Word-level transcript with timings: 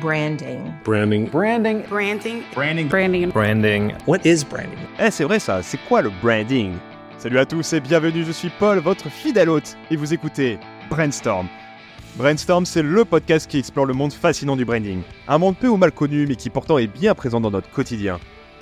Branding. 0.00 0.72
Branding. 0.82 1.28
Branding. 1.28 1.82
Branding. 1.88 2.42
Branding. 2.54 2.88
Branding. 2.88 3.30
Branding. 3.30 3.92
What 4.06 4.24
is 4.24 4.44
branding? 4.44 4.78
Eh, 4.98 5.10
c'est 5.10 5.24
vrai 5.24 5.38
ça, 5.38 5.62
c'est 5.62 5.78
quoi 5.88 6.00
le 6.00 6.10
branding? 6.22 6.72
Salut 7.18 7.38
à 7.38 7.44
tous 7.44 7.74
et 7.74 7.80
bienvenue, 7.80 8.24
je 8.24 8.32
suis 8.32 8.48
Paul, 8.48 8.78
votre 8.78 9.10
fidèle 9.10 9.50
hôte, 9.50 9.76
et 9.90 9.96
vous 9.96 10.14
écoutez 10.14 10.58
Brainstorm. 10.88 11.46
Brainstorm, 12.16 12.64
c'est 12.64 12.82
le 12.82 13.04
podcast 13.04 13.50
qui 13.50 13.58
explore 13.58 13.84
le 13.84 13.92
monde 13.92 14.14
fascinant 14.14 14.56
du 14.56 14.64
branding. 14.64 15.02
Un 15.28 15.36
monde 15.36 15.56
peu 15.56 15.68
ou 15.68 15.76
mal 15.76 15.92
connu, 15.92 16.26
mais 16.26 16.36
qui 16.36 16.48
pourtant 16.48 16.78
est 16.78 16.86
bien 16.86 17.14
présent 17.14 17.40
dans 17.40 17.50
notre 17.50 17.70
quotidien. 17.70 18.18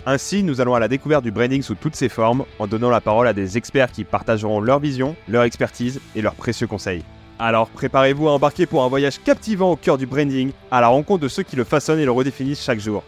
Ainsi, 0.06 0.42
nous 0.42 0.60
allons 0.60 0.74
à 0.74 0.80
la 0.80 0.88
découverte 0.88 1.22
du 1.22 1.30
branding 1.30 1.62
sous 1.62 1.76
toutes 1.76 1.94
ses 1.94 2.08
formes, 2.08 2.44
en 2.58 2.66
donnant 2.66 2.90
la 2.90 3.00
parole 3.00 3.28
à 3.28 3.32
des 3.32 3.56
experts 3.56 3.92
qui 3.92 4.02
partageront 4.02 4.60
leur 4.60 4.80
vision, 4.80 5.14
leur 5.28 5.44
expertise 5.44 6.00
et 6.16 6.22
leurs 6.22 6.34
précieux 6.34 6.66
conseils. 6.66 7.04
Alors 7.40 7.68
préparez-vous 7.70 8.28
à 8.28 8.32
embarquer 8.32 8.66
pour 8.66 8.82
un 8.82 8.88
voyage 8.88 9.22
captivant 9.22 9.70
au 9.70 9.76
cœur 9.76 9.96
du 9.96 10.06
branding, 10.06 10.50
à 10.72 10.80
la 10.80 10.88
rencontre 10.88 11.22
de 11.22 11.28
ceux 11.28 11.44
qui 11.44 11.54
le 11.54 11.62
façonnent 11.62 12.00
et 12.00 12.04
le 12.04 12.10
redéfinissent 12.10 12.62
chaque 12.62 12.80
jour. 12.80 13.04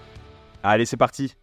Allez, 0.62 0.86
c'est 0.86 0.96
parti 0.96 1.34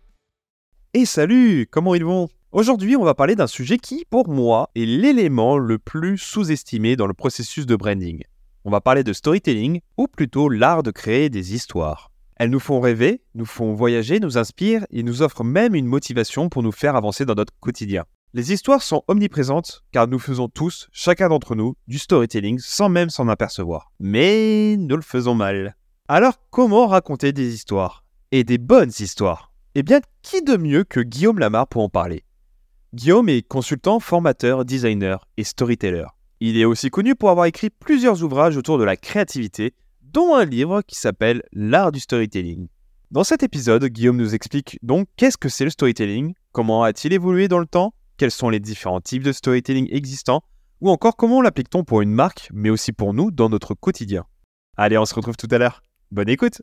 Et 0.94 1.06
salut 1.06 1.68
Comment 1.70 1.96
ils 1.96 2.06
vont? 2.06 2.30
Aujourd'hui, 2.54 2.96
on 2.96 3.04
va 3.04 3.14
parler 3.14 3.36
d'un 3.36 3.48
sujet 3.48 3.78
qui, 3.78 4.06
pour 4.10 4.30
moi, 4.30 4.70
est 4.74 4.86
l'élément 4.86 5.58
le 5.58 5.80
plus 5.80 6.18
sous-estimé 6.18 6.96
dans 6.96 7.08
le 7.08 7.14
processus 7.14 7.66
de 7.66 7.76
branding. 7.76 8.24
On 8.64 8.72
va 8.72 8.80
parler 8.80 9.04
de 9.04 9.12
storytelling, 9.12 9.82
ou 9.98 10.08
plutôt 10.08 10.48
l'art 10.48 10.82
de 10.82 10.92
créer 10.92 11.30
des 11.30 11.54
histoires. 11.54 12.10
Elles 12.38 12.50
nous 12.50 12.60
font 12.60 12.80
rêver, 12.80 13.22
nous 13.36 13.46
font 13.46 13.74
voyager, 13.74 14.22
nous 14.22 14.38
inspirent 14.38 14.86
et 14.92 15.04
nous 15.04 15.22
offrent 15.24 15.44
même 15.44 15.76
une 15.76 15.88
motivation 15.88 16.48
pour 16.48 16.64
nous 16.64 16.72
faire 16.72 16.96
avancer 16.96 17.26
dans 17.26 17.36
notre 17.36 17.54
quotidien. 17.60 18.06
Les 18.38 18.54
histoires 18.54 18.84
sont 18.84 19.04
omniprésentes 19.08 19.84
car 19.92 20.08
nous 20.08 20.20
faisons 20.20 20.48
tous, 20.48 20.90
chacun 20.92 21.28
d'entre 21.28 21.56
nous, 21.56 21.74
du 21.88 21.98
storytelling 21.98 22.60
sans 22.60 22.88
même 22.88 23.10
s'en 23.10 23.28
apercevoir. 23.30 23.92
Mais 24.00 24.76
nous 24.78 24.96
le 24.96 25.02
faisons 25.02 25.34
mal. 25.34 25.76
Alors 26.08 26.36
comment 26.52 26.86
raconter 26.86 27.34
des 27.34 27.52
histoires? 27.52 28.06
Et 28.32 28.44
des 28.44 28.60
bonnes 28.60 28.92
histoires? 29.00 29.52
Eh 29.74 29.82
bien, 29.82 30.02
qui 30.22 30.44
de 30.44 30.56
mieux 30.56 30.84
que 30.84 31.00
Guillaume 31.00 31.40
Lamar 31.40 31.68
pour 31.68 31.82
en 31.82 31.90
parler? 31.90 32.26
Guillaume 32.94 33.28
est 33.28 33.42
consultant, 33.42 34.00
formateur, 34.00 34.66
designer 34.66 35.28
et 35.38 35.44
storyteller. 35.44 36.06
Il 36.40 36.60
est 36.60 36.66
aussi 36.66 36.92
connu 36.92 37.16
pour 37.16 37.32
avoir 37.32 37.48
écrit 37.48 37.72
plusieurs 37.72 38.22
ouvrages 38.24 38.56
autour 38.56 38.78
de 38.78 38.84
la 38.84 38.98
créativité, 38.98 39.74
dont 40.04 40.36
un 40.36 40.46
livre 40.46 40.84
qui 40.84 41.00
s'appelle 41.00 41.42
L'art 41.54 41.92
du 41.92 42.00
storytelling. 42.00 42.68
Dans 43.10 43.24
cet 43.24 43.42
épisode, 43.42 43.86
Guillaume 43.86 44.18
nous 44.18 44.36
explique 44.36 44.78
donc 44.84 45.08
qu'est-ce 45.16 45.38
que 45.38 45.50
c'est 45.50 45.64
le 45.64 45.72
storytelling, 45.72 46.36
comment 46.52 46.84
a-t-il 46.84 47.14
évolué 47.14 47.48
dans 47.48 47.58
le 47.58 47.66
temps, 47.66 47.96
quels 48.18 48.32
sont 48.32 48.50
les 48.50 48.60
différents 48.60 49.02
types 49.02 49.24
de 49.24 49.32
storytelling 49.32 49.88
existants, 49.92 50.44
ou 50.82 50.90
encore 50.90 51.16
comment 51.16 51.42
l'applique-t-on 51.42 51.84
pour 51.84 52.02
une 52.02 52.12
marque, 52.12 52.50
mais 52.52 52.70
aussi 52.70 52.92
pour 52.92 53.14
nous 53.14 53.32
dans 53.32 53.50
notre 53.50 53.74
quotidien. 53.74 54.26
Allez, 54.76 54.98
on 54.98 55.06
se 55.06 55.16
retrouve 55.16 55.38
tout 55.38 55.48
à 55.52 55.58
l'heure. 55.58 55.82
Bonne 56.12 56.30
écoute 56.30 56.62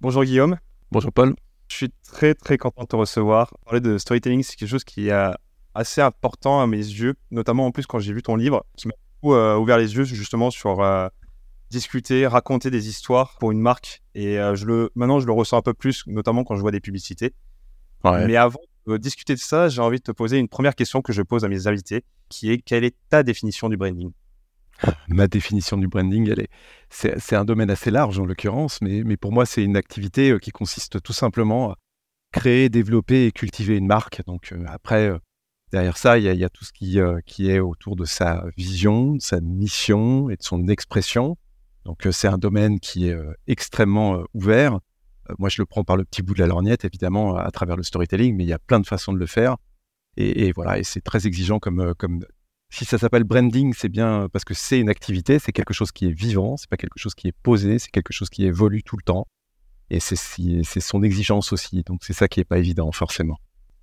Bonjour 0.00 0.24
Guillaume. 0.24 0.58
Bonjour 0.90 1.12
Paul. 1.12 1.34
Je 1.68 1.76
suis 1.76 1.92
très 2.02 2.34
très 2.34 2.58
content 2.58 2.82
de 2.82 2.88
te 2.88 2.96
recevoir. 2.96 3.54
Parler 3.64 3.80
de 3.80 3.98
storytelling, 3.98 4.42
c'est 4.42 4.56
quelque 4.56 4.68
chose 4.68 4.84
qui 4.84 5.08
est 5.08 5.34
assez 5.74 6.00
important 6.00 6.60
à 6.60 6.66
mes 6.66 6.76
yeux, 6.76 7.14
notamment 7.30 7.66
en 7.66 7.70
plus 7.70 7.86
quand 7.86 7.98
j'ai 7.98 8.12
vu 8.12 8.22
ton 8.22 8.36
livre, 8.36 8.64
qui 8.76 8.88
m'a 8.88 8.94
beaucoup 9.20 9.34
euh, 9.34 9.56
ouvert 9.56 9.78
les 9.78 9.96
yeux 9.96 10.04
justement 10.04 10.50
sur 10.50 10.82
euh, 10.82 11.08
discuter, 11.70 12.26
raconter 12.26 12.70
des 12.70 12.88
histoires 12.88 13.36
pour 13.38 13.50
une 13.50 13.60
marque. 13.60 14.02
Et 14.14 14.38
euh, 14.38 14.54
je 14.54 14.66
le, 14.66 14.90
maintenant, 14.94 15.20
je 15.20 15.26
le 15.26 15.32
ressens 15.32 15.56
un 15.56 15.62
peu 15.62 15.74
plus, 15.74 16.04
notamment 16.06 16.44
quand 16.44 16.56
je 16.56 16.60
vois 16.60 16.70
des 16.70 16.80
publicités. 16.80 17.34
Ouais. 18.04 18.26
Mais 18.26 18.36
avant 18.36 18.60
de 18.86 18.96
discuter 18.96 19.34
de 19.34 19.40
ça, 19.40 19.68
j'ai 19.68 19.80
envie 19.80 19.98
de 19.98 20.02
te 20.02 20.12
poser 20.12 20.38
une 20.38 20.48
première 20.48 20.74
question 20.74 21.00
que 21.00 21.12
je 21.12 21.22
pose 21.22 21.44
à 21.44 21.48
mes 21.48 21.66
invités, 21.66 22.04
qui 22.28 22.50
est 22.50 22.58
quelle 22.58 22.84
est 22.84 22.96
ta 23.08 23.22
définition 23.22 23.68
du 23.68 23.76
branding? 23.76 24.12
Ma 25.08 25.26
définition 25.26 25.76
du 25.78 25.88
branding, 25.88 26.28
elle 26.30 26.40
est, 26.40 26.50
c'est, 26.90 27.18
c'est 27.18 27.36
un 27.36 27.44
domaine 27.44 27.70
assez 27.70 27.90
large 27.90 28.18
en 28.18 28.26
l'occurrence, 28.26 28.80
mais, 28.82 29.02
mais 29.04 29.16
pour 29.16 29.32
moi, 29.32 29.46
c'est 29.46 29.62
une 29.62 29.76
activité 29.76 30.30
euh, 30.30 30.38
qui 30.38 30.50
consiste 30.50 31.00
tout 31.02 31.12
simplement 31.12 31.70
à 31.70 31.76
créer, 32.34 32.68
développer 32.68 33.26
et 33.26 33.32
cultiver 33.32 33.76
une 33.76 33.86
marque. 33.86 34.22
Donc 34.26 34.52
euh, 34.52 34.64
après, 34.66 35.08
euh, 35.08 35.18
derrière 35.72 35.96
ça, 35.96 36.18
il 36.18 36.24
y, 36.24 36.28
a, 36.28 36.32
il 36.32 36.40
y 36.40 36.44
a 36.44 36.50
tout 36.50 36.64
ce 36.64 36.72
qui, 36.72 36.98
euh, 36.98 37.20
qui 37.24 37.48
est 37.48 37.60
autour 37.60 37.94
de 37.94 38.04
sa 38.04 38.44
vision, 38.56 39.12
de 39.12 39.22
sa 39.22 39.40
mission 39.40 40.28
et 40.30 40.36
de 40.36 40.42
son 40.42 40.66
expression. 40.66 41.36
Donc 41.84 42.08
c'est 42.10 42.28
un 42.28 42.38
domaine 42.38 42.80
qui 42.80 43.08
est 43.08 43.16
extrêmement 43.46 44.24
ouvert. 44.32 44.80
Euh, 45.30 45.34
moi, 45.38 45.48
je 45.48 45.60
le 45.60 45.66
prends 45.66 45.84
par 45.84 45.96
le 45.96 46.04
petit 46.04 46.22
bout 46.22 46.34
de 46.34 46.40
la 46.40 46.46
lorgnette, 46.46 46.84
évidemment, 46.84 47.36
à 47.36 47.50
travers 47.50 47.76
le 47.76 47.82
storytelling, 47.82 48.36
mais 48.36 48.44
il 48.44 48.48
y 48.48 48.52
a 48.52 48.58
plein 48.58 48.80
de 48.80 48.86
façons 48.86 49.12
de 49.12 49.18
le 49.18 49.26
faire. 49.26 49.56
Et, 50.16 50.52
voilà, 50.52 50.78
et 50.78 50.84
c'est 50.84 51.00
très 51.00 51.26
exigeant 51.26 51.58
comme, 51.58 51.80
euh, 51.80 51.94
comme 51.94 52.24
si 52.70 52.84
ça 52.84 52.98
s'appelle 52.98 53.24
branding, 53.24 53.74
c'est 53.76 53.88
bien 53.88 54.28
parce 54.32 54.44
que 54.44 54.54
c'est 54.54 54.78
une 54.78 54.88
activité, 54.88 55.40
c'est 55.40 55.52
quelque 55.52 55.74
chose 55.74 55.90
qui 55.90 56.06
est 56.06 56.12
vivant, 56.12 56.56
c'est 56.56 56.70
pas 56.70 56.76
quelque 56.76 56.98
chose 56.98 57.14
qui 57.14 57.26
est 57.28 57.34
posé, 57.42 57.80
c'est 57.80 57.90
quelque 57.90 58.12
chose 58.12 58.30
qui 58.30 58.44
évolue 58.44 58.84
tout 58.84 58.96
le 58.96 59.02
temps. 59.02 59.26
Et 59.90 60.00
c'est 60.00 60.80
son 60.80 61.02
exigence 61.02 61.52
aussi. 61.52 61.82
Donc 61.82 62.04
c'est 62.04 62.12
ça 62.12 62.28
qui 62.28 62.40
est 62.40 62.44
pas 62.44 62.58
évident 62.58 62.90
forcément. 62.92 63.38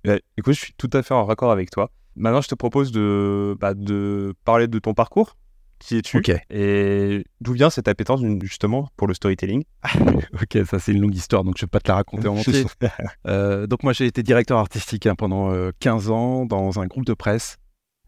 Euh, 0.06 0.18
Écoute, 0.36 0.54
je 0.54 0.60
suis 0.60 0.74
tout 0.76 0.90
à 0.92 1.02
fait 1.02 1.14
en 1.14 1.24
raccord 1.24 1.50
avec 1.50 1.70
toi. 1.70 1.90
Maintenant, 2.16 2.40
je 2.40 2.48
te 2.48 2.54
propose 2.54 2.92
de, 2.92 3.56
bah, 3.60 3.74
de 3.74 4.34
parler 4.44 4.68
de 4.68 4.78
ton 4.78 4.94
parcours. 4.94 5.36
Qui 5.82 5.96
es-tu. 5.98 6.22
Et 6.50 7.24
d'où 7.40 7.52
vient 7.54 7.68
cette 7.68 7.88
appétence 7.88 8.20
justement 8.42 8.88
pour 8.96 9.08
le 9.08 9.14
storytelling? 9.14 9.64
Ok, 10.40 10.58
ça 10.66 10.78
c'est 10.78 10.92
une 10.92 11.00
longue 11.00 11.14
histoire, 11.14 11.44
donc 11.44 11.56
je 11.58 11.64
vais 11.64 11.70
pas 11.70 11.80
te 11.80 11.88
la 11.88 11.96
raconter 11.96 12.28
en 12.28 12.36
entier. 12.38 12.64
Euh, 13.26 13.66
donc 13.66 13.82
moi 13.82 13.92
j'ai 13.92 14.06
été 14.06 14.22
directeur 14.22 14.58
artistique 14.58 15.06
hein, 15.06 15.14
pendant 15.14 15.52
euh, 15.52 15.70
15 15.80 16.10
ans 16.10 16.46
dans 16.46 16.80
un 16.80 16.86
groupe 16.86 17.04
de 17.04 17.14
presse 17.14 17.58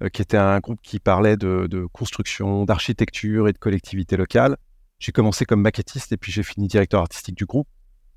euh, 0.03 0.09
qui 0.09 0.23
était 0.23 0.37
un 0.37 0.59
groupe 0.61 0.81
qui 0.83 0.99
parlait 0.99 1.37
de, 1.37 1.67
de 1.69 1.87
construction, 1.87 2.65
d'architecture 2.65 3.49
et 3.49 3.53
de 3.53 3.59
collectivité 3.59 4.17
locale. 4.17 4.57
J'ai 4.99 5.13
commencé 5.13 5.45
comme 5.45 5.61
maquettiste 5.61 6.13
et 6.13 6.17
puis 6.17 6.33
j'ai 6.33 6.43
fini 6.43 6.67
directeur 6.69 7.01
artistique 7.01 7.37
du 7.37 7.45
groupe. 7.45 7.69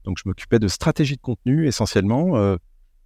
Donc 0.03 0.17
je 0.17 0.23
m'occupais 0.25 0.59
de 0.59 0.67
stratégie 0.67 1.17
de 1.17 1.21
contenu 1.21 1.67
essentiellement, 1.67 2.37
euh, 2.37 2.55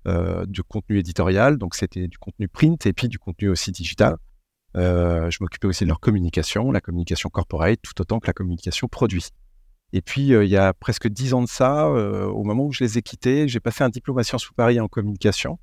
euh, 0.08 0.46
du 0.46 0.64
contenu 0.64 1.00
éditorial, 1.00 1.58
donc 1.58 1.76
c'était 1.76 2.08
du 2.08 2.18
contenu 2.18 2.48
print 2.48 2.86
et 2.86 2.94
puis 2.94 3.08
du 3.08 3.20
contenu 3.20 3.50
aussi 3.50 3.72
digital. 3.72 4.18
Euh, 4.78 5.30
je 5.30 5.38
m'occupais 5.42 5.68
aussi 5.68 5.84
de 5.84 5.90
leur 5.90 6.00
communication, 6.00 6.72
la 6.72 6.82
communication 6.82 7.30
corporate, 7.30 7.80
tout 7.82 8.00
autant 8.02 8.20
que 8.20 8.28
la 8.28 8.34
communication 8.34 8.88
produit. 8.88 9.26
Et 9.94 10.02
puis, 10.02 10.34
euh, 10.34 10.46
il 10.46 10.50
y 10.50 10.58
a 10.58 10.74
presque 10.74 11.08
dix 11.08 11.34
ans 11.34 11.42
de 11.42 11.48
ça, 11.48 11.88
euh, 11.88 12.26
au 12.26 12.44
moment 12.44 12.66
où 12.66 12.72
je 12.72 12.84
les 12.84 12.98
ai 12.98 13.02
quittés, 13.02 13.48
j'ai 13.48 13.60
passé 13.60 13.84
un 13.84 13.90
diplôme 13.90 14.18
à 14.20 14.24
Sciences 14.24 14.46
Po 14.46 14.54
Paris 14.56 14.80
en 14.80 14.88
communication. 14.88 15.60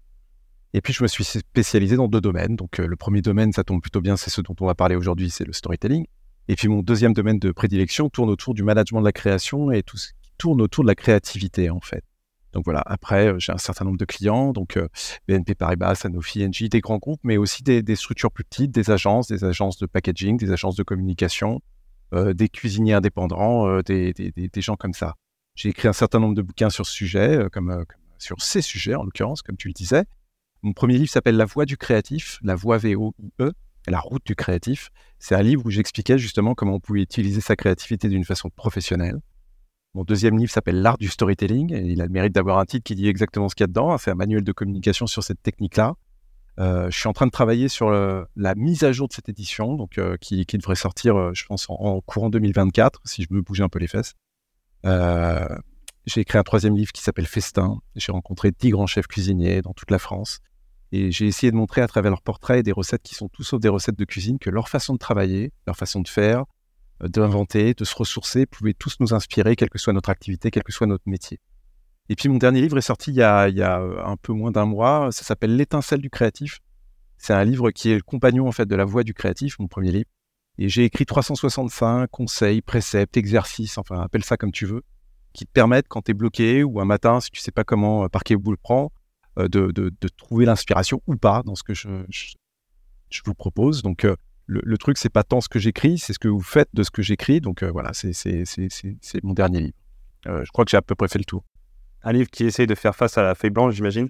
Et 0.75 0.83
puis, 0.83 0.93
je 0.93 1.03
me 1.03 1.09
suis 1.09 1.25
spécialisé 1.25 1.97
dans 1.97 2.09
deux 2.09 2.21
domaines. 2.21 2.55
Donc, 2.55 2.77
le 2.77 2.97
premier 2.97 3.23
domaine, 3.23 3.53
ça 3.53 3.65
tombe 3.65 3.81
plutôt 3.81 4.03
bien, 4.03 4.17
c'est 4.17 4.29
ce 4.29 4.43
dont 4.43 4.55
on 4.61 4.67
va 4.67 4.75
parler 4.75 4.97
aujourd'hui, 4.97 5.31
c'est 5.31 5.47
le 5.47 5.55
storytelling. 5.55 6.07
Et 6.49 6.57
puis, 6.57 6.69
mon 6.69 6.83
deuxième 6.83 7.15
domaine 7.15 7.39
de 7.39 7.53
prédilection 7.53 8.11
tourne 8.11 8.29
autour 8.29 8.53
du 8.53 8.63
management 8.63 9.01
de 9.01 9.07
la 9.07 9.13
création 9.13 9.71
et 9.71 9.83
tout 9.83 9.97
ce 9.97 10.09
qui 10.09 10.33
tourne 10.37 10.61
autour 10.61 10.85
de 10.85 10.89
la 10.89 10.95
créativité, 10.95 11.71
en 11.71 11.81
fait. 11.81 12.05
Donc 12.53 12.65
voilà, 12.65 12.83
après, 12.87 13.29
euh, 13.29 13.39
j'ai 13.39 13.53
un 13.53 13.59
certain 13.59 13.85
nombre 13.85 13.99
de 13.99 14.05
clients, 14.05 14.53
donc 14.53 14.77
euh, 14.77 14.89
BNP 15.27 15.55
Paribas, 15.55 15.97
Sanofi, 15.97 16.45
Engie, 16.47 16.69
des 16.69 16.81
grands 16.81 16.99
groupes, 16.99 17.21
mais 17.23 17.37
aussi 17.37 17.63
des, 17.63 17.97
structures 17.97 18.33
plus 18.33 18.45
petites, 18.45 18.71
des 18.71 18.91
agences, 18.91 19.29
des 19.29 19.45
agences 19.45 19.79
de 19.79 19.87
packaging, 19.87 20.39
des 20.39 20.51
agences 20.51 20.77
de 20.77 20.83
communication, 20.83 21.61
euh, 22.15 22.33
des 22.33 22.49
cuisiniers 22.49 22.95
indépendants, 22.95 23.81
des, 23.83 24.15
gens 24.57 24.77
comme 24.77 24.95
ça. 24.95 25.15
J'ai 25.55 25.71
écrit 25.71 25.89
un 25.89 25.93
certain 25.93 26.21
nombre 26.21 26.35
de 26.35 26.43
bouquins 26.43 26.71
sur 26.71 26.87
ce 26.87 26.93
sujet, 26.93 27.47
comme, 27.53 27.85
sur 28.19 28.41
ces 28.41 28.63
sujets 28.63 28.95
en 28.95 29.03
l'occurrence, 29.03 29.43
comme 29.43 29.57
tu 29.57 29.69
le 29.69 29.75
disais. 29.75 30.05
Mon 30.63 30.73
premier 30.73 30.97
livre 30.99 31.11
s'appelle 31.11 31.37
La 31.37 31.45
Voie 31.45 31.67
du 31.67 31.77
créatif, 31.77 32.39
La 32.43 32.55
Voie 32.55 32.79
V-O-I-E, 32.79 33.53
La 33.89 34.01
route 34.01 34.25
du 34.25 34.35
créatif. 34.35 34.91
C'est 35.19 35.35
un 35.35 35.43
livre 35.43 35.67
où 35.67 35.71
j'expliquais 35.71 36.19
justement 36.19 36.55
comment 36.55 36.75
on 36.75 36.81
pouvait 36.81 37.03
utiliser 37.03 37.41
sa 37.41 37.57
créativité 37.57 38.09
d'une 38.09 38.25
façon 38.25 38.51
professionnelle. 38.51 39.21
Mon 39.95 40.05
deuxième 40.05 40.39
livre 40.39 40.51
s'appelle 40.51 40.81
L'art 40.83 40.99
du 40.99 41.09
storytelling 41.09 41.73
et 41.73 41.81
il 41.81 42.01
a 42.01 42.05
le 42.05 42.11
mérite 42.11 42.35
d'avoir 42.35 42.59
un 42.59 42.65
titre 42.65 42.85
qui 42.85 42.95
dit 42.95 43.09
exactement 43.09 43.49
ce 43.49 43.55
qu'il 43.55 43.65
y 43.65 43.67
a 43.67 43.69
dedans. 43.69 43.97
C'est 43.99 44.11
un 44.11 44.15
manuel 44.15 44.45
de 44.45 44.53
communication 44.53 45.07
sur 45.07 45.23
cette 45.23 45.43
technique-là. 45.43 45.95
Euh, 46.59 46.91
je 46.91 46.99
suis 46.99 47.09
en 47.09 47.13
train 47.13 47.27
de 47.27 47.31
travailler 47.31 47.69
sur 47.69 47.91
le- 47.91 48.27
la 48.37 48.55
mise 48.55 48.85
à 48.85 48.93
jour 48.93 49.09
de 49.09 49.13
cette 49.13 49.29
édition, 49.29 49.75
donc 49.75 49.97
euh, 49.99 50.17
qui, 50.21 50.45
devrait 50.45 50.75
sortir, 50.75 51.17
euh, 51.17 51.31
je 51.33 51.47
pense, 51.47 51.67
en, 51.69 52.01
courant 52.01 52.31
2024, 52.31 53.01
si 53.05 53.23
je 53.23 53.29
me 53.31 53.41
bougeais 53.41 53.63
un 53.63 53.69
peu 53.69 53.79
les 53.79 53.87
fesses. 53.87 54.15
Euh, 54.85 55.49
j'ai 56.07 56.23
écrit 56.23 56.39
un 56.39 56.43
troisième 56.43 56.77
livre 56.77 56.93
qui 56.93 57.03
s'appelle 57.03 57.27
Festin. 57.27 57.79
J'ai 57.95 58.13
rencontré 58.13 58.51
dix 58.51 58.71
grands 58.71 58.87
chefs 58.87 59.07
cuisiniers 59.07 59.63
dans 59.63 59.73
toute 59.73 59.91
la 59.91 59.99
France. 59.99 60.41
Et 60.91 61.13
j'ai 61.13 61.27
essayé 61.27 61.51
de 61.51 61.57
montrer 61.57 61.81
à 61.83 61.87
travers 61.87 62.11
leurs 62.11 62.23
portraits 62.23 62.59
et 62.59 62.63
des 62.63 62.73
recettes 62.73 63.03
qui 63.03 63.15
sont 63.15 63.29
tout 63.29 63.43
sauf 63.43 63.61
des 63.61 63.69
recettes 63.69 63.99
de 63.99 64.05
cuisine 64.05 64.39
que 64.39 64.51
leur 64.51 64.69
façon 64.69 64.95
de 64.95 64.99
travailler, 64.99 65.53
leur 65.67 65.77
façon 65.77 66.01
de 66.01 66.09
faire, 66.09 66.41
euh, 66.41 66.45
d'inventer, 67.01 67.75
de 67.75 67.85
se 67.85 67.95
ressourcer, 67.95 68.47
pouvaient 68.47 68.75
tous 68.75 68.97
nous 69.01 69.15
inspirer, 69.15 69.57
quelle 69.57 69.71
que 69.71 69.79
soit 69.79 69.93
notre 69.93 70.11
activité, 70.11 70.51
quel 70.51 70.63
que 70.63 70.73
soit 70.73 70.87
notre 70.87 71.09
métier. 71.09 71.41
Et 72.09 72.17
puis 72.17 72.29
mon 72.29 72.39
dernier 72.39 72.61
livre 72.61 72.79
est 72.79 72.83
sorti 72.83 73.11
il 73.11 73.17
y 73.17 73.23
a, 73.23 73.49
il 73.49 73.57
y 73.57 73.63
a 73.63 73.81
euh, 73.81 74.03
un 74.05 74.17
peu 74.17 74.33
moins 74.33 74.51
d'un 74.51 74.65
mois. 74.65 75.11
Ça 75.13 75.25
s'appelle 75.25 75.57
L'étincelle 75.57 76.01
du 76.01 76.11
créatif. 76.11 76.61
C'est 77.19 77.35
un 77.35 77.45
livre 77.45 77.71
qui 77.71 77.91
est 77.91 77.97
le 77.97 78.03
compagnon 78.03 78.49
en 78.49 78.53
fait 78.53 78.67
de 78.67 78.77
la 78.77 78.85
voix 78.85 79.03
du 79.03 79.13
créatif, 79.13 79.59
mon 79.59 79.69
premier 79.69 79.93
livre. 79.93 80.09
Et 80.57 80.69
j'ai 80.69 80.85
écrit 80.85 81.07
365 81.07 82.09
conseils, 82.11 82.63
préceptes, 82.63 83.17
exercices, 83.17 83.79
enfin 83.79 84.01
appelle 84.01 84.25
ça 84.25 84.37
comme 84.37 84.53
tu 84.53 84.67
veux, 84.67 84.83
qui 85.33 85.45
te 85.45 85.53
permettent 85.53 85.89
quand 85.89 86.03
tu 86.03 86.13
es 86.13 86.15
bloqué 86.15 86.65
ou 86.65 86.81
un 86.81 86.85
matin 86.85 87.21
si 87.21 87.31
tu 87.31 87.41
sais 87.41 87.53
pas 87.53 87.65
comment 87.65 88.05
euh, 88.05 88.09
par 88.09 88.25
quel 88.25 88.39
bout 88.39 88.53
le 88.53 88.57
prendre, 88.57 88.91
euh, 89.39 89.49
de, 89.49 89.71
de, 89.71 89.93
de 90.01 90.09
trouver 90.09 90.47
l'inspiration 90.47 91.03
ou 91.07 91.17
pas 91.17 91.43
dans 91.45 91.55
ce 91.55 91.63
que 91.63 91.75
je, 91.75 91.89
je, 92.09 93.23
vous 93.25 93.35
propose. 93.35 93.83
Donc 93.83 94.07
le, 94.49 94.79
truc, 94.79 94.97
c'est 94.99 95.11
pas 95.11 95.23
tant 95.23 95.41
ce 95.41 95.49
que 95.49 95.59
j'écris, 95.59 95.99
c'est 95.99 96.15
ce 96.15 96.19
que 96.19 96.29
vous 96.29 96.41
faites 96.41 96.71
de 96.73 96.83
ce 96.83 96.91
que 96.91 97.03
j'écris. 97.03 97.41
Donc 97.41 97.63
voilà, 97.63 97.93
c'est 97.93 98.35
mon 99.23 99.35
dernier 99.35 99.61
livre. 99.61 99.77
je 100.25 100.51
crois 100.51 100.65
que 100.65 100.71
j'ai 100.71 100.79
à 100.79 100.83
peu 100.83 100.95
près 100.95 101.09
fait 101.09 101.19
le 101.19 101.25
tour. 101.25 101.45
Un 102.03 102.13
livre 102.13 102.31
qui 102.31 102.45
essaye 102.45 102.67
de 102.67 102.75
faire 102.75 102.97
face 102.97 103.19
à 103.19 103.23
la 103.23 103.35
feuille 103.35 103.51
blanche, 103.51 103.75
j'imagine? 103.75 104.09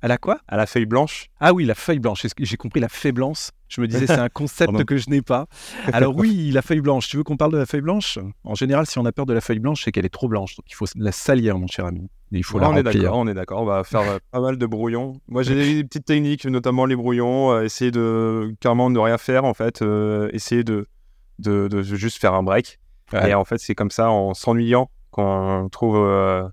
À 0.00 0.08
la 0.08 0.18
quoi? 0.18 0.40
À 0.46 0.56
la 0.56 0.66
feuille 0.66 0.86
blanche. 0.86 1.28
Ah 1.40 1.52
oui, 1.52 1.64
la 1.64 1.74
feuille 1.74 1.98
blanche. 1.98 2.26
J'ai 2.38 2.56
compris 2.56 2.80
la 2.80 2.88
faiblance. 2.88 3.50
Je 3.68 3.80
me 3.80 3.86
disais, 3.86 4.06
c'est 4.06 4.12
un 4.14 4.28
concept 4.28 4.84
que 4.84 4.96
je 4.96 5.10
n'ai 5.10 5.22
pas. 5.22 5.46
Alors 5.92 6.16
oui, 6.16 6.50
la 6.52 6.62
feuille 6.62 6.80
blanche. 6.80 7.08
Tu 7.08 7.16
veux 7.16 7.24
qu'on 7.24 7.36
parle 7.36 7.52
de 7.52 7.58
la 7.58 7.66
feuille 7.66 7.82
blanche? 7.82 8.18
En 8.44 8.54
général, 8.54 8.86
si 8.86 8.98
on 8.98 9.04
a 9.04 9.12
peur 9.12 9.26
de 9.26 9.34
la 9.34 9.40
feuille 9.40 9.58
blanche, 9.58 9.84
c'est 9.84 9.92
qu'elle 9.92 10.06
est 10.06 10.10
trop 10.10 10.28
blanche. 10.28 10.56
Donc 10.56 10.64
il 10.68 10.74
faut 10.74 10.86
la 10.96 11.12
salir, 11.12 11.58
mon 11.58 11.66
cher 11.66 11.84
ami. 11.84 12.08
il 12.30 12.44
faut 12.44 12.58
la 12.58 12.70
on 12.70 12.76
Est 12.76 12.82
d'accord, 12.82 13.18
on 13.18 13.26
est 13.26 13.34
d'accord. 13.34 13.60
On 13.60 13.66
va 13.66 13.84
faire 13.84 14.00
euh, 14.00 14.18
pas 14.30 14.40
mal 14.40 14.56
de 14.56 14.66
brouillons. 14.66 15.20
Moi, 15.28 15.42
j'ai 15.42 15.74
des 15.74 15.84
petites 15.84 16.06
techniques, 16.06 16.46
notamment 16.46 16.86
les 16.86 16.96
brouillons. 16.96 17.52
Euh, 17.52 17.62
essayer 17.64 17.90
de 17.90 18.54
carrément 18.60 18.88
ne 18.88 18.98
rien 18.98 19.18
faire, 19.18 19.44
en 19.44 19.54
fait. 19.54 19.82
Euh, 19.82 20.30
essayer 20.32 20.64
de, 20.64 20.86
de, 21.38 21.82
juste 21.82 22.18
faire 22.18 22.34
un 22.34 22.42
break. 22.42 22.78
Et 23.26 23.34
en 23.34 23.44
fait, 23.44 23.58
c'est 23.58 23.74
comme 23.74 23.90
ça, 23.90 24.10
en 24.10 24.34
s'ennuyant, 24.34 24.90
qu'on 25.10 25.68
trouve 25.70 25.98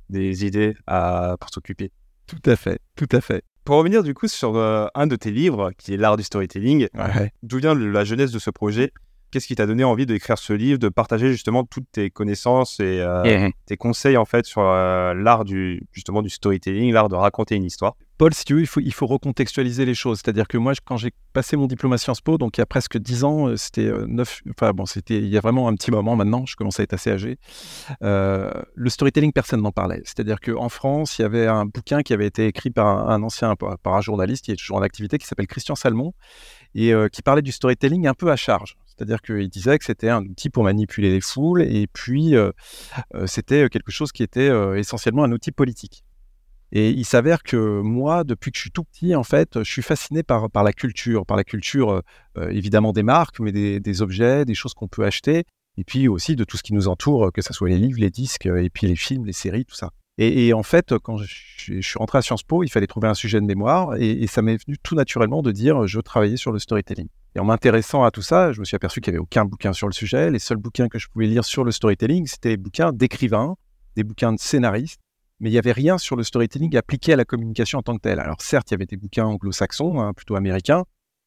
des 0.09 0.45
idées 0.45 0.73
à, 0.87 1.35
pour 1.39 1.49
s'occuper. 1.49 1.91
Tout 2.27 2.49
à 2.49 2.55
fait, 2.55 2.79
tout 2.95 3.09
à 3.11 3.21
fait. 3.21 3.43
Pour 3.63 3.77
revenir 3.77 4.03
du 4.03 4.13
coup 4.13 4.27
sur 4.27 4.55
euh, 4.55 4.87
un 4.93 5.07
de 5.07 5.15
tes 5.15 5.31
livres, 5.31 5.71
qui 5.77 5.93
est 5.93 5.97
l'art 5.97 6.17
du 6.17 6.23
storytelling, 6.23 6.87
d'où 7.43 7.57
vient 7.57 7.75
la 7.75 8.03
jeunesse 8.03 8.31
de 8.31 8.39
ce 8.39 8.49
projet? 8.49 8.93
Qu'est-ce 9.31 9.47
qui 9.47 9.55
t'a 9.55 9.65
donné 9.65 9.83
envie 9.83 10.05
d'écrire 10.05 10.37
ce 10.37 10.53
livre, 10.53 10.79
de 10.79 10.89
partager 10.89 11.31
justement 11.31 11.63
toutes 11.63 11.91
tes 11.91 12.09
connaissances 12.09 12.79
et 12.79 12.99
euh, 12.99 13.49
tes 13.65 13.77
conseils 13.77 14.17
en 14.17 14.25
fait 14.25 14.45
sur 14.45 14.61
euh, 14.61 15.13
l'art 15.13 15.45
du 15.45 15.85
justement 15.91 16.21
du 16.21 16.29
storytelling, 16.29 16.93
l'art 16.93 17.09
de 17.09 17.15
raconter 17.15 17.55
une 17.55 17.65
histoire? 17.65 17.95
Paul, 18.17 18.33
si 18.33 18.45
tu 18.45 18.53
veux, 18.53 18.61
il 18.61 18.67
faut, 18.67 18.79
il 18.79 18.93
faut 18.93 19.07
recontextualiser 19.07 19.83
les 19.85 19.93
choses. 19.93 20.21
C'est-à-dire 20.23 20.47
que 20.47 20.57
moi, 20.57 20.71
quand 20.85 20.95
j'ai 20.95 21.11
passé 21.33 21.57
mon 21.57 21.67
diplôme 21.67 21.91
à 21.91 21.97
Sciences 21.97 22.21
Po, 22.21 22.37
donc 22.37 22.57
il 22.57 22.61
y 22.61 22.63
a 22.63 22.65
presque 22.65 22.97
dix 22.97 23.25
ans, 23.25 23.49
euh, 23.49 23.57
c'était 23.57 23.87
euh, 23.87 24.05
neuf, 24.07 24.41
enfin 24.51 24.71
bon, 24.71 24.85
c'était 24.85 25.17
il 25.17 25.27
y 25.27 25.37
a 25.37 25.41
vraiment 25.41 25.67
un 25.67 25.75
petit 25.75 25.91
moment 25.91 26.15
maintenant, 26.15 26.45
je 26.45 26.55
commence 26.55 26.79
à 26.79 26.83
être 26.83 26.93
assez 26.93 27.11
âgé. 27.11 27.37
Euh, 28.03 28.51
le 28.73 28.89
storytelling, 28.89 29.33
personne 29.33 29.61
n'en 29.61 29.73
parlait. 29.73 30.01
C'est-à-dire 30.05 30.39
qu'en 30.39 30.69
France, 30.69 31.19
il 31.19 31.23
y 31.23 31.25
avait 31.25 31.47
un 31.47 31.65
bouquin 31.65 32.03
qui 32.03 32.13
avait 32.13 32.27
été 32.27 32.47
écrit 32.47 32.69
par 32.69 33.09
un, 33.09 33.21
ancien, 33.21 33.55
par 33.55 33.95
un 33.95 34.01
journaliste 34.01 34.45
qui 34.45 34.51
est 34.51 34.55
toujours 34.55 34.77
en 34.77 34.81
activité, 34.81 35.17
qui 35.17 35.27
s'appelle 35.27 35.47
Christian 35.47 35.75
Salmon, 35.75 36.13
et 36.73 36.93
qui 37.11 37.21
parlait 37.21 37.41
du 37.41 37.51
storytelling 37.51 38.07
un 38.07 38.13
peu 38.13 38.31
à 38.31 38.35
charge. 38.35 38.77
C'est-à-dire 38.95 39.21
qu'il 39.21 39.49
disait 39.49 39.77
que 39.77 39.85
c'était 39.85 40.09
un 40.09 40.23
outil 40.23 40.49
pour 40.49 40.63
manipuler 40.63 41.11
les 41.11 41.21
foules, 41.21 41.61
et 41.61 41.87
puis 41.87 42.33
c'était 43.25 43.67
quelque 43.69 43.91
chose 43.91 44.11
qui 44.11 44.23
était 44.23 44.49
essentiellement 44.77 45.23
un 45.23 45.31
outil 45.31 45.51
politique. 45.51 46.05
Et 46.71 46.89
il 46.89 47.05
s'avère 47.05 47.43
que 47.43 47.81
moi, 47.81 48.23
depuis 48.23 48.51
que 48.51 48.57
je 48.57 48.63
suis 48.63 48.71
tout 48.71 48.83
petit, 48.83 49.15
en 49.15 49.23
fait, 49.23 49.63
je 49.63 49.71
suis 49.71 49.81
fasciné 49.81 50.23
par, 50.23 50.49
la 50.53 50.73
culture, 50.73 51.25
par 51.25 51.37
la 51.37 51.43
culture 51.43 51.89
euh, 51.89 52.01
euh, 52.37 52.49
évidemment 52.49 52.91
des 52.91 53.03
marques, 53.03 53.39
mais 53.39 53.51
des, 53.51 54.01
objets, 54.01 54.43
des 54.43 54.55
choses 54.55 54.73
qu'on 54.73 54.89
peut 54.89 55.05
acheter, 55.05 55.45
et 55.77 55.83
puis 55.83 56.07
aussi 56.07 56.35
de 56.35 56.43
tout 56.43 56.57
ce 56.57 56.63
qui 56.63 56.73
nous 56.73 56.87
entoure, 56.87 57.31
que 57.31 57.41
ce 57.41 57.53
soit 57.53 57.69
les 57.69 57.77
livres, 57.77 57.99
les 57.99 58.09
disques, 58.09 58.47
et 58.47 58.69
puis 58.69 58.87
les 58.87 58.95
films, 58.95 59.25
les 59.25 59.33
séries, 59.33 59.63
tout 59.63 59.75
ça. 59.75 59.91
Et, 60.17 60.53
en 60.53 60.63
fait, 60.63 60.97
quand 60.99 61.17
je, 61.17 61.81
suis 61.81 61.97
rentré 61.97 62.19
à 62.19 62.21
Sciences 62.21 62.43
Po, 62.43 62.63
il 62.63 62.69
fallait 62.69 62.87
trouver 62.87 63.09
un 63.09 63.13
sujet 63.13 63.41
de 63.41 63.45
mémoire, 63.45 63.95
et, 63.97 64.27
ça 64.27 64.41
m'est 64.41 64.63
venu 64.65 64.77
tout 64.81 64.95
naturellement 64.95 65.41
de 65.41 65.51
dire 65.51 65.87
je 65.87 65.97
veux 65.97 66.03
travailler 66.03 66.37
sur 66.37 66.53
le 66.53 66.59
storytelling. 66.59 67.07
Et 67.35 67.39
en 67.39 67.43
m'intéressant 67.43 68.05
à 68.05 68.11
tout 68.11 68.21
ça, 68.21 68.53
je 68.53 68.61
me 68.61 68.65
suis 68.65 68.75
aperçu 68.75 69.01
qu'il 69.01 69.11
n'y 69.11 69.17
avait 69.17 69.23
aucun 69.23 69.43
bouquin 69.43 69.73
sur 69.73 69.87
le 69.87 69.93
sujet. 69.93 70.31
Les 70.31 70.39
seuls 70.39 70.57
bouquins 70.57 70.87
que 70.87 70.99
je 70.99 71.09
pouvais 71.09 71.27
lire 71.27 71.43
sur 71.43 71.65
le 71.65 71.71
storytelling, 71.71 72.27
c'était 72.27 72.51
des 72.51 72.57
bouquins 72.57 72.93
d'écrivains, 72.93 73.57
des 73.97 74.05
bouquins 74.05 74.31
de 74.31 74.39
scénaristes, 74.39 75.01
mais 75.41 75.49
il 75.49 75.51
n'y 75.51 75.57
avait 75.59 75.73
rien 75.73 75.97
sur 75.97 76.15
le 76.15 76.23
storytelling 76.23 76.77
appliqué 76.77 77.11
à 77.11 77.17
la 77.17 77.25
communication 77.25 77.79
en 77.79 77.81
tant 77.81 77.95
que 77.95 78.01
telle. 78.01 78.21
Alors 78.21 78.41
certes, 78.41 78.71
il 78.71 78.75
y 78.75 78.75
avait 78.75 78.85
des 78.85 78.95
bouquins 78.95 79.25
anglo-saxons, 79.25 79.99
hein, 79.99 80.13
plutôt 80.13 80.37
américains, 80.37 80.85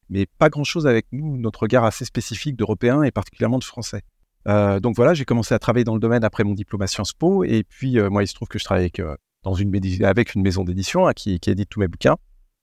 mais 0.08 0.24
pas 0.38 0.48
grand-chose 0.48 0.86
avec 0.86 1.06
nous, 1.12 1.36
notre 1.36 1.60
regard 1.60 1.84
assez 1.84 2.06
spécifique 2.06 2.56
d'Européens 2.56 3.02
et 3.02 3.10
particulièrement 3.10 3.58
de 3.58 3.64
Français. 3.64 4.02
Euh, 4.48 4.80
donc 4.80 4.96
voilà, 4.96 5.14
j'ai 5.14 5.24
commencé 5.24 5.54
à 5.54 5.58
travailler 5.58 5.84
dans 5.84 5.94
le 5.94 6.00
domaine 6.00 6.24
après 6.24 6.42
mon 6.42 6.54
diplôme 6.54 6.82
à 6.82 6.86
Sciences 6.86 7.12
Po, 7.12 7.44
et 7.44 7.64
puis 7.64 7.98
euh, 7.98 8.08
moi, 8.08 8.22
il 8.22 8.26
se 8.26 8.34
trouve 8.34 8.48
que 8.48 8.58
je 8.58 8.64
travaille 8.64 8.84
avec, 8.84 9.00
euh, 9.00 9.14
dans 9.42 9.54
une, 9.54 9.74
avec 10.04 10.34
une 10.34 10.42
maison 10.42 10.64
d'édition 10.64 11.06
hein, 11.06 11.12
qui, 11.12 11.38
qui, 11.38 11.50
édite 11.50 11.68
tous 11.68 11.80
mes 11.80 11.88
bouquins. 11.88 12.16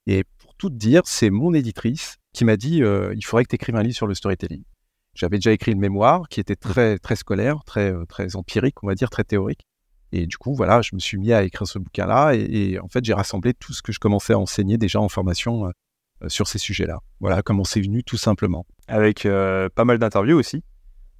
Et 0.06 0.24
pour 0.38 0.54
tout 0.56 0.70
dire, 0.70 1.02
c'est 1.04 1.30
mon 1.30 1.54
éditrice 1.54 2.16
qui 2.32 2.44
m'a 2.44 2.56
dit 2.56 2.78
il 2.78 3.24
faudrait 3.24 3.44
que 3.44 3.48
tu 3.48 3.56
écrives 3.56 3.76
un 3.76 3.82
livre 3.82 3.96
sur 3.96 4.06
le 4.06 4.14
storytelling. 4.14 4.62
J'avais 5.14 5.38
déjà 5.38 5.50
écrit 5.50 5.72
le 5.72 5.78
mémoire 5.78 6.28
qui 6.28 6.38
était 6.38 6.54
très, 6.54 6.98
très 6.98 7.16
scolaire, 7.16 7.64
très, 7.64 7.94
très 8.06 8.36
empirique, 8.36 8.82
on 8.82 8.86
va 8.86 8.94
dire, 8.94 9.10
très 9.10 9.24
théorique. 9.24 9.66
Et 10.12 10.26
du 10.26 10.36
coup, 10.36 10.54
voilà, 10.54 10.82
je 10.82 10.94
me 10.94 11.00
suis 11.00 11.16
mis 11.16 11.32
à 11.32 11.42
écrire 11.42 11.66
ce 11.66 11.78
bouquin-là 11.78 12.34
et, 12.34 12.78
en 12.78 12.88
fait, 12.88 13.04
j'ai 13.04 13.14
rassemblé 13.14 13.54
tout 13.54 13.72
ce 13.72 13.82
que 13.82 13.90
je 13.90 13.98
commençais 13.98 14.34
à 14.34 14.38
enseigner 14.38 14.76
déjà 14.76 15.00
en 15.00 15.08
formation 15.08 15.72
sur 16.28 16.46
ces 16.46 16.58
sujets-là. 16.58 16.98
Voilà 17.18 17.42
comment 17.42 17.64
c'est 17.64 17.80
venu 17.80 18.04
tout 18.04 18.18
simplement. 18.18 18.64
Avec 18.86 19.22
pas 19.22 19.84
mal 19.84 19.98
d'interviews 19.98 20.38
aussi. 20.38 20.62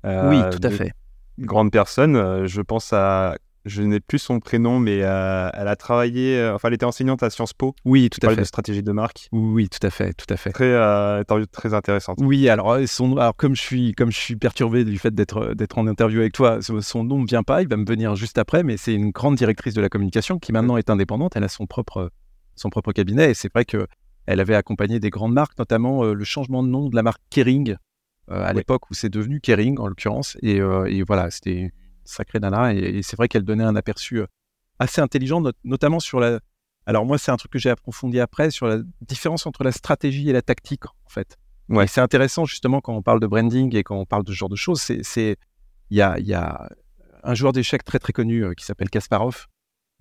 Oui, 0.06 0.40
tout 0.50 0.60
à 0.62 0.70
fait. 0.70 0.92
Grande 1.38 1.70
personne, 1.70 2.46
je 2.46 2.60
pense 2.62 2.92
à 2.92 3.36
je 3.66 3.82
n'ai 3.82 4.00
plus 4.00 4.20
son 4.20 4.38
prénom, 4.38 4.78
mais 4.78 5.00
euh, 5.02 5.50
elle 5.52 5.68
a 5.68 5.74
travaillé, 5.74 6.38
euh, 6.38 6.54
enfin, 6.54 6.68
elle 6.68 6.74
était 6.74 6.86
enseignante 6.86 7.22
à 7.24 7.30
Sciences 7.30 7.52
Po. 7.52 7.74
Oui, 7.84 8.08
tout 8.08 8.24
à 8.24 8.30
fait. 8.30 8.36
de 8.36 8.44
stratégie 8.44 8.82
de 8.82 8.92
marque. 8.92 9.28
Oui, 9.32 9.68
tout 9.68 9.84
à 9.84 9.90
fait, 9.90 10.14
tout 10.14 10.32
à 10.32 10.36
fait. 10.36 10.52
Très, 10.52 10.64
euh, 10.64 11.20
interview 11.20 11.46
très 11.46 11.74
intéressante. 11.74 12.18
Oui, 12.20 12.48
alors, 12.48 12.74
alors 12.74 13.36
comme 13.36 13.56
je 13.56 13.60
suis, 13.60 13.92
comme 13.92 14.12
je 14.12 14.18
suis 14.18 14.36
perturbé 14.36 14.84
du 14.84 14.98
fait 14.98 15.12
d'être, 15.12 15.54
d'être 15.54 15.78
en 15.78 15.86
interview 15.88 16.20
avec 16.20 16.32
toi, 16.32 16.60
son 16.62 17.04
nom 17.04 17.18
ne 17.18 17.26
vient 17.26 17.42
pas, 17.42 17.62
il 17.62 17.68
va 17.68 17.76
me 17.76 17.84
venir 17.84 18.14
juste 18.14 18.38
après, 18.38 18.62
mais 18.62 18.76
c'est 18.76 18.94
une 18.94 19.10
grande 19.10 19.34
directrice 19.34 19.74
de 19.74 19.80
la 19.80 19.88
communication 19.88 20.38
qui 20.38 20.52
maintenant 20.52 20.76
est 20.76 20.88
indépendante. 20.88 21.34
Elle 21.34 21.44
a 21.44 21.48
son 21.48 21.66
propre, 21.66 22.10
son 22.54 22.70
propre 22.70 22.92
cabinet 22.92 23.32
et 23.32 23.34
c'est 23.34 23.52
vrai 23.52 23.64
que 23.64 23.86
elle 24.26 24.40
avait 24.40 24.56
accompagné 24.56 24.98
des 24.98 25.10
grandes 25.10 25.34
marques, 25.34 25.56
notamment 25.58 26.02
le 26.04 26.24
changement 26.24 26.64
de 26.64 26.68
nom 26.68 26.88
de 26.88 26.96
la 26.96 27.04
marque 27.04 27.22
Kering 27.30 27.76
à 28.28 28.52
l'époque 28.52 28.90
où 28.90 28.94
c'est 28.94 29.08
devenu 29.08 29.40
Kering 29.40 29.78
en 29.78 29.86
l'occurrence. 29.86 30.36
Et, 30.42 30.56
et 30.56 31.02
voilà, 31.02 31.30
c'était 31.30 31.72
sacrée 32.08 32.40
nana. 32.40 32.72
Et, 32.74 33.02
c'est 33.02 33.16
vrai 33.16 33.28
qu'elle 33.28 33.44
donnait 33.44 33.64
un 33.64 33.76
aperçu 33.76 34.20
euh, 34.20 34.26
assez 34.78 35.00
intelligent, 35.00 35.42
notamment 35.64 36.00
sur 36.00 36.20
la. 36.20 36.40
Alors, 36.86 37.04
moi, 37.04 37.18
c'est 37.18 37.32
un 37.32 37.36
truc 37.36 37.52
que 37.52 37.58
j'ai 37.58 37.70
approfondi 37.70 38.20
après, 38.20 38.50
sur 38.50 38.66
la 38.68 38.78
différence 39.00 39.46
entre 39.46 39.64
la 39.64 39.72
stratégie 39.72 40.30
et 40.30 40.32
la 40.32 40.42
tactique, 40.42 40.86
en 40.86 41.08
fait. 41.08 41.36
Ouais. 41.68 41.88
C'est 41.88 42.00
intéressant, 42.00 42.44
justement, 42.44 42.80
quand 42.80 42.94
on 42.94 43.02
parle 43.02 43.18
de 43.18 43.26
branding 43.26 43.74
et 43.74 43.82
quand 43.82 43.96
on 43.96 44.06
parle 44.06 44.22
de 44.22 44.30
ce 44.30 44.36
genre 44.36 44.48
de 44.48 44.56
choses. 44.56 44.80
C'est. 44.80 45.36
Il 45.90 45.96
y 45.96 46.02
a, 46.02 46.18
y 46.18 46.34
a 46.34 46.68
un 47.22 47.34
joueur 47.34 47.52
d'échecs 47.52 47.84
très, 47.84 48.00
très 48.00 48.12
connu 48.12 48.44
euh, 48.44 48.54
qui 48.54 48.64
s'appelle 48.64 48.90
Kasparov, 48.90 49.46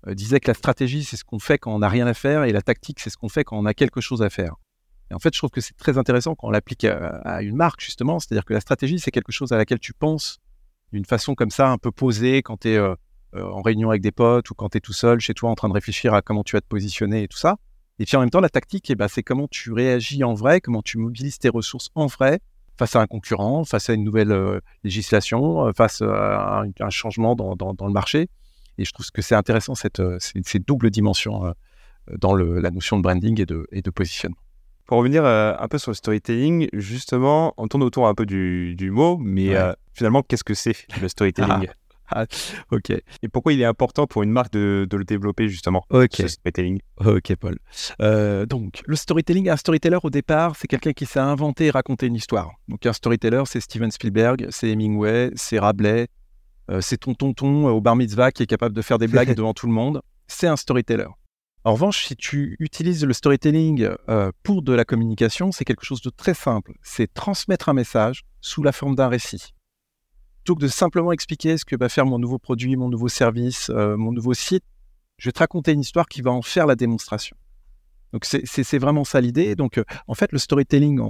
euh, 0.08 0.14
disait 0.14 0.40
que 0.40 0.48
la 0.48 0.54
stratégie, 0.54 1.04
c'est 1.04 1.16
ce 1.16 1.22
qu'on 1.22 1.38
fait 1.38 1.58
quand 1.58 1.72
on 1.72 1.78
n'a 1.78 1.88
rien 1.88 2.08
à 2.08 2.14
faire 2.14 2.42
et 2.42 2.50
la 2.50 2.60
tactique, 2.60 2.98
c'est 2.98 3.08
ce 3.08 3.16
qu'on 3.16 3.28
fait 3.28 3.44
quand 3.44 3.56
on 3.56 3.66
a 3.66 3.72
quelque 3.72 4.00
chose 4.00 4.20
à 4.20 4.28
faire. 4.28 4.56
Et 5.10 5.14
en 5.14 5.18
fait, 5.18 5.32
je 5.32 5.38
trouve 5.38 5.50
que 5.50 5.60
c'est 5.60 5.76
très 5.76 5.98
intéressant 5.98 6.34
quand 6.34 6.48
on 6.48 6.50
l'applique 6.50 6.84
à, 6.84 7.42
une 7.42 7.56
marque, 7.56 7.80
justement. 7.80 8.18
C'est-à-dire 8.18 8.44
que 8.44 8.54
la 8.54 8.60
stratégie, 8.60 8.98
c'est 8.98 9.10
quelque 9.10 9.32
chose 9.32 9.52
à 9.52 9.56
laquelle 9.56 9.78
tu 9.78 9.92
penses 9.92 10.38
d'une 10.92 11.04
façon 11.04 11.34
comme 11.34 11.50
ça, 11.50 11.68
un 11.68 11.78
peu 11.78 11.92
posée, 11.92 12.42
quand 12.42 12.60
tu 12.60 12.70
es 12.70 12.76
euh, 12.76 12.94
euh, 13.34 13.44
en 13.44 13.62
réunion 13.62 13.90
avec 13.90 14.02
des 14.02 14.12
potes 14.12 14.50
ou 14.50 14.54
quand 14.54 14.70
tu 14.70 14.78
es 14.78 14.80
tout 14.80 14.92
seul 14.92 15.20
chez 15.20 15.34
toi 15.34 15.50
en 15.50 15.54
train 15.54 15.68
de 15.68 15.74
réfléchir 15.74 16.14
à 16.14 16.22
comment 16.22 16.42
tu 16.42 16.56
vas 16.56 16.60
te 16.60 16.66
positionner 16.66 17.24
et 17.24 17.28
tout 17.28 17.38
ça. 17.38 17.56
Et 17.98 18.04
puis 18.04 18.16
en 18.16 18.20
même 18.20 18.30
temps, 18.30 18.40
la 18.40 18.48
tactique, 18.48 18.90
eh 18.90 18.94
ben, 18.94 19.08
c'est 19.08 19.22
comment 19.22 19.48
tu 19.48 19.72
réagis 19.72 20.22
en 20.22 20.34
vrai, 20.34 20.60
comment 20.60 20.82
tu 20.82 20.98
mobilises 20.98 21.38
tes 21.38 21.48
ressources 21.48 21.90
en 21.94 22.06
vrai 22.06 22.40
face 22.78 22.94
à 22.94 23.00
un 23.00 23.06
concurrent, 23.06 23.64
face 23.64 23.88
à 23.88 23.94
une 23.94 24.04
nouvelle 24.04 24.32
euh, 24.32 24.60
législation, 24.84 25.72
face 25.74 26.02
à 26.02 26.62
un, 26.80 26.90
changement 26.90 27.34
dans, 27.34 27.74
le 27.86 27.92
marché. 27.92 28.28
Et 28.76 28.84
je 28.84 28.92
trouve 28.92 29.10
que 29.10 29.22
c'est 29.22 29.34
intéressant 29.34 29.74
cette, 29.74 30.02
ces, 30.18 30.58
doubles 30.58 30.90
dimensions 30.90 31.54
dans 32.18 32.34
la 32.34 32.70
notion 32.70 32.98
de 32.98 33.02
branding 33.02 33.40
et 33.40 33.46
et 33.72 33.80
de 33.80 33.90
positionnement. 33.90 34.36
Pour 34.86 34.98
revenir 34.98 35.24
euh, 35.24 35.52
un 35.58 35.66
peu 35.66 35.78
sur 35.78 35.90
le 35.90 35.96
storytelling, 35.96 36.68
justement, 36.72 37.54
on 37.56 37.66
tourne 37.66 37.82
autour 37.82 38.06
un 38.06 38.14
peu 38.14 38.24
du, 38.24 38.90
mot, 38.92 39.18
mais 39.18 39.56
euh, 39.56 39.72
finalement, 39.92 40.22
qu'est-ce 40.22 40.44
que 40.44 40.54
c'est 40.54 40.76
le 41.00 41.08
storytelling 41.08 41.68
ah, 42.08 42.24
ok. 42.70 42.90
Et 42.90 43.28
pourquoi 43.28 43.52
il 43.52 43.60
est 43.60 43.64
important 43.64 44.06
pour 44.06 44.22
une 44.22 44.30
marque 44.30 44.52
de, 44.52 44.86
le 44.88 45.04
développer 45.04 45.48
justement, 45.48 45.82
Ok. 45.90 46.12
ce 46.12 46.28
storytelling? 46.28 46.78
Ok, 47.04 47.34
Paul. 47.34 47.58
Euh, 48.00 48.46
donc, 48.46 48.84
le 48.86 48.94
storytelling, 48.94 49.48
un 49.48 49.56
storyteller 49.56 49.98
au 50.04 50.10
départ, 50.10 50.54
c'est 50.54 50.68
quelqu'un 50.68 50.92
qui 50.92 51.04
sait 51.04 51.18
inventer 51.18 51.66
et 51.66 51.70
raconter 51.72 52.06
une 52.06 52.14
histoire. 52.14 52.52
Donc, 52.68 52.86
un 52.86 52.92
storyteller, 52.92 53.42
c'est 53.46 53.58
Steven 53.58 53.90
Spielberg, 53.90 54.46
c'est 54.50 54.70
Hemingway, 54.70 55.32
c'est 55.34 55.58
Rabelais, 55.58 56.06
c'est 56.78 56.98
ton 56.98 57.14
tonton 57.14 57.66
au 57.66 57.80
bar 57.80 57.96
mitzvah 57.96 58.30
qui 58.30 58.44
est 58.44 58.46
capable 58.46 58.76
de 58.76 58.82
faire 58.82 58.98
des 58.98 59.08
blagues 59.08 59.34
devant 59.36 59.52
tout 59.52 59.66
le 59.66 59.72
monde. 59.72 60.00
C'est 60.28 60.46
un 60.46 60.56
storyteller. 60.56 61.08
En 61.66 61.72
revanche, 61.72 62.06
si 62.06 62.14
tu 62.14 62.54
utilises 62.60 63.04
le 63.04 63.12
storytelling 63.12 63.88
euh, 64.08 64.30
pour 64.44 64.62
de 64.62 64.72
la 64.72 64.84
communication, 64.84 65.50
c'est 65.50 65.64
quelque 65.64 65.84
chose 65.84 66.00
de 66.00 66.10
très 66.10 66.32
simple. 66.32 66.74
C'est 66.80 67.12
transmettre 67.12 67.68
un 67.68 67.72
message 67.72 68.22
sous 68.40 68.62
la 68.62 68.70
forme 68.70 68.94
d'un 68.94 69.08
récit. 69.08 69.52
Plutôt 70.36 70.54
que 70.54 70.60
de 70.60 70.68
simplement 70.68 71.10
expliquer 71.10 71.58
ce 71.58 71.64
que 71.64 71.74
va 71.74 71.88
faire 71.88 72.06
mon 72.06 72.20
nouveau 72.20 72.38
produit, 72.38 72.76
mon 72.76 72.88
nouveau 72.88 73.08
service, 73.08 73.68
euh, 73.70 73.96
mon 73.96 74.12
nouveau 74.12 74.32
site, 74.32 74.62
je 75.18 75.26
vais 75.26 75.32
te 75.32 75.40
raconter 75.40 75.72
une 75.72 75.80
histoire 75.80 76.06
qui 76.06 76.22
va 76.22 76.30
en 76.30 76.40
faire 76.40 76.68
la 76.68 76.76
démonstration. 76.76 77.36
Donc 78.12 78.26
c'est 78.26 78.78
vraiment 78.78 79.02
ça 79.02 79.20
l'idée. 79.20 79.56
Donc 79.56 79.78
euh, 79.78 79.84
en 80.06 80.14
fait, 80.14 80.30
le 80.30 80.38
storytelling 80.38 81.00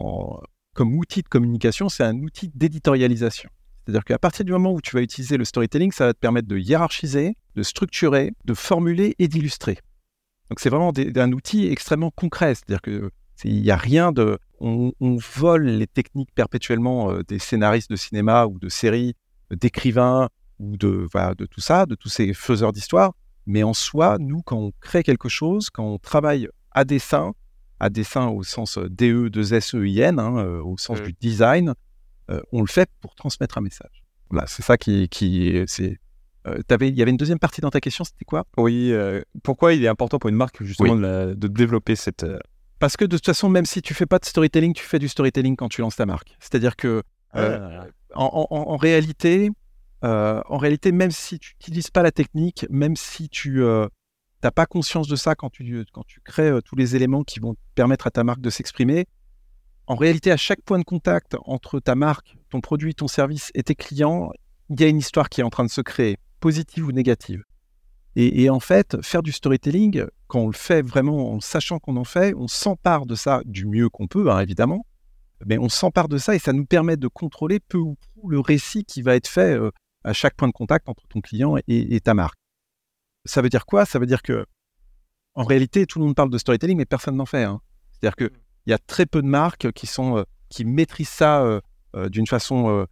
comme 0.72 0.94
outil 0.94 1.20
de 1.20 1.28
communication, 1.28 1.90
c'est 1.90 2.04
un 2.04 2.16
outil 2.20 2.50
d'éditorialisation. 2.54 3.50
C'est-à-dire 3.84 4.04
qu'à 4.04 4.18
partir 4.18 4.46
du 4.46 4.52
moment 4.52 4.72
où 4.72 4.80
tu 4.80 4.96
vas 4.96 5.02
utiliser 5.02 5.36
le 5.36 5.44
storytelling, 5.44 5.92
ça 5.92 6.06
va 6.06 6.14
te 6.14 6.18
permettre 6.18 6.48
de 6.48 6.56
hiérarchiser, 6.56 7.36
de 7.56 7.62
structurer, 7.62 8.32
de 8.46 8.54
formuler 8.54 9.14
et 9.18 9.28
d'illustrer. 9.28 9.76
Donc 10.50 10.60
c'est 10.60 10.70
vraiment 10.70 10.92
un 10.96 11.32
outil 11.32 11.66
extrêmement 11.68 12.10
concret, 12.10 12.54
c'est-à-dire 12.54 12.80
qu'il 12.82 13.62
n'y 13.62 13.70
a 13.70 13.76
rien 13.76 14.12
de... 14.12 14.38
on, 14.60 14.92
vole 15.00 15.66
les 15.66 15.86
techniques 15.86 16.30
perpétuellement 16.34 17.18
des 17.26 17.38
scénaristes 17.38 17.90
de 17.90 17.96
cinéma 17.96 18.46
ou 18.46 18.58
de 18.58 18.68
séries, 18.68 19.14
d'écrivains 19.50 20.28
ou 20.58 20.76
de, 20.76 21.08
de 21.36 21.46
tout 21.46 21.60
ça, 21.60 21.86
de 21.86 21.94
tous 21.94 22.08
ces 22.08 22.32
faiseurs 22.32 22.72
d'histoire. 22.72 23.14
Mais 23.46 23.62
en 23.62 23.74
soi, 23.74 24.16
nous, 24.18 24.42
quand 24.42 24.58
on 24.58 24.72
crée 24.80 25.02
quelque 25.02 25.28
chose, 25.28 25.70
quand 25.70 25.84
on 25.84 25.98
travaille 25.98 26.48
à 26.72 26.84
dessin, 26.84 27.32
à 27.78 27.90
dessin 27.90 28.28
au 28.28 28.42
sens 28.42 28.78
DE, 28.78 29.28
de 29.28 29.42
SEIN, 29.42 30.18
hein, 30.18 30.60
au 30.60 30.76
sens 30.78 31.00
du 31.02 31.12
design, 31.12 31.74
on 32.52 32.60
le 32.60 32.66
fait 32.66 32.88
pour 33.00 33.14
transmettre 33.14 33.58
un 33.58 33.60
message. 33.60 34.04
Voilà, 34.30 34.46
c'est 34.46 34.62
ça 34.62 34.76
qui, 34.76 35.08
qui 35.08 35.62
c'est. 35.66 35.98
Il 36.80 36.94
y 36.94 37.02
avait 37.02 37.10
une 37.10 37.16
deuxième 37.16 37.38
partie 37.38 37.60
dans 37.60 37.70
ta 37.70 37.80
question, 37.80 38.04
c'était 38.04 38.24
quoi? 38.24 38.44
Oui, 38.56 38.92
pourquoi 39.42 39.74
il 39.74 39.84
est 39.84 39.88
important 39.88 40.18
pour 40.18 40.30
une 40.30 40.36
marque 40.36 40.62
justement 40.62 40.96
de, 40.96 41.34
développer 41.48 41.96
cette. 41.96 42.26
Parce 42.78 42.96
que 42.96 43.04
de 43.04 43.16
toute 43.16 43.26
façon, 43.26 43.48
même 43.48 43.64
si 43.64 43.80
tu 43.80 43.94
fais 43.94 44.06
pas 44.06 44.18
de 44.18 44.26
storytelling, 44.26 44.74
tu 44.74 44.84
fais 44.84 44.98
du 44.98 45.08
storytelling 45.08 45.56
quand 45.56 45.68
tu 45.68 45.80
lances 45.80 45.96
ta 45.96 46.06
marque. 46.06 46.36
C'est-à-dire 46.40 46.76
que 46.76 47.02
ah, 47.32 47.86
en, 48.14 48.76
réalité, 48.76 49.50
euh, 50.04 50.42
en 50.48 50.58
réalité, 50.58 50.92
même 50.92 51.10
si 51.10 51.38
tu 51.38 51.54
n'utilises 51.54 51.90
pas 51.90 52.02
la 52.02 52.12
technique, 52.12 52.66
même 52.70 52.96
si 52.96 53.28
tu 53.28 53.60
n'as 53.60 53.64
euh, 53.64 54.50
pas 54.54 54.66
conscience 54.66 55.08
de 55.08 55.16
ça 55.16 55.34
quand 55.34 55.50
tu, 55.50 55.84
quand 55.92 56.04
tu 56.06 56.20
crées 56.20 56.48
euh, 56.48 56.60
tous 56.60 56.76
les 56.76 56.96
éléments 56.96 57.24
qui 57.24 57.40
vont 57.40 57.56
permettre 57.74 58.06
à 58.06 58.10
ta 58.10 58.24
marque 58.24 58.40
de 58.40 58.50
s'exprimer, 58.50 59.06
en 59.86 59.94
réalité, 59.94 60.32
à 60.32 60.36
chaque 60.36 60.62
point 60.62 60.78
de 60.78 60.84
contact 60.84 61.36
entre 61.44 61.78
ta 61.78 61.94
marque, 61.94 62.36
ton 62.50 62.60
produit, 62.60 62.94
ton 62.94 63.08
service 63.08 63.50
et 63.54 63.62
tes 63.62 63.74
clients, 63.74 64.30
il 64.68 64.80
y 64.80 64.84
a 64.84 64.88
une 64.88 64.98
histoire 64.98 65.28
qui 65.28 65.40
est 65.40 65.44
en 65.44 65.50
train 65.50 65.64
de 65.64 65.70
se 65.70 65.80
créer, 65.80 66.18
positive 66.40 66.86
ou 66.86 66.92
négative. 66.92 67.42
Et, 68.18 68.48
en 68.48 68.60
fait, 68.60 68.96
faire 69.02 69.22
du 69.22 69.30
storytelling, 69.30 70.06
quand 70.26 70.40
on 70.40 70.46
le 70.46 70.54
fait 70.54 70.80
vraiment 70.80 71.34
en 71.34 71.40
sachant 71.40 71.78
qu'on 71.78 71.98
en 71.98 72.04
fait, 72.04 72.34
on 72.34 72.48
s'empare 72.48 73.04
de 73.04 73.14
ça 73.14 73.42
du 73.44 73.66
mieux 73.66 73.90
qu'on 73.90 74.06
peut, 74.06 74.30
hein, 74.30 74.40
évidemment, 74.40 74.86
mais 75.44 75.58
on 75.58 75.68
s'empare 75.68 76.08
de 76.08 76.16
ça 76.16 76.34
et 76.34 76.38
ça 76.38 76.54
nous 76.54 76.64
permet 76.64 76.96
de 76.96 77.08
contrôler 77.08 77.60
peu 77.60 77.76
ou 77.76 77.96
prou 77.96 78.30
le 78.30 78.40
récit 78.40 78.84
qui 78.86 79.02
va 79.02 79.16
être 79.16 79.28
fait 79.28 79.58
à 80.02 80.14
chaque 80.14 80.34
point 80.34 80.48
de 80.48 80.52
contact 80.52 80.88
entre 80.88 81.06
ton 81.08 81.20
client 81.20 81.56
et, 81.68 82.00
ta 82.00 82.14
marque. 82.14 82.38
Ça 83.26 83.42
veut 83.42 83.50
dire 83.50 83.66
quoi? 83.66 83.84
Ça 83.84 83.98
veut 83.98 84.06
dire 84.06 84.22
que, 84.22 84.46
en 85.34 85.44
réalité, 85.44 85.84
tout 85.84 85.98
le 85.98 86.06
monde 86.06 86.14
parle 86.14 86.30
de 86.30 86.38
storytelling, 86.38 86.78
mais 86.78 86.86
personne 86.86 87.16
n'en 87.16 87.26
fait. 87.26 87.42
Hein. 87.42 87.60
C'est-à-dire 87.92 88.16
qu'il 88.16 88.28
mmh. 88.28 88.70
y 88.70 88.72
a 88.72 88.78
très 88.78 89.04
peu 89.04 89.20
de 89.20 89.26
marques 89.26 89.72
qui, 89.72 89.86
sont, 89.86 90.18
euh, 90.18 90.22
qui 90.48 90.64
maîtrisent 90.64 91.08
ça 91.08 91.42
euh, 91.42 91.60
euh, 91.96 92.08
d'une 92.08 92.26
façon 92.26 92.86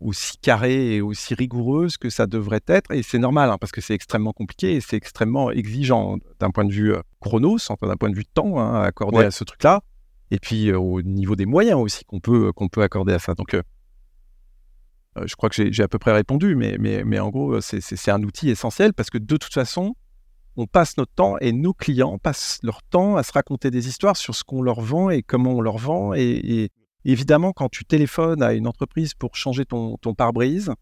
aussi 0.00 0.36
carrée 0.38 0.96
et 0.96 1.00
aussi 1.00 1.34
rigoureuse 1.34 1.96
que 1.96 2.10
ça 2.10 2.26
devrait 2.26 2.62
être. 2.66 2.90
Et 2.90 3.02
c'est 3.02 3.18
normal, 3.18 3.50
hein, 3.50 3.58
parce 3.58 3.72
que 3.72 3.80
c'est 3.80 3.94
extrêmement 3.94 4.32
compliqué 4.32 4.74
et 4.74 4.80
c'est 4.80 4.96
extrêmement 4.96 5.50
exigeant 5.50 6.18
d'un 6.40 6.50
point 6.50 6.64
de 6.64 6.72
vue 6.72 6.94
chronos, 7.20 7.58
d'un 7.82 7.96
point 7.96 8.10
de 8.10 8.16
vue 8.16 8.24
de 8.24 8.28
temps 8.32 8.58
hein, 8.58 8.82
accordé 8.82 9.18
à 9.18 9.30
ce 9.30 9.44
truc-là. 9.44 9.82
Et 10.30 10.38
puis 10.38 10.72
au 10.72 11.02
niveau 11.02 11.36
des 11.36 11.46
moyens 11.46 11.80
aussi 11.80 12.04
qu'on 12.04 12.20
peut, 12.20 12.52
qu'on 12.52 12.68
peut 12.68 12.82
accorder 12.82 13.12
à 13.12 13.18
ça. 13.18 13.34
Donc 13.34 13.54
euh, 13.54 13.62
je 15.26 15.36
crois 15.36 15.48
que 15.48 15.70
j'ai 15.70 15.82
à 15.82 15.88
peu 15.88 15.98
près 15.98 16.12
répondu, 16.12 16.56
mais, 16.56 16.76
mais, 16.78 17.04
mais 17.04 17.18
en 17.20 17.30
gros, 17.30 17.60
c'est 17.60 18.10
un 18.10 18.22
outil 18.22 18.50
essentiel 18.50 18.92
parce 18.92 19.10
que 19.10 19.18
de 19.18 19.36
toute 19.36 19.52
façon, 19.52 19.94
on 20.56 20.66
passe 20.66 20.96
notre 20.96 21.12
temps 21.12 21.36
et 21.38 21.52
nos 21.52 21.72
clients 21.72 22.18
passent 22.18 22.58
leur 22.62 22.82
temps 22.82 23.16
à 23.16 23.22
se 23.22 23.32
raconter 23.32 23.70
des 23.70 23.88
histoires 23.88 24.16
sur 24.16 24.34
ce 24.34 24.44
qu'on 24.44 24.62
leur 24.62 24.80
vend 24.80 25.10
et 25.10 25.22
comment 25.22 25.52
on 25.52 25.60
leur 25.60 25.78
vend. 25.78 26.14
Et, 26.14 26.70
évidemment, 27.04 27.52
quand 27.52 27.68
tu 27.68 27.84
téléphones 27.84 28.42
à 28.42 28.52
une 28.52 28.66
entreprise 28.66 29.14
pour 29.14 29.36
changer 29.36 29.64
ton, 29.64 29.96
ton 29.98 30.14
pare-brise, 30.14 30.72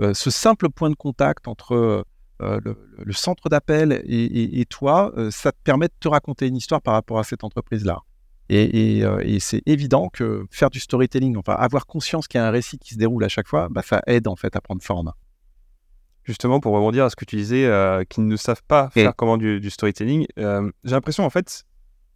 euh, 0.00 0.14
ce 0.14 0.30
simple 0.30 0.68
point 0.70 0.90
de 0.90 0.94
contact 0.94 1.48
entre 1.48 2.04
euh, 2.42 2.60
le, 2.64 3.12
centre 3.12 3.48
d'appel 3.48 4.02
et, 4.04 4.60
et, 4.60 4.64
toi, 4.64 5.12
ça 5.30 5.52
te 5.52 5.58
permet 5.62 5.86
de 5.86 5.94
te 6.00 6.08
raconter 6.08 6.48
une 6.48 6.56
histoire 6.56 6.82
par 6.82 6.94
rapport 6.94 7.20
à 7.20 7.24
cette 7.24 7.44
entreprise-là. 7.44 8.00
Euh, 8.50 9.20
et, 9.22 9.40
c'est 9.40 9.62
évident 9.66 10.08
que 10.08 10.44
faire 10.50 10.70
du 10.70 10.80
storytelling, 10.80 11.36
enfin 11.36 11.54
avoir 11.54 11.86
conscience 11.86 12.28
qu'il 12.28 12.38
y 12.38 12.42
a 12.42 12.46
un 12.46 12.50
récit 12.50 12.78
qui 12.78 12.94
se 12.94 12.98
déroule 12.98 13.24
à 13.24 13.28
chaque 13.28 13.48
fois, 13.48 13.68
bah, 13.70 13.82
ça 13.82 14.02
aide 14.06 14.28
en 14.28 14.36
fait 14.36 14.54
à 14.56 14.60
prendre 14.60 14.82
forme. 14.82 15.12
Justement, 16.24 16.60
pour 16.60 16.72
rebondir 16.74 17.04
à 17.04 17.10
ce 17.10 17.16
que 17.16 17.24
tu 17.24 17.36
disais, 17.36 17.64
euh, 17.66 18.04
qu'ils 18.04 18.26
ne 18.26 18.36
savent 18.36 18.62
pas 18.68 18.90
faire 18.90 19.16
comment 19.16 19.36
du, 19.36 19.70
storytelling, 19.70 20.26
euh, 20.38 20.70
j'ai 20.84 20.92
l'impression 20.92 21.24
en 21.24 21.30
fait, 21.30 21.64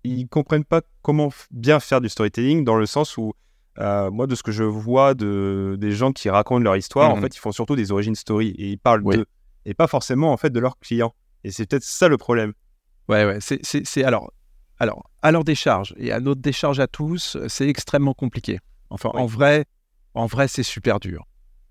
ils 0.07 0.29
comprennent 0.29 0.65
pas 0.65 0.83
comment 1.03 1.31
bien 1.51 1.81
faire 1.81 2.01
du 2.01 2.09
storytelling 2.09 2.65
dans 2.65 2.77
le 2.77 2.87
sens 2.87 3.17
où 3.17 3.33
moi, 3.79 4.27
de 4.27 4.35
ce 4.35 4.43
que 4.43 4.53
je 4.53 4.65
vois 4.65 5.15
de, 5.15 5.77
des 5.79 5.93
gens 5.93 6.13
qui 6.13 6.31
racontent 6.31 6.63
leur 6.63 6.77
histoire, 6.77 7.13
en 7.13 7.19
mmh 7.19 7.21
fait, 7.23 7.37
ils 7.37 7.41
font 7.41 7.53
surtout 7.53 7.77
des 7.77 7.93
origin 7.93 8.15
story 8.15 8.49
et 8.59 8.71
ils 8.71 8.79
parlent 8.79 9.05
d'eux 9.05 9.27
et 9.67 9.75
pas 9.75 9.87
forcément 9.87 10.33
en 10.33 10.37
fait 10.37 10.51
de 10.51 10.61
leurs 10.61 10.79
clients. 10.79 11.15
Et 11.45 11.51
c'est 11.51 11.67
peut-être 11.67 11.83
ça 11.83 12.09
le 12.09 12.17
problème. 12.17 12.55
Ouais, 13.09 13.25
ouais. 13.27 13.39
C'est 13.41 14.05
alors 14.05 14.33
alors, 14.79 15.11
à 15.23 15.33
leur 15.33 15.45
décharge 15.45 15.95
et 15.97 16.13
à 16.13 16.21
notre 16.21 16.41
décharge 16.41 16.81
à 16.81 16.87
tous, 16.87 17.39
c'est 17.49 17.69
extrêmement 17.69 18.15
compliqué. 18.15 18.59
Enfin, 18.91 19.11
en 19.15 19.27
vrai, 19.27 19.65
en 20.15 20.27
vrai, 20.27 20.49
c'est 20.49 20.63
super 20.63 21.01
dur. 21.01 21.25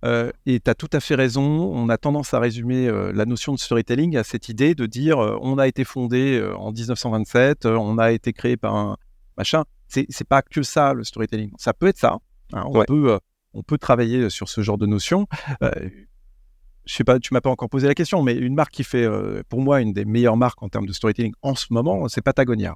Euh, 0.05 0.31
et 0.45 0.59
tu 0.59 0.69
as 0.69 0.75
tout 0.75 0.89
à 0.93 0.99
fait 0.99 1.15
raison. 1.15 1.43
On 1.43 1.89
a 1.89 1.97
tendance 1.97 2.33
à 2.33 2.39
résumer 2.39 2.87
euh, 2.87 3.11
la 3.13 3.25
notion 3.25 3.53
de 3.53 3.59
storytelling 3.59 4.15
à 4.17 4.23
cette 4.23 4.49
idée 4.49 4.75
de 4.75 4.85
dire 4.85 5.19
euh, 5.19 5.37
on 5.41 5.57
a 5.57 5.67
été 5.67 5.83
fondé 5.83 6.41
en 6.57 6.71
1927, 6.71 7.65
on 7.65 7.97
a 7.97 8.11
été 8.11 8.33
créé 8.33 8.57
par 8.57 8.75
un 8.75 8.97
machin. 9.37 9.63
C'est, 9.87 10.05
c'est 10.09 10.27
pas 10.27 10.41
que 10.41 10.63
ça 10.63 10.93
le 10.93 11.03
storytelling. 11.03 11.51
Ça 11.57 11.73
peut 11.73 11.87
être 11.87 11.97
ça. 11.97 12.19
Hein. 12.53 12.63
on, 12.65 12.83
peut, 12.83 13.19
on 13.53 13.63
peut 13.63 13.77
travailler 13.77 14.29
sur 14.29 14.49
ce 14.49 14.61
genre 14.61 14.77
de 14.77 14.85
notion. 14.85 15.27
je 15.61 16.93
sais 16.93 17.03
pas, 17.03 17.19
tu 17.19 17.33
m'as 17.33 17.41
pas 17.41 17.49
encore 17.49 17.69
posé 17.69 17.87
la 17.87 17.95
question, 17.95 18.21
mais 18.21 18.35
une 18.35 18.55
marque 18.55 18.71
qui 18.71 18.83
fait, 18.83 19.07
pour 19.49 19.61
moi, 19.61 19.81
une 19.81 19.93
des 19.93 20.05
meilleures 20.05 20.37
marques 20.37 20.61
en 20.61 20.69
termes 20.69 20.85
de 20.85 20.93
storytelling 20.93 21.33
en 21.41 21.55
ce 21.55 21.67
moment, 21.71 22.07
c'est 22.07 22.21
Patagonia. 22.21 22.75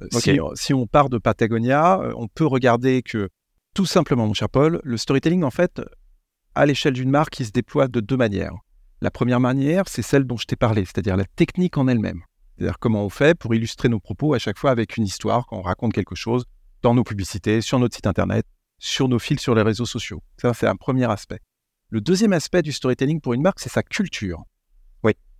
Euh, 0.00 0.52
si, 0.54 0.74
on 0.74 0.86
part 0.86 1.08
de 1.10 1.18
Patagonia, 1.18 2.00
on 2.16 2.28
peut 2.28 2.46
regarder 2.46 3.02
que, 3.02 3.28
tout 3.74 3.86
simplement, 3.86 4.26
mon 4.26 4.34
cher 4.34 4.48
Paul, 4.48 4.80
le 4.82 4.96
storytelling, 4.96 5.44
en 5.44 5.50
fait, 5.50 5.80
à 6.54 6.66
l'échelle 6.66 6.94
d'une 6.94 7.10
marque, 7.10 7.38
il 7.40 7.46
se 7.46 7.50
déploie 7.50 7.88
de 7.88 8.00
deux 8.00 8.16
manières. 8.16 8.54
La 9.00 9.10
première 9.10 9.40
manière, 9.40 9.84
c'est 9.88 10.02
celle 10.02 10.24
dont 10.24 10.36
je 10.36 10.46
t'ai 10.46 10.56
parlé, 10.56 10.84
c'est-à-dire 10.84 11.16
la 11.16 11.24
technique 11.24 11.76
en 11.78 11.88
elle-même. 11.88 12.22
C'est-à-dire 12.56 12.78
comment 12.78 13.04
on 13.04 13.08
fait 13.08 13.36
pour 13.36 13.54
illustrer 13.54 13.88
nos 13.88 14.00
propos 14.00 14.34
à 14.34 14.38
chaque 14.38 14.58
fois 14.58 14.70
avec 14.70 14.96
une 14.96 15.04
histoire, 15.04 15.46
quand 15.46 15.58
on 15.58 15.62
raconte 15.62 15.92
quelque 15.92 16.14
chose 16.14 16.44
dans 16.82 16.94
nos 16.94 17.04
publicités, 17.04 17.60
sur 17.60 17.78
notre 17.78 17.94
site 17.94 18.06
internet, 18.06 18.46
sur 18.78 19.08
nos 19.08 19.18
fils 19.18 19.40
sur 19.40 19.54
les 19.54 19.62
réseaux 19.62 19.86
sociaux. 19.86 20.22
Ça, 20.40 20.54
c'est 20.54 20.66
un 20.66 20.76
premier 20.76 21.10
aspect. 21.10 21.40
Le 21.88 22.00
deuxième 22.00 22.32
aspect 22.32 22.62
du 22.62 22.72
storytelling 22.72 23.20
pour 23.20 23.34
une 23.34 23.42
marque, 23.42 23.60
c'est 23.60 23.68
sa 23.68 23.82
culture. 23.82 24.44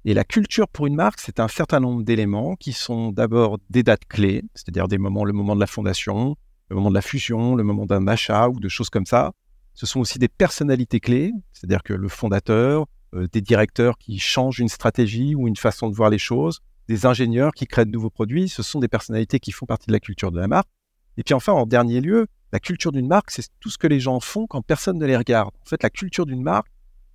Et 0.04 0.14
la 0.14 0.24
culture 0.24 0.66
pour 0.66 0.88
une 0.88 0.96
marque, 0.96 1.20
c'est 1.20 1.38
un 1.38 1.46
certain 1.46 1.78
nombre 1.78 2.02
d'éléments 2.02 2.56
qui 2.56 2.72
sont 2.72 3.12
d'abord 3.12 3.58
des 3.70 3.84
dates 3.84 4.04
clés, 4.06 4.42
c'est-à-dire 4.52 4.88
des 4.88 4.98
moments, 4.98 5.24
le 5.24 5.32
moment 5.32 5.54
de 5.54 5.60
la 5.60 5.68
fondation, 5.68 6.34
le 6.70 6.76
moment 6.76 6.88
de 6.88 6.94
la 6.94 7.02
fusion, 7.02 7.54
le 7.54 7.62
moment 7.62 7.86
d'un 7.86 8.08
achat 8.08 8.48
ou 8.48 8.58
de 8.58 8.68
choses 8.68 8.90
comme 8.90 9.06
ça. 9.06 9.30
Ce 9.74 9.86
sont 9.86 10.00
aussi 10.00 10.18
des 10.18 10.28
personnalités 10.28 11.00
clés, 11.00 11.32
c'est-à-dire 11.52 11.82
que 11.82 11.94
le 11.94 12.08
fondateur, 12.08 12.86
euh, 13.14 13.26
des 13.32 13.40
directeurs 13.40 13.98
qui 13.98 14.18
changent 14.18 14.58
une 14.58 14.68
stratégie 14.68 15.34
ou 15.34 15.48
une 15.48 15.56
façon 15.56 15.88
de 15.88 15.94
voir 15.94 16.10
les 16.10 16.18
choses, 16.18 16.60
des 16.88 17.06
ingénieurs 17.06 17.52
qui 17.52 17.66
créent 17.66 17.84
de 17.84 17.90
nouveaux 17.90 18.10
produits, 18.10 18.48
ce 18.48 18.62
sont 18.62 18.80
des 18.80 18.88
personnalités 18.88 19.40
qui 19.40 19.52
font 19.52 19.66
partie 19.66 19.86
de 19.86 19.92
la 19.92 20.00
culture 20.00 20.32
de 20.32 20.40
la 20.40 20.48
marque. 20.48 20.68
Et 21.16 21.22
puis 21.22 21.34
enfin, 21.34 21.52
en 21.52 21.66
dernier 21.66 22.00
lieu, 22.00 22.26
la 22.52 22.60
culture 22.60 22.92
d'une 22.92 23.06
marque, 23.06 23.30
c'est 23.30 23.48
tout 23.60 23.70
ce 23.70 23.78
que 23.78 23.86
les 23.86 24.00
gens 24.00 24.20
font 24.20 24.46
quand 24.46 24.62
personne 24.62 24.98
ne 24.98 25.06
les 25.06 25.16
regarde. 25.16 25.54
En 25.62 25.68
fait, 25.68 25.82
la 25.82 25.90
culture 25.90 26.26
d'une 26.26 26.42
marque, 26.42 26.68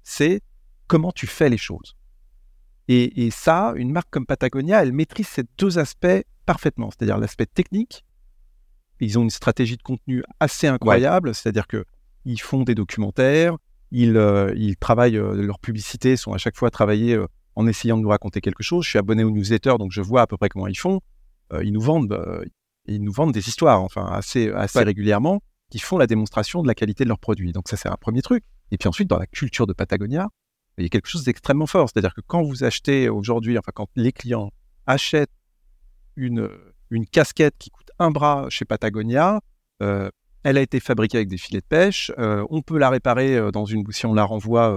c'est 0.04 0.42
comment 0.88 1.12
tu 1.12 1.28
fais 1.28 1.50
les 1.50 1.58
choses. 1.58 1.96
Et, 2.90 3.30
ça, 3.32 3.74
une 3.76 3.92
marque 3.92 4.10
comme 4.10 4.26
Patagonia, 4.26 4.82
elle 4.82 4.94
maîtrise 4.94 5.28
ces 5.28 5.44
deux 5.58 5.78
aspects 5.78 6.24
parfaitement, 6.46 6.90
c'est-à-dire 6.90 7.18
l'aspect 7.18 7.46
technique. 7.46 8.06
Ils 9.02 9.20
ont 9.20 9.24
une 9.24 9.30
stratégie 9.30 9.76
de 9.76 9.82
contenu 9.84 10.24
assez 10.40 10.68
incroyable, 10.68 11.36
c'est-à-dire 11.36 11.68
que 11.68 11.84
ils 12.28 12.42
font 12.42 12.64
des 12.64 12.76
documentaires, 12.76 13.56
ils, 13.92 14.18
euh, 14.18 14.54
ils 14.56 14.76
travaillent, 14.76 15.18
euh, 15.18 15.34
leurs 15.34 15.60
publicités 15.60 16.18
sont 16.18 16.34
à 16.34 16.38
chaque 16.38 16.58
fois 16.58 16.70
travaillées 16.70 17.14
euh, 17.14 17.26
en 17.56 17.66
essayant 17.68 17.96
de 17.98 18.02
nous 18.02 18.10
raconter 18.10 18.42
quelque 18.42 18.64
chose. 18.64 18.84
Je 18.84 18.90
suis 18.90 19.00
abonné 19.00 19.24
aux 19.24 19.32
newsletters, 19.32 19.78
donc 19.80 19.92
je 19.92 20.02
vois 20.02 20.22
à 20.22 20.28
peu 20.28 20.36
près 20.38 20.50
comment 20.50 20.68
ils 20.68 20.78
font. 20.78 21.00
ils 21.64 21.72
nous 21.72 21.82
vendent, 21.82 22.46
ils 22.86 23.02
nous 23.02 23.14
vendent 23.14 23.32
des 23.32 23.48
histoires, 23.48 23.82
enfin 23.82 24.06
assez, 24.06 24.52
assez 24.52 24.84
régulièrement, 24.84 25.42
qui 25.72 25.80
font 25.80 25.98
la 25.98 26.06
démonstration 26.06 26.62
de 26.62 26.68
la 26.68 26.76
qualité 26.76 27.06
de 27.06 27.10
leurs 27.10 27.20
produits. 27.20 27.54
Donc 27.54 27.70
ça, 27.70 27.78
c'est 27.78 27.90
un 27.90 27.96
premier 27.96 28.22
truc. 28.22 28.44
Et 28.72 28.78
puis 28.78 28.90
ensuite, 28.90 29.10
dans 29.10 29.18
la 29.18 29.26
culture 29.26 29.66
de 29.66 29.74
Patagonia, 29.74 30.28
il 30.78 30.84
y 30.84 30.86
a 30.86 30.90
quelque 30.90 31.08
chose 31.08 31.24
d'extrêmement 31.24 31.66
fort. 31.66 31.90
C'est-à-dire 31.90 32.14
que 32.14 32.22
quand 32.22 32.44
vous 32.44 32.66
achetez 32.66 33.10
aujourd'hui, 33.10 33.58
enfin 33.58 33.72
quand 33.74 33.90
les 33.96 34.12
clients 34.12 34.52
achètent 34.86 35.32
une, 36.16 36.50
une 36.92 37.08
casquette 37.08 37.56
qui 37.58 37.72
coûte 37.72 37.90
un 37.98 38.12
bras 38.12 38.48
chez 38.50 38.66
Patagonia, 38.66 39.42
euh, 39.82 40.10
elle 40.48 40.58
a 40.58 40.62
été 40.62 40.80
fabriquée 40.80 41.18
avec 41.18 41.30
des 41.30 41.38
filets 41.38 41.62
de 41.62 41.66
pêche, 41.66 42.12
euh, 42.18 42.46
on 42.50 42.62
peut 42.62 42.78
la 42.78 42.90
réparer 42.90 43.36
euh, 43.36 43.52
dans 43.52 43.66
une 43.66 43.84
si 43.92 44.06
on 44.06 44.14
la 44.14 44.24
renvoie 44.24 44.68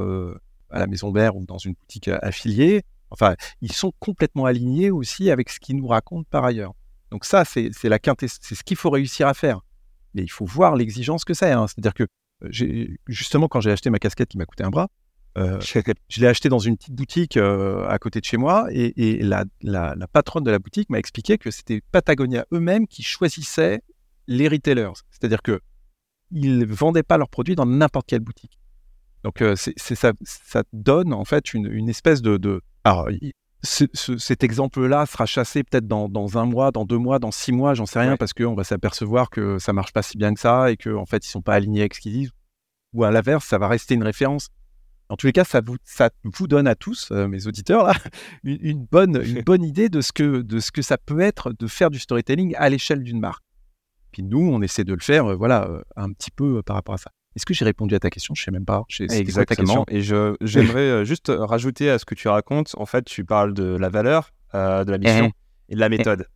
à 0.71 0.79
la 0.79 0.87
maison 0.87 1.11
mère 1.11 1.37
ou 1.37 1.45
dans 1.47 1.59
une 1.59 1.75
boutique 1.75 2.09
affiliée. 2.09 2.83
Enfin, 3.11 3.35
ils 3.61 3.73
sont 3.73 3.93
complètement 3.99 4.47
alignés 4.47 4.91
aussi 4.91 5.31
avec 5.31 5.49
ce 5.49 5.59
qu'ils 5.61 5.77
nous 5.77 5.87
racontent 5.87 6.29
par 6.31 6.45
ailleurs. 6.45 6.75
Donc 7.11 7.25
ça, 7.25 7.45
c'est 7.45 7.71
la 7.85 7.99
c'est 8.21 8.55
ce 8.55 8.63
qu'il 8.63 8.77
faut 8.77 8.91
réussir 8.91 9.27
à 9.27 9.35
faire. 9.35 9.61
Mais 10.15 10.23
il 10.23 10.31
faut 10.31 10.45
voir 10.45 10.77
l'exigence 10.77 11.25
que 11.25 11.35
c'est. 11.35 11.53
Hein. 11.53 11.67
C'est-à-dire 11.67 11.95
que 11.95 12.07
justement, 13.07 13.49
quand 13.49 13.61
j'ai 13.61 13.71
acheté 13.71 13.91
ma 13.91 13.99
casquette 13.99 14.29
qui 14.29 14.39
m'a 14.39 14.47
coûté 14.47 14.65
un 14.65 14.71
bras, 14.71 14.89
euh, 15.39 15.61
je 16.09 16.21
l'ai 16.21 16.27
acheté 16.27 16.49
dans 16.49 16.59
une 16.59 16.77
petite 16.77 16.95
boutique 16.95 17.37
euh, 17.37 17.87
à 17.89 17.99
côté 17.99 18.21
de 18.21 18.25
chez 18.25 18.37
moi 18.37 18.67
et, 18.71 19.21
la, 19.23 19.45
patronne 20.13 20.45
de 20.45 20.51
la 20.51 20.59
boutique 20.59 20.91
m'a 20.91 20.99
expliqué 20.99 21.39
que 21.39 21.51
c'était 21.51 21.83
Patagonia 21.93 22.47
eux-mêmes 22.53 22.87
qui 22.87 23.03
choisissaient 23.03 23.83
les 24.31 24.49
retailers. 24.49 24.93
C'est-à-dire 25.11 25.43
que 25.43 25.61
ils 26.31 26.65
vendaient 26.65 27.03
pas 27.03 27.19
leurs 27.19 27.29
produits 27.29 27.57
dans 27.57 27.67
n'importe 27.67 28.07
quelle 28.07 28.21
boutique. 28.21 28.59
Donc 29.25 29.43
euh, 29.43 29.55
c'est 29.57 29.95
ça, 29.95 30.13
ça 30.23 30.63
donne 30.73 31.13
en 31.13 31.25
fait 31.25 31.53
une, 31.53 31.89
espèce 31.89 32.23
de, 32.23 32.39
de... 32.39 32.63
Alors, 32.85 33.09
cet 33.63 34.43
exemple-là 34.43 35.05
sera 35.05 35.27
chassé 35.27 35.63
peut-être 35.65 35.87
dans, 35.87 36.09
dans, 36.09 36.39
un 36.39 36.47
mois, 36.47 36.71
dans 36.71 36.87
deux 36.87 36.97
mois, 36.97 37.19
dans 37.19 37.33
six 37.33 37.53
mois, 37.53 37.75
j'en 37.75 37.85
sais 37.85 37.99
rien, 37.99 38.17
parce 38.17 38.33
qu'on 38.33 38.55
va 38.55 38.65
s'apercevoir 38.65 39.29
que 39.29 39.59
ça 39.59 39.75
marche 39.75 39.93
pas 39.93 40.03
si 40.03 40.17
bien 40.17 40.33
que 40.33 40.41
ça 40.41 40.71
et 40.71 40.79
qu'en 40.79 41.03
en 41.03 41.07
fait 41.07 41.27
ils 41.27 41.29
sont 41.29 41.43
pas 41.43 41.55
alignés 41.55 41.81
avec 41.81 41.95
ce 41.95 42.01
qu'ils 42.01 42.13
disent. 42.13 42.31
Ou 42.95 43.05
à 43.05 43.11
l'inverse, 43.11 43.45
ça 43.45 43.59
va 43.59 43.69
rester 43.69 43.95
une 43.95 44.03
référence. 44.03 44.49
En 45.11 45.17
tous 45.17 45.27
les 45.27 45.33
cas, 45.33 45.45
ça 45.45 45.61
vous, 45.61 45.77
ça 45.83 46.11
vous 46.23 46.47
donne 46.47 46.69
à 46.69 46.77
tous, 46.77 47.11
euh, 47.11 47.27
mes 47.27 47.49
auditeurs, 47.49 47.85
là, 47.85 47.95
une, 48.45 48.87
bonne, 48.87 49.21
une 49.25 49.43
bonne 49.47 49.65
idée 49.65 49.89
de 49.89 50.01
ce, 50.01 50.13
que, 50.13 50.41
de 50.41 50.61
ce 50.61 50.71
que 50.71 50.83
ça 50.83 50.99
peut 50.99 51.21
être 51.21 51.53
de 51.53 51.67
faire 51.67 51.91
du 51.91 51.99
storytelling 51.99 52.55
à 52.57 52.69
l'échelle 52.69 53.03
d'une 53.03 53.19
marque. 53.19 53.43
Puis 54.13 54.23
nous, 54.23 54.41
on 54.41 54.61
essaie 54.63 54.85
de 54.85 54.95
le 54.95 55.01
faire, 55.01 55.31
euh, 55.31 55.35
voilà, 55.37 55.67
euh, 55.69 55.83
un 55.97 56.11
petit 56.13 56.31
peu 56.31 56.63
par 56.63 56.77
rapport 56.77 56.95
à 56.95 56.99
ça. 56.99 57.11
Est-ce 57.37 57.47
que 57.47 57.55
j'ai 57.55 57.65
répondu 57.65 57.95
à 57.95 58.01
ta 58.01 58.11
question? 58.11 58.35
Je 58.35 58.43
sais 58.43 58.51
même 58.51 58.65
pas. 58.65 58.83
Exactement. 58.99 59.85
Et 59.89 60.01
je, 60.01 60.35
j'aimerais 60.41 61.05
juste 61.05 61.33
rajouter 61.35 61.89
à 61.89 61.99
ce 61.99 62.05
que 62.05 62.17
tu 62.17 62.27
racontes. 62.27 62.75
En 62.77 62.87
fait, 62.87 63.05
tu 63.05 63.25
parles 63.25 63.55
de 63.55 63.77
la 63.77 63.89
valeur, 63.89 64.33
de 64.53 64.91
la 64.91 64.99
mission 64.99 65.31
eh. 65.69 65.73
et 65.73 65.75
de 65.77 65.81
la 65.81 65.89
méthode. 65.89 66.27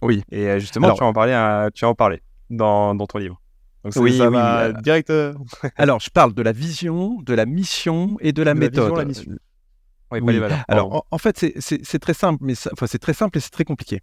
Oui. 0.00 0.22
Et 0.30 0.58
justement, 0.60 0.94
tu, 0.94 1.02
en 1.02 1.12
parlais, 1.12 1.70
tu 1.74 1.84
en 1.84 1.94
parlais 1.94 2.22
dans, 2.48 2.94
dans 2.94 3.06
ton 3.06 3.18
livre 3.18 3.38
oui, 3.96 4.18
ça 4.18 4.30
va 4.30 4.72
direct. 4.72 5.10
Euh, 5.10 5.34
Alors, 5.76 6.00
je 6.00 6.10
parle 6.10 6.34
de 6.34 6.42
la 6.42 6.52
vision, 6.52 7.20
de 7.22 7.34
la 7.34 7.46
mission 7.46 8.16
et 8.20 8.32
de 8.32 8.42
la 8.42 8.54
méthode. 8.54 8.96
La 8.96 9.04
vision, 9.04 9.24
la 9.30 9.30
mission. 9.30 9.32
Oui, 10.10 10.40
Alors, 10.68 11.06
en, 11.10 11.18
fait, 11.18 11.44
c'est 11.58 11.98
très 11.98 12.14
simple, 12.14 12.42
mais 12.44 12.54
enfin, 12.72 12.86
c'est 12.86 12.98
très 12.98 13.14
simple 13.14 13.38
et 13.38 13.40
c'est 13.40 13.50
très 13.50 13.64
compliqué. 13.64 14.00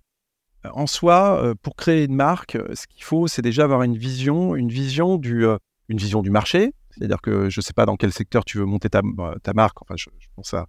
Euh, 0.65 0.69
en 0.73 0.87
soi, 0.87 1.41
euh, 1.43 1.55
pour 1.61 1.75
créer 1.75 2.05
une 2.05 2.15
marque, 2.15 2.57
ce 2.73 2.87
qu'il 2.87 3.03
faut, 3.03 3.27
c'est 3.27 3.41
déjà 3.41 3.63
avoir 3.63 3.83
une 3.83 3.97
vision, 3.97 4.55
une 4.55 4.69
vision 4.69 5.17
du, 5.17 5.45
une 5.89 5.97
vision 5.97 6.21
du 6.21 6.29
marché. 6.29 6.73
C'est-à-dire 6.91 7.21
que 7.21 7.49
je 7.49 7.59
ne 7.59 7.63
sais 7.63 7.73
pas 7.73 7.85
dans 7.85 7.95
quel 7.95 8.11
secteur 8.11 8.43
tu 8.45 8.57
veux 8.57 8.65
monter 8.65 8.89
ta, 8.89 9.01
ta 9.43 9.53
marque. 9.53 9.81
Enfin, 9.81 9.95
je, 9.97 10.09
pense 10.35 10.53
à 10.53 10.67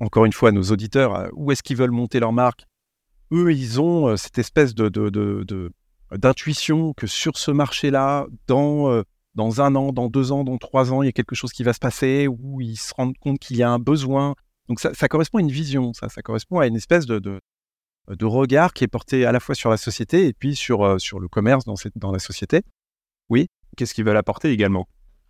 encore 0.00 0.24
une 0.24 0.32
fois 0.32 0.50
nos 0.50 0.62
auditeurs. 0.62 1.28
Où 1.34 1.52
est-ce 1.52 1.62
qu'ils 1.62 1.76
veulent 1.76 1.90
monter 1.90 2.20
leur 2.20 2.32
marque 2.32 2.66
Eux, 3.30 3.52
ils 3.52 3.80
ont 3.80 4.16
cette 4.16 4.38
espèce 4.38 4.74
de, 4.74 4.88
de, 4.88 5.10
de 5.10 5.70
d'intuition 6.18 6.92
que 6.92 7.06
sur 7.06 7.38
ce 7.38 7.50
marché-là, 7.50 8.26
dans, 8.46 8.90
euh, 8.90 9.02
dans 9.34 9.60
un 9.60 9.74
an, 9.76 9.92
dans 9.92 10.08
deux 10.08 10.32
ans, 10.32 10.44
dans 10.44 10.58
trois 10.58 10.92
ans, 10.92 11.02
il 11.02 11.06
y 11.06 11.08
a 11.08 11.12
quelque 11.12 11.34
chose 11.34 11.52
qui 11.52 11.62
va 11.62 11.72
se 11.72 11.78
passer, 11.78 12.26
où 12.26 12.60
ils 12.60 12.76
se 12.76 12.92
rendent 12.94 13.16
compte 13.18 13.38
qu'il 13.38 13.56
y 13.56 13.62
a 13.62 13.70
un 13.70 13.78
besoin. 13.78 14.34
Donc 14.68 14.80
ça, 14.80 15.08
correspond 15.08 15.38
à 15.38 15.40
une 15.40 15.50
vision, 15.50 15.92
ça, 15.92 16.08
ça 16.08 16.22
correspond 16.22 16.60
à 16.60 16.66
une 16.66 16.76
espèce 16.76 17.06
de, 17.06 17.18
de, 17.18 17.40
regard 18.06 18.72
qui 18.72 18.84
est 18.84 18.88
porté 18.88 19.24
à 19.24 19.32
la 19.32 19.40
fois 19.40 19.54
sur 19.54 19.70
la 19.70 19.76
société 19.76 20.26
et 20.26 20.32
puis 20.32 20.56
sur, 20.56 20.84
euh, 20.84 20.98
sur 20.98 21.20
le 21.20 21.28
commerce 21.28 21.64
dans, 21.64 21.76
cette, 21.76 21.96
dans 21.96 22.12
la 22.12 22.18
société. 22.18 22.62
Oui. 23.28 23.48
Qu'est-ce 23.76 23.94
qu'ils 23.94 24.04
veulent 24.04 24.16
apporter 24.16 24.50
également? 24.50 24.88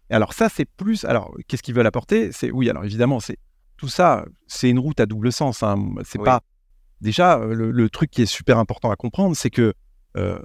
Alors 0.09 0.33
ça, 0.33 0.49
c'est 0.49 0.65
plus... 0.65 1.05
Alors, 1.05 1.35
qu'est-ce 1.47 1.63
qu'ils 1.63 1.75
veulent 1.75 1.87
apporter? 1.87 2.33
C'est 2.33 2.51
Oui, 2.51 2.69
alors 2.69 2.85
évidemment, 2.85 3.21
c'est 3.21 3.39
tout 3.77 3.89
ça, 3.89 4.25
c'est 4.47 4.69
une 4.69 4.79
route 4.79 5.01
à 5.01 5.07
double 5.07 5.33
sens. 5.33 5.63
Hein. 5.63 5.95
C'est 6.05 6.23
pas... 6.23 6.41
Déjà, 7.01 7.39
le, 7.39 7.89
truc 7.89 8.11
qui 8.11 8.23
est 8.23 8.27
super 8.27 8.59
important 8.59 8.91
à 8.91 8.97
comprendre, 8.97 9.35
c'est 9.35 9.49
que 9.49 9.73
euh, 10.19 10.39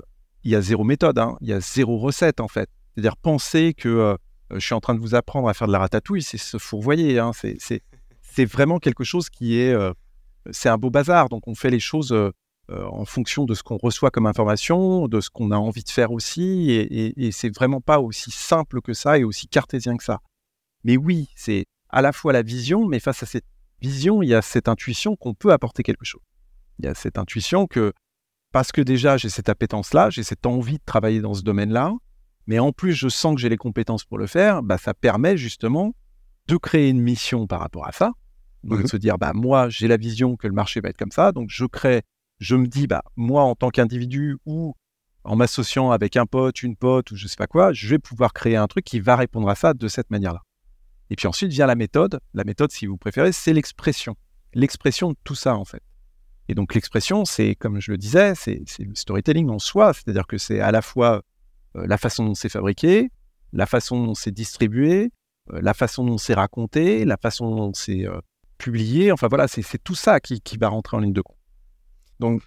il 0.43 0.51
y 0.51 0.55
a 0.55 0.61
zéro 0.61 0.85
méthode, 0.85 1.17
hein. 1.17 1.35
il 1.41 1.49
y 1.49 1.53
a 1.53 1.59
zéro 1.59 1.97
recette 1.97 2.39
en 2.39 2.47
fait. 2.47 2.69
C'est-à-dire 2.93 3.17
penser 3.17 3.73
que 3.73 3.89
euh, 3.89 4.15
je 4.51 4.59
suis 4.59 4.73
en 4.73 4.79
train 4.79 4.95
de 4.95 4.99
vous 4.99 5.15
apprendre 5.15 5.49
à 5.49 5.53
faire 5.53 5.67
de 5.67 5.73
la 5.73 5.79
ratatouille, 5.79 6.21
c'est 6.21 6.37
se 6.37 6.57
fourvoyer. 6.57 7.19
Hein. 7.19 7.31
C'est 7.33 8.45
vraiment 8.45 8.79
quelque 8.79 9.03
chose 9.03 9.29
qui 9.29 9.59
est... 9.59 9.73
Euh, 9.73 9.91
c'est 10.51 10.69
un 10.69 10.77
beau 10.77 10.89
bazar. 10.89 11.29
Donc 11.29 11.47
on 11.47 11.55
fait 11.55 11.69
les 11.69 11.79
choses 11.79 12.11
euh, 12.11 12.31
en 12.69 13.05
fonction 13.05 13.45
de 13.45 13.53
ce 13.53 13.63
qu'on 13.63 13.77
reçoit 13.77 14.09
comme 14.09 14.25
information, 14.25 15.07
de 15.07 15.21
ce 15.21 15.29
qu'on 15.29 15.51
a 15.51 15.57
envie 15.57 15.83
de 15.83 15.89
faire 15.89 16.11
aussi. 16.11 16.71
Et, 16.71 17.27
et, 17.27 17.31
c'est 17.31 17.53
vraiment 17.53 17.81
pas 17.81 17.99
aussi 17.99 18.31
simple 18.31 18.81
que 18.81 18.93
ça 18.93 19.19
et 19.19 19.23
aussi 19.23 19.47
cartésien 19.47 19.97
que 19.97 20.03
ça. 20.03 20.19
Mais 20.83 20.97
oui, 20.97 21.29
c'est 21.35 21.65
à 21.89 22.01
la 22.01 22.11
fois 22.11 22.33
la 22.33 22.41
vision, 22.41 22.87
mais 22.87 22.99
face 22.99 23.21
à 23.23 23.25
cette 23.25 23.45
vision, 23.81 24.23
il 24.23 24.29
y 24.29 24.33
a 24.33 24.41
cette 24.41 24.67
intuition 24.67 25.15
qu'on 25.15 25.33
peut 25.33 25.51
apporter 25.51 25.83
quelque 25.83 26.05
chose. 26.05 26.21
Il 26.79 26.85
y 26.85 26.87
a 26.87 26.95
cette 26.95 27.17
intuition 27.17 27.67
que 27.67 27.93
parce 28.51 28.71
que 28.71 28.81
déjà 28.81 29.17
j'ai 29.17 29.29
cette 29.29 29.49
appétence-là, 29.49 30.09
j'ai 30.09 30.23
cette 30.23 30.45
envie 30.45 30.77
de 30.77 30.83
travailler 30.85 31.21
dans 31.21 31.33
ce 31.33 31.41
domaine-là, 31.41 31.93
mais 32.47 32.57
en 32.57 32.71
plus 32.71 32.93
je 32.93 33.09
sens 33.09 33.35
que 33.35 33.41
j'ai 33.41 33.49
les 33.49 33.57
compétences 33.57 34.05
pour 34.05 34.17
le 34.17 34.27
faire, 34.27 34.63
bah, 34.63 34.77
ça 34.77 34.93
permet 34.93 35.37
justement 35.37 35.93
de 36.47 36.57
créer 36.57 36.89
une 36.89 37.01
mission 37.01 37.47
par 37.47 37.59
rapport 37.59 37.87
à 37.87 37.91
ça, 37.91 38.13
donc 38.65 38.79
de 38.79 38.83
mmh 38.83 38.87
se 38.87 38.97
dire 38.97 39.17
bah 39.17 39.31
moi 39.33 39.69
j'ai 39.69 39.87
la 39.87 39.97
vision 39.97 40.35
que 40.35 40.47
le 40.47 40.53
marché 40.53 40.81
va 40.81 40.89
être 40.89 40.97
comme 40.97 41.11
ça, 41.11 41.31
donc 41.31 41.49
je 41.49 41.65
crée, 41.65 42.01
je 42.39 42.55
me 42.55 42.67
dis 42.67 42.87
bah 42.87 43.03
moi 43.15 43.43
en 43.43 43.55
tant 43.55 43.69
qu'individu 43.69 44.37
ou 44.45 44.75
en 45.23 45.35
m'associant 45.35 45.91
avec 45.91 46.17
un 46.17 46.25
pote, 46.25 46.61
une 46.61 46.75
pote 46.75 47.11
ou 47.11 47.15
je 47.15 47.27
sais 47.27 47.35
pas 47.37 47.47
quoi, 47.47 47.73
je 47.73 47.87
vais 47.87 47.99
pouvoir 47.99 48.33
créer 48.33 48.57
un 48.57 48.67
truc 48.67 48.85
qui 48.85 48.99
va 48.99 49.15
répondre 49.15 49.49
à 49.49 49.55
ça 49.55 49.73
de 49.73 49.87
cette 49.87 50.11
manière-là. 50.11 50.41
Et 51.09 51.15
puis 51.15 51.27
ensuite 51.27 51.51
vient 51.51 51.67
la 51.67 51.75
méthode. 51.75 52.19
La 52.33 52.43
méthode, 52.43 52.71
si 52.71 52.85
vous 52.85 52.97
préférez, 52.97 53.31
c'est 53.31 53.53
l'expression. 53.53 54.15
L'expression 54.53 55.11
de 55.11 55.17
tout 55.23 55.35
ça, 55.35 55.55
en 55.55 55.65
fait. 55.65 55.81
Et 56.47 56.55
donc 56.55 56.75
l'expression, 56.75 57.25
c'est, 57.25 57.55
comme 57.55 57.79
je 57.79 57.91
le 57.91 57.97
disais, 57.97 58.33
c'est 58.35 58.63
le 58.79 58.95
storytelling 58.95 59.49
en 59.49 59.59
soi, 59.59 59.93
c'est-à-dire 59.93 60.27
que 60.27 60.37
c'est 60.37 60.59
à 60.59 60.71
la 60.71 60.81
fois 60.81 61.23
euh, 61.75 61.87
la 61.87 61.97
façon 61.97 62.25
dont 62.25 62.35
c'est 62.35 62.49
fabriqué, 62.49 63.09
la 63.51 63.65
façon 63.65 64.05
dont 64.05 64.13
c'est 64.13 64.31
distribué, 64.31 65.11
euh, 65.51 65.59
la 65.61 65.73
façon 65.73 66.05
dont 66.05 66.19
c'est 66.19 66.35
raconté, 66.35 67.03
la 67.03 67.17
façon 67.17 67.55
dont 67.55 67.73
c'est 67.73 68.07
euh, 68.07 68.19
publié, 68.57 69.11
enfin 69.11 69.27
voilà, 69.27 69.47
c'est 69.47 69.83
tout 69.83 69.95
ça 69.95 70.19
qui, 70.19 70.41
va 70.59 70.69
rentrer 70.69 70.97
en 70.97 70.99
ligne 70.99 71.13
de 71.13 71.21
compte. 71.21 71.37
Donc 72.19 72.41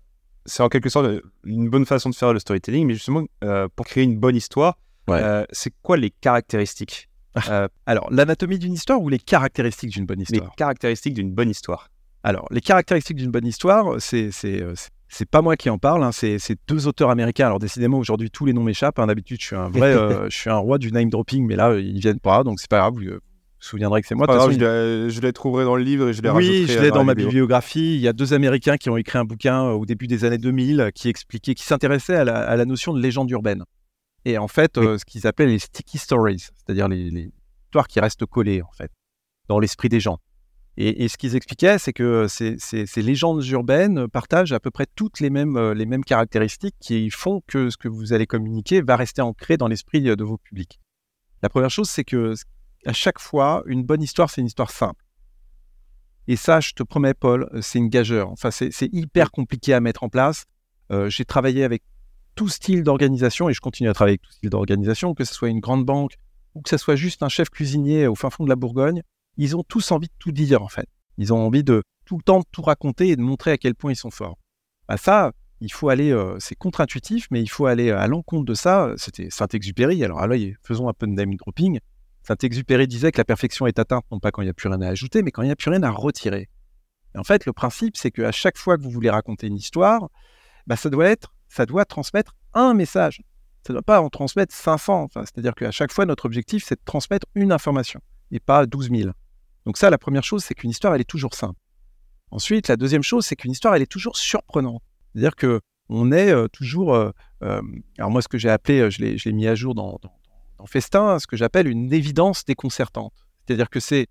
c'est 0.47 0.62
en 0.62 0.68
quelque 0.68 0.88
sorte 0.88 1.07
une 1.44 1.68
bonne 1.68 1.85
façon 1.85 2.09
de 2.11 2.14
faire 2.14 2.33
le 2.33 2.38
storytelling, 2.38 2.87
mais 2.87 2.94
justement, 2.94 3.25
pour 3.77 3.87
créer 3.87 4.05
une 4.05 4.18
bonne 4.18 4.37
histoire, 4.37 4.79
c'est 5.53 5.73
quoi 5.83 5.97
les 5.97 6.11
caractéristiques 6.11 7.09
Alors, 7.87 8.11
l'anatomie 8.11 8.59
d'une 8.59 8.73
histoire 8.73 9.01
ou 9.01 9.09
les 9.09 9.18
caractéristiques 9.18 9.90
d'une 9.90 10.07
bonne 10.07 10.21
histoire? 10.21 10.44
Les 10.44 10.57
caractéristiques 10.57 11.14
d'une 11.14 11.33
bonne 11.33 11.51
histoire. 11.51 11.88
Alors, 12.23 12.47
les 12.51 12.61
caractéristiques 12.61 13.16
d'une 13.16 13.31
bonne 13.31 13.47
histoire, 13.47 14.01
c'est 14.01 14.31
euh, 14.44 14.75
c'est 15.09 15.29
pas 15.29 15.40
moi 15.40 15.57
qui 15.57 15.71
en 15.71 15.79
parle, 15.79 16.05
hein, 16.05 16.12
c'est 16.12 16.38
deux 16.66 16.87
auteurs 16.87 17.11
américains. 17.11 17.47
Alors 17.47 17.59
décidément 17.59 17.99
aujourd'hui 17.99 18.31
tous 18.31 18.44
les 18.44 18.53
noms 18.53 18.64
m'échappent. 18.64 18.99
Hein. 18.99 19.07
D'habitude 19.07 19.40
je 19.40 19.47
suis 19.47 19.57
un 19.57 19.68
vrai, 19.68 19.94
euh, 19.94 20.29
je 20.29 20.37
suis 20.37 20.51
un 20.51 20.57
roi 20.57 20.79
du 20.79 20.92
name 20.92 21.09
dropping, 21.09 21.47
mais 21.47 21.57
là 21.57 21.79
ils 21.79 22.01
viennent 22.01 22.21
pas, 22.21 22.44
donc 22.44 22.61
c'est 22.61 22.68
pas 22.68 22.79
grave. 22.79 22.94
Vous 22.94 23.18
vous 23.61 23.66
souviendrez 23.66 24.03
que 24.03 24.09
c'est 24.09 24.14
moi. 24.14 24.27
je, 24.29 25.21
les, 25.21 25.33
trouverai 25.33 25.64
dans 25.64 25.77
le 25.77 25.83
livre 25.83 26.09
et 26.09 26.12
je 26.12 26.23
les 26.23 26.31
Oui, 26.31 26.66
je 26.68 26.79
l'ai 26.79 26.90
dans, 26.90 27.05
ma 27.05 27.14
bibliographie. 27.14 27.97
Il 27.97 28.01
y 28.01 28.09
a 28.09 28.12
deux 28.12 28.33
Américains 28.33 28.77
qui 28.77 28.88
ont 28.88 28.97
écrit 28.97 29.18
un 29.18 29.25
bouquin 29.25 29.64
euh, 29.64 29.73
au 29.73 29.85
début 29.85 30.07
des 30.07 30.25
années 30.25 30.38
2000 30.38 30.90
qui 30.94 31.09
expliquait, 31.09 31.55
qui 31.55 31.64
s'intéressait 31.64 32.14
à, 32.14 32.25
la, 32.25 32.64
notion 32.64 32.92
de 32.92 33.01
légende 33.01 33.31
urbaine. 33.31 33.64
Et 34.25 34.38
en 34.38 34.49
fait, 34.49 34.75
ce 34.77 35.05
qu'ils 35.05 35.27
appellent 35.27 35.49
les 35.49 35.59
sticky 35.59 35.99
stories, 35.99 36.47
c'est-à-dire 36.55 36.88
les, 36.88 37.11
les 37.11 37.31
histoires 37.66 37.88
qui 37.88 38.01
restent 38.01 38.27
collées 38.27 38.62
en 38.62 38.71
fait 38.73 38.90
dans 39.49 39.59
l'esprit 39.59 39.88
des 39.88 40.01
gens. 40.01 40.18
Et, 40.81 41.09
ce 41.09 41.16
qu'ils 41.18 41.35
expliquaient, 41.35 41.77
c'est 41.79 41.92
que 41.92 42.27
ces, 42.29 43.03
légendes 43.03 43.44
urbaines 43.47 44.07
partagent 44.07 44.53
à 44.53 44.61
peu 44.61 44.71
près 44.71 44.87
toutes 44.94 45.18
les 45.18 45.29
mêmes, 45.29 45.57
euh, 45.57 45.75
les 45.75 45.87
mêmes 45.87 46.05
caractéristiques 46.05 46.77
qui 46.79 47.11
font 47.11 47.42
que 47.49 47.68
ce 47.68 47.77
que 47.77 47.88
vous 47.88 48.12
allez 48.12 48.29
communiquer 48.29 48.81
va 48.81 48.94
rester 48.94 49.21
ancré 49.21 49.57
dans 49.57 49.66
l'esprit 49.66 50.09
euh, 50.09 50.14
de 50.14 50.23
vos 50.23 50.37
publics. 50.37 50.79
La 51.42 51.49
première 51.49 51.71
chose, 51.71 51.90
c'est 51.90 52.05
que 52.05 52.35
à 52.88 52.92
chaque 52.92 53.20
fois, 53.20 53.62
une 53.66 53.85
bonne 53.85 54.03
histoire, 54.03 54.31
c'est 54.31 54.40
une 54.40 54.46
histoire 54.46 54.70
simple. 54.70 55.05
Et 56.27 56.37
ça, 56.37 56.61
je 56.61 56.72
te 56.72 56.83
promets, 56.83 57.14
Paul, 57.14 57.48
euh, 57.55 57.62
c'est 57.62 57.79
une 57.79 57.88
gageure. 57.88 58.31
Enfin, 58.31 58.51
c'est 58.51 58.88
hyper 58.92 59.31
compliqué 59.31 59.72
à 59.74 59.81
mettre 59.81 60.03
en 60.03 60.09
place. 60.09 60.44
J'ai 61.09 61.27
travaillé 61.27 61.64
avec 61.64 61.83
tout 62.35 62.48
style 62.48 62.83
d'organisation 62.83 63.51
et 63.51 63.53
je 63.53 63.61
continue 63.61 63.90
à 63.90 63.92
travailler 63.92 64.14
avec 64.14 64.22
tout 64.22 64.33
style 64.33 64.48
d'organisation, 64.48 65.12
que 65.12 65.24
ce 65.24 65.35
soit 65.35 65.51
une 65.51 65.61
grande 65.61 65.85
banque 65.85 66.14
ou 66.55 66.62
que 66.62 66.70
ce 66.70 66.79
soit 66.79 66.96
juste 66.96 67.22
un 67.22 67.29
chef 67.29 67.51
cuisinier 67.51 68.07
au 68.07 68.14
fin 68.14 68.31
fond 68.31 68.44
de 68.44 68.48
la 68.48 68.57
Bourgogne 68.57 69.03
ils 69.38 69.57
ont 69.57 69.62
tous 69.62 69.92
envie 69.92 70.09
de 70.09 70.12
tout 70.18 70.33
dire 70.33 70.62
en 70.62 70.68
fait. 70.68 70.88
Ils 71.16 71.33
ont 71.33 71.38
envie 71.38 71.64
de 71.64 71.83
tout 72.05 72.18
le 72.18 72.22
temps 72.22 72.40
de 72.40 72.44
tout 72.51 72.62
raconter 72.62 73.09
et 73.09 73.16
de 73.16 73.22
montrer 73.22 73.53
à 73.53 73.57
quel 73.57 73.74
point 73.74 73.92
ils 73.92 73.96
sont 73.96 74.11
forts. 74.11 74.37
Bah 74.88 74.96
ça, 74.96 75.33
il 75.61 75.72
faut 75.72 75.88
aller, 75.88 76.11
euh, 76.11 76.37
c'est 76.40 76.55
contre-intuitif, 76.55 77.29
mais 77.31 77.40
il 77.40 77.48
faut 77.48 77.66
aller 77.66 77.90
à 77.90 78.07
l'encontre 78.07 78.44
de 78.44 78.55
ça. 78.55 78.92
C'était 78.96 79.31
Saint-Exupéry. 79.31 80.05
Alors 80.05 80.27
là, 80.27 80.37
faisons 80.62 80.88
un 80.88 80.92
peu 80.92 81.07
de 81.07 81.12
name 81.12 81.35
dropping. 81.37 81.79
Saint-Exupéry 82.29 82.87
disait 82.87 83.11
que 83.11 83.17
la 83.17 83.25
perfection 83.25 83.67
est 83.67 83.79
atteinte 83.79 84.05
non 84.12 84.21
pas 84.21 84.31
quand 84.31 84.43
il 84.43 84.45
n'y 84.45 84.51
a 84.51 84.55
plus 84.55 84.69
rien 84.69 84.83
à 84.83 84.88
ajouter, 84.88 85.23
mais 85.23 85.31
quand 85.31 85.41
il 85.41 85.47
n'y 85.47 85.53
a 85.53 85.57
plus 85.57 85.71
rien 85.71 85.83
à 85.83 85.91
retirer. 85.91 86.51
en 87.17 87.25
fait, 87.25 87.47
le 87.47 87.55
principe, 87.55 87.97
c'est 87.97 88.11
qu'à 88.11 88.33
chaque 88.33 88.59
fois 88.59 88.77
que 88.77 88.83
vous 88.83 88.91
voulez 88.91 89.09
raconter 89.09 89.47
une 89.47 89.57
histoire, 89.57 90.11
bah, 90.67 90.77
ça 90.77 90.91
doit 90.91 91.09
être, 91.09 91.33
ça 91.49 91.64
doit 91.64 91.87
transmettre 91.87 92.37
un 92.53 92.75
message. 92.75 93.23
Ça 93.67 93.73
ne 93.73 93.79
doit 93.79 93.83
pas 93.83 94.03
en 94.03 94.11
transmettre 94.11 94.55
500. 94.55 95.05
Enfin, 95.05 95.23
C'est-à-dire 95.23 95.55
qu'à 95.55 95.71
chaque 95.71 95.91
fois, 95.91 96.05
notre 96.05 96.27
objectif, 96.27 96.64
c'est 96.67 96.75
de 96.75 96.85
transmettre 96.85 97.27
une 97.35 97.51
information 97.51 98.01
et 98.31 98.41
pas 98.41 98.67
12 98.67 98.91
000. 98.91 99.11
Donc 99.64 99.79
ça, 99.79 99.88
la 99.88 99.97
première 99.97 100.23
chose, 100.23 100.45
c'est 100.45 100.55
qu'une 100.55 100.71
histoire, 100.71 100.95
elle 100.95 101.01
est 101.01 101.09
toujours 101.09 101.35
simple. 101.35 101.59
Ensuite, 102.31 102.69
la 102.69 102.77
deuxième 102.77 103.03
chose, 103.03 103.25
c'est 103.25 103.37
qu'une 103.37 103.53
histoire, 103.53 103.75
elle 103.75 103.83
est 103.83 103.91
toujours 103.91 104.19
surprenante. 104.19 104.83
C'est-à-dire 105.14 105.35
que 105.35 105.62
on 105.88 106.12
est 106.12 106.31
euh, 106.31 106.47
toujours... 106.49 106.95
Euh, 106.95 107.11
euh, 107.43 107.62
alors 107.97 108.11
moi, 108.11 108.21
ce 108.21 108.29
que 108.29 108.37
j'ai 108.37 108.51
appelé, 108.51 108.91
je 108.91 109.01
l'ai 109.03 109.33
mis 109.33 109.47
à 109.47 109.55
jour 109.55 109.75
dans, 109.75 109.99
Festin, 110.66 111.18
ce 111.18 111.27
que 111.27 111.37
j'appelle 111.37 111.68
une 111.68 111.92
évidence 111.92 112.44
déconcertante. 112.44 113.12
C'est-à-dire 113.47 113.71
que 113.71 113.81
c'est 113.81 114.09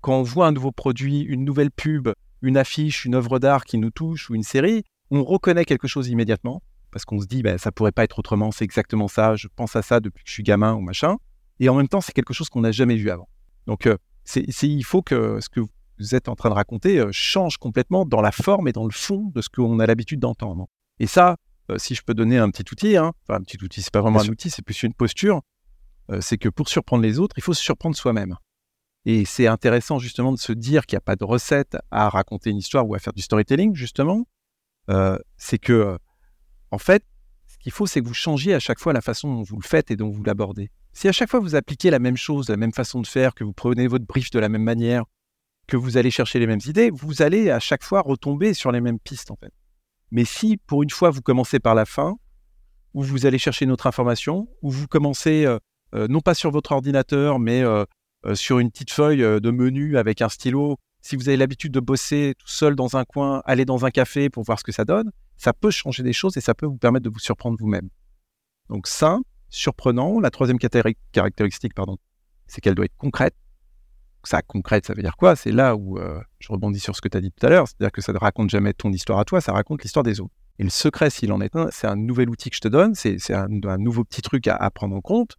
quand 0.00 0.14
on 0.14 0.22
voit 0.22 0.46
un 0.46 0.52
nouveau 0.52 0.72
produit, 0.72 1.20
une 1.20 1.44
nouvelle 1.44 1.70
pub, 1.70 2.08
une 2.42 2.56
affiche, 2.56 3.04
une 3.04 3.14
œuvre 3.14 3.38
d'art 3.38 3.64
qui 3.64 3.78
nous 3.78 3.90
touche 3.90 4.30
ou 4.30 4.34
une 4.34 4.42
série, 4.42 4.84
on 5.10 5.24
reconnaît 5.24 5.64
quelque 5.64 5.88
chose 5.88 6.08
immédiatement. 6.08 6.62
parce 6.92 7.04
qu'on 7.04 7.20
se 7.20 7.26
dit, 7.26 7.42
ben, 7.42 7.56
ça 7.56 7.70
pourrait 7.70 7.92
pas 7.92 8.02
être 8.02 8.18
autrement, 8.18 8.50
c'est 8.50 8.64
exactement 8.64 9.06
ça, 9.06 9.36
je 9.36 9.46
pense 9.54 9.76
à 9.76 9.82
ça 9.82 10.00
depuis 10.00 10.24
que 10.24 10.28
je 10.28 10.34
suis 10.34 10.42
gamin 10.42 10.74
ou 10.74 10.80
machin. 10.80 11.18
Et 11.60 11.68
en 11.68 11.74
même 11.76 11.86
temps, 11.86 12.00
c'est 12.00 12.12
quelque 12.12 12.34
chose 12.34 12.48
qu'on 12.48 12.62
n'a 12.62 12.72
jamais 12.72 12.96
vu 12.96 13.10
avant. 13.10 13.28
Donc, 13.68 13.86
euh, 13.86 13.96
c'est, 14.24 14.44
il 14.62 14.82
faut 14.82 15.00
que 15.02 15.38
ce 15.40 15.48
que 15.48 15.60
vous 15.60 16.14
êtes 16.14 16.28
en 16.28 16.34
train 16.34 16.48
de 16.48 16.54
raconter 16.54 16.98
euh, 16.98 17.10
change 17.12 17.58
complètement 17.58 18.06
dans 18.06 18.20
la 18.20 18.32
forme 18.32 18.66
et 18.66 18.72
dans 18.72 18.86
le 18.86 18.90
fond 18.90 19.30
de 19.34 19.40
ce 19.40 19.48
qu'on 19.48 19.78
a 19.78 19.86
l'habitude 19.86 20.18
d'entendre. 20.18 20.66
Et 20.98 21.06
ça, 21.06 21.36
euh, 21.70 21.78
si 21.78 21.94
je 21.94 22.02
peux 22.02 22.14
donner 22.14 22.38
un 22.38 22.50
petit 22.50 22.64
outil, 22.72 22.96
hein, 22.96 23.12
enfin 23.22 23.38
un 23.38 23.42
petit 23.42 23.62
outil, 23.62 23.82
c'est 23.82 23.92
pas 23.92 24.00
vraiment 24.00 24.20
un 24.20 24.28
outil, 24.28 24.50
c'est 24.50 24.62
plus 24.62 24.82
une 24.82 24.94
posture, 24.94 25.42
c'est 26.20 26.38
que 26.38 26.48
pour 26.48 26.68
surprendre 26.68 27.02
les 27.02 27.18
autres, 27.18 27.36
il 27.38 27.42
faut 27.42 27.54
se 27.54 27.62
surprendre 27.62 27.96
soi-même. 27.96 28.36
Et 29.04 29.24
c'est 29.24 29.46
intéressant 29.46 29.98
justement 29.98 30.32
de 30.32 30.38
se 30.38 30.52
dire 30.52 30.86
qu'il 30.86 30.96
n'y 30.96 30.98
a 30.98 31.02
pas 31.02 31.16
de 31.16 31.24
recette 31.24 31.78
à 31.90 32.08
raconter 32.08 32.50
une 32.50 32.58
histoire 32.58 32.86
ou 32.88 32.94
à 32.94 32.98
faire 32.98 33.12
du 33.12 33.22
storytelling, 33.22 33.74
justement. 33.74 34.26
c'est 35.36 35.58
que 35.58 35.98
en 36.70 36.78
fait, 36.78 37.04
ce 37.46 37.58
qu'il 37.58 37.72
faut, 37.72 37.86
c'est 37.86 38.00
que 38.00 38.06
vous 38.06 38.14
changiez 38.14 38.54
à 38.54 38.60
chaque 38.60 38.78
fois 38.78 38.92
la 38.92 39.00
façon 39.00 39.34
dont 39.34 39.42
vous 39.42 39.56
le 39.56 39.66
faites 39.66 39.90
et 39.90 39.96
dont 39.96 40.10
vous 40.10 40.22
l'abordez. 40.22 40.70
Si 40.92 41.08
à 41.08 41.12
chaque 41.12 41.30
fois 41.30 41.40
vous 41.40 41.54
appliquez 41.54 41.90
la 41.90 41.98
même 41.98 42.16
chose, 42.16 42.48
la 42.48 42.56
même 42.56 42.72
façon 42.72 43.00
de 43.00 43.06
faire, 43.06 43.34
que 43.34 43.44
vous 43.44 43.52
prenez 43.52 43.86
votre 43.86 44.06
brief 44.06 44.30
de 44.30 44.38
la 44.38 44.48
même 44.48 44.62
manière, 44.62 45.04
que 45.66 45.76
vous 45.76 45.96
allez 45.96 46.10
chercher 46.10 46.38
les 46.38 46.46
mêmes 46.46 46.60
idées, 46.66 46.90
vous 46.90 47.22
allez 47.22 47.50
à 47.50 47.60
chaque 47.60 47.84
fois 47.84 48.02
retomber 48.02 48.54
sur 48.54 48.72
les 48.72 48.80
mêmes 48.80 48.98
pistes 48.98 49.30
en 49.30 49.36
fait. 49.36 49.52
Mais 50.10 50.24
si 50.24 50.56
pour 50.56 50.82
une 50.82 50.90
fois 50.90 51.10
vous 51.10 51.22
commencez 51.22 51.60
par 51.60 51.74
la 51.74 51.86
fin, 51.86 52.16
ou 52.92 53.02
vous 53.02 53.24
allez 53.24 53.38
chercher 53.38 53.66
une 53.66 53.70
autre 53.70 53.86
information, 53.86 54.48
ou 54.62 54.70
vous 54.70 54.88
commencez 54.88 55.46
euh, 55.46 55.54
euh, 55.54 55.58
non 55.92 56.20
pas 56.20 56.34
sur 56.34 56.50
votre 56.50 56.72
ordinateur, 56.72 57.38
mais 57.38 57.62
euh, 57.62 58.34
sur 58.34 58.58
une 58.58 58.70
petite 58.70 58.90
feuille 58.90 59.22
de 59.40 59.50
menu 59.50 59.96
avec 59.96 60.20
un 60.20 60.28
stylo, 60.28 60.76
si 61.00 61.16
vous 61.16 61.28
avez 61.28 61.38
l'habitude 61.38 61.72
de 61.72 61.80
bosser 61.80 62.34
tout 62.38 62.48
seul 62.48 62.76
dans 62.76 62.96
un 62.96 63.04
coin, 63.04 63.42
aller 63.46 63.64
dans 63.64 63.86
un 63.86 63.90
café 63.90 64.28
pour 64.28 64.44
voir 64.44 64.58
ce 64.58 64.64
que 64.64 64.72
ça 64.72 64.84
donne, 64.84 65.10
ça 65.36 65.54
peut 65.54 65.70
changer 65.70 66.02
des 66.02 66.12
choses 66.12 66.36
et 66.36 66.40
ça 66.40 66.54
peut 66.54 66.66
vous 66.66 66.76
permettre 66.76 67.04
de 67.04 67.10
vous 67.10 67.18
surprendre 67.18 67.56
vous-même. 67.58 67.88
Donc 68.68 68.86
simple, 68.86 69.24
surprenant. 69.48 70.20
La 70.20 70.30
troisième 70.30 70.58
caractéristique, 70.58 71.74
pardon, 71.74 71.96
c'est 72.46 72.60
qu'elle 72.60 72.74
doit 72.74 72.84
être 72.84 72.96
concrète. 72.98 73.34
Ça, 74.24 74.42
concrète, 74.42 74.84
ça 74.84 74.92
veut 74.92 75.02
dire 75.02 75.16
quoi? 75.16 75.34
C'est 75.34 75.50
là 75.50 75.74
où 75.74 75.98
euh, 75.98 76.20
je 76.40 76.52
rebondis 76.52 76.78
sur 76.78 76.94
ce 76.94 77.00
que 77.00 77.08
tu 77.08 77.16
as 77.16 77.22
dit 77.22 77.32
tout 77.32 77.46
à 77.46 77.48
l'heure, 77.48 77.66
c'est-à-dire 77.66 77.90
que 77.90 78.02
ça 78.02 78.12
ne 78.12 78.18
raconte 78.18 78.50
jamais 78.50 78.74
ton 78.74 78.92
histoire 78.92 79.18
à 79.18 79.24
toi, 79.24 79.40
ça 79.40 79.52
raconte 79.52 79.82
l'histoire 79.82 80.02
des 80.02 80.20
autres. 80.20 80.34
Et 80.58 80.62
le 80.62 80.68
secret, 80.68 81.08
s'il 81.08 81.32
en 81.32 81.40
est 81.40 81.56
un, 81.56 81.68
c'est 81.72 81.86
un 81.86 81.96
nouvel 81.96 82.28
outil 82.28 82.50
que 82.50 82.56
je 82.56 82.60
te 82.60 82.68
donne, 82.68 82.94
c'est 82.94 83.32
un, 83.32 83.48
nouveau 83.78 84.04
petit 84.04 84.20
truc 84.20 84.46
à, 84.46 84.56
à 84.56 84.70
prendre 84.70 84.94
en 84.94 85.00
compte, 85.00 85.36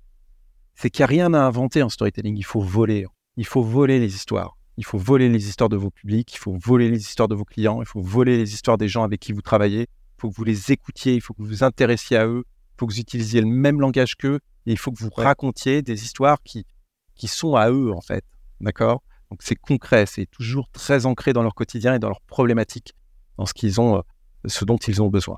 c'est 0.82 0.90
qu'il 0.90 1.04
n'y 1.04 1.04
a 1.04 1.08
rien 1.08 1.34
à 1.36 1.40
inventer 1.40 1.84
en 1.84 1.90
storytelling, 1.90 2.36
il 2.36 2.44
faut 2.44 2.62
voler. 2.62 3.06
Il 3.38 3.46
faut 3.46 3.62
voler 3.62 4.00
les 4.00 4.16
histoires. 4.16 4.58
Il 4.78 4.84
faut 4.84 4.98
voler 4.98 5.30
les 5.30 5.48
histoires 5.48 5.70
de 5.70 5.78
vos 5.78 5.92
publics, 5.92 6.34
il 6.34 6.40
faut 6.40 6.58
voler 6.58 6.90
les 6.90 7.02
histoires 7.02 7.28
de 7.28 7.36
vos 7.36 7.46
clients, 7.46 7.84
il 7.84 7.86
faut 7.86 8.02
voler 8.02 8.36
les 8.36 8.52
histoires 8.52 8.80
des 8.80 8.88
gens 8.88 9.04
avec 9.04 9.20
qui 9.20 9.32
vous 9.32 9.44
travaillez, 9.44 9.82
il 9.82 10.22
faut 10.22 10.32
que 10.32 10.36
vous 10.36 10.44
les 10.44 10.72
écoutiez, 10.72 11.14
il 11.14 11.22
faut 11.22 11.36
que 11.36 11.44
vous 11.44 11.50
vous 11.50 11.64
intéressiez 11.64 12.18
à 12.18 12.26
eux, 12.26 12.46
il 12.48 12.80
faut 12.80 12.88
que 12.88 12.94
vous 12.94 13.00
utilisiez 13.00 13.42
le 13.42 13.48
même 13.48 13.80
langage 13.80 14.16
qu'eux, 14.16 14.40
et 14.66 14.72
il 14.72 14.78
faut 14.80 14.92
que 14.92 14.98
vous 15.04 15.12
racontiez 15.16 15.84
des 15.84 16.04
histoires 16.04 16.42
qui, 16.42 16.66
qui 17.14 17.28
sont 17.28 17.56
à 17.56 17.70
eux, 17.70 17.92
en 17.92 18.02
fait. 18.02 18.26
D'accord? 18.60 19.04
Donc 19.30 19.44
c'est 19.44 19.56
concret, 19.56 20.08
c'est 20.08 20.26
toujours 20.26 20.68
très 20.72 21.06
ancré 21.06 21.32
dans 21.32 21.44
leur 21.44 21.54
quotidien 21.54 21.94
et 21.94 22.00
dans 22.00 22.10
leurs 22.10 22.22
problématiques, 22.22 22.96
dans 23.38 23.46
ce 23.46 23.54
qu'ils 23.54 23.80
ont, 23.80 23.98
euh, 23.98 24.02
ce 24.48 24.66
dont 24.66 24.78
ils 24.78 25.00
ont 25.00 25.10
besoin. 25.10 25.38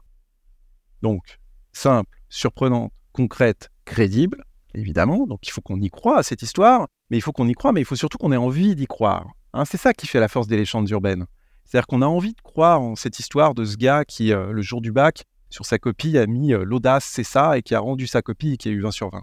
Donc, 1.02 1.38
simple, 1.74 2.18
surprenante, 2.30 2.94
concrète, 3.12 3.72
crédible, 3.84 4.46
évidemment. 4.74 5.26
Donc 5.28 5.48
il 5.48 5.52
faut 5.52 5.62
qu'on 5.62 5.80
y 5.80 5.90
croit 5.90 6.18
à 6.20 6.24
cette 6.24 6.42
histoire, 6.42 6.88
mais 7.10 7.18
il 7.18 7.22
faut 7.22 7.32
qu'on 7.32 7.48
y 7.48 7.54
croit, 7.54 7.72
mais 7.72 7.82
il 7.82 7.86
faut 7.86 7.96
surtout 7.96 8.18
qu'on 8.18 8.32
ait 8.32 8.38
envie 8.38 8.76
d'y 8.76 8.88
croire. 8.88 9.28
Hein, 9.54 9.66
c'est 9.66 9.78
ça 9.78 9.94
qui 9.94 10.08
fait 10.08 10.20
la 10.20 10.28
force 10.28 10.48
des 10.48 10.58
légendes 10.58 10.90
urbaines. 10.90 11.26
C'est-à-dire 11.66 11.88
qu'on 11.88 12.02
a 12.02 12.08
envie 12.08 12.34
de 12.34 12.42
croire 12.42 12.82
en 12.82 12.96
cette 12.96 13.20
histoire 13.20 13.54
de 13.54 13.66
ce 13.66 13.78
gars 13.78 14.06
qui, 14.06 14.34
euh, 14.34 14.52
le 14.52 14.62
jour 14.62 14.82
du 14.82 14.92
bac, 14.92 15.24
sur 15.50 15.66
sa 15.66 15.78
copie, 15.78 16.18
a 16.18 16.26
mis 16.26 16.54
euh, 16.54 16.64
l'audace, 16.64 17.06
c'est 17.06 17.24
ça, 17.24 17.58
et 17.58 17.62
qui 17.62 17.76
a 17.76 17.80
rendu 17.80 18.08
sa 18.08 18.22
copie 18.22 18.54
et 18.54 18.58
qui 18.58 18.70
a 18.70 18.72
eu 18.72 18.82
20 18.82 18.92
sur 18.92 19.10
20. 19.12 19.22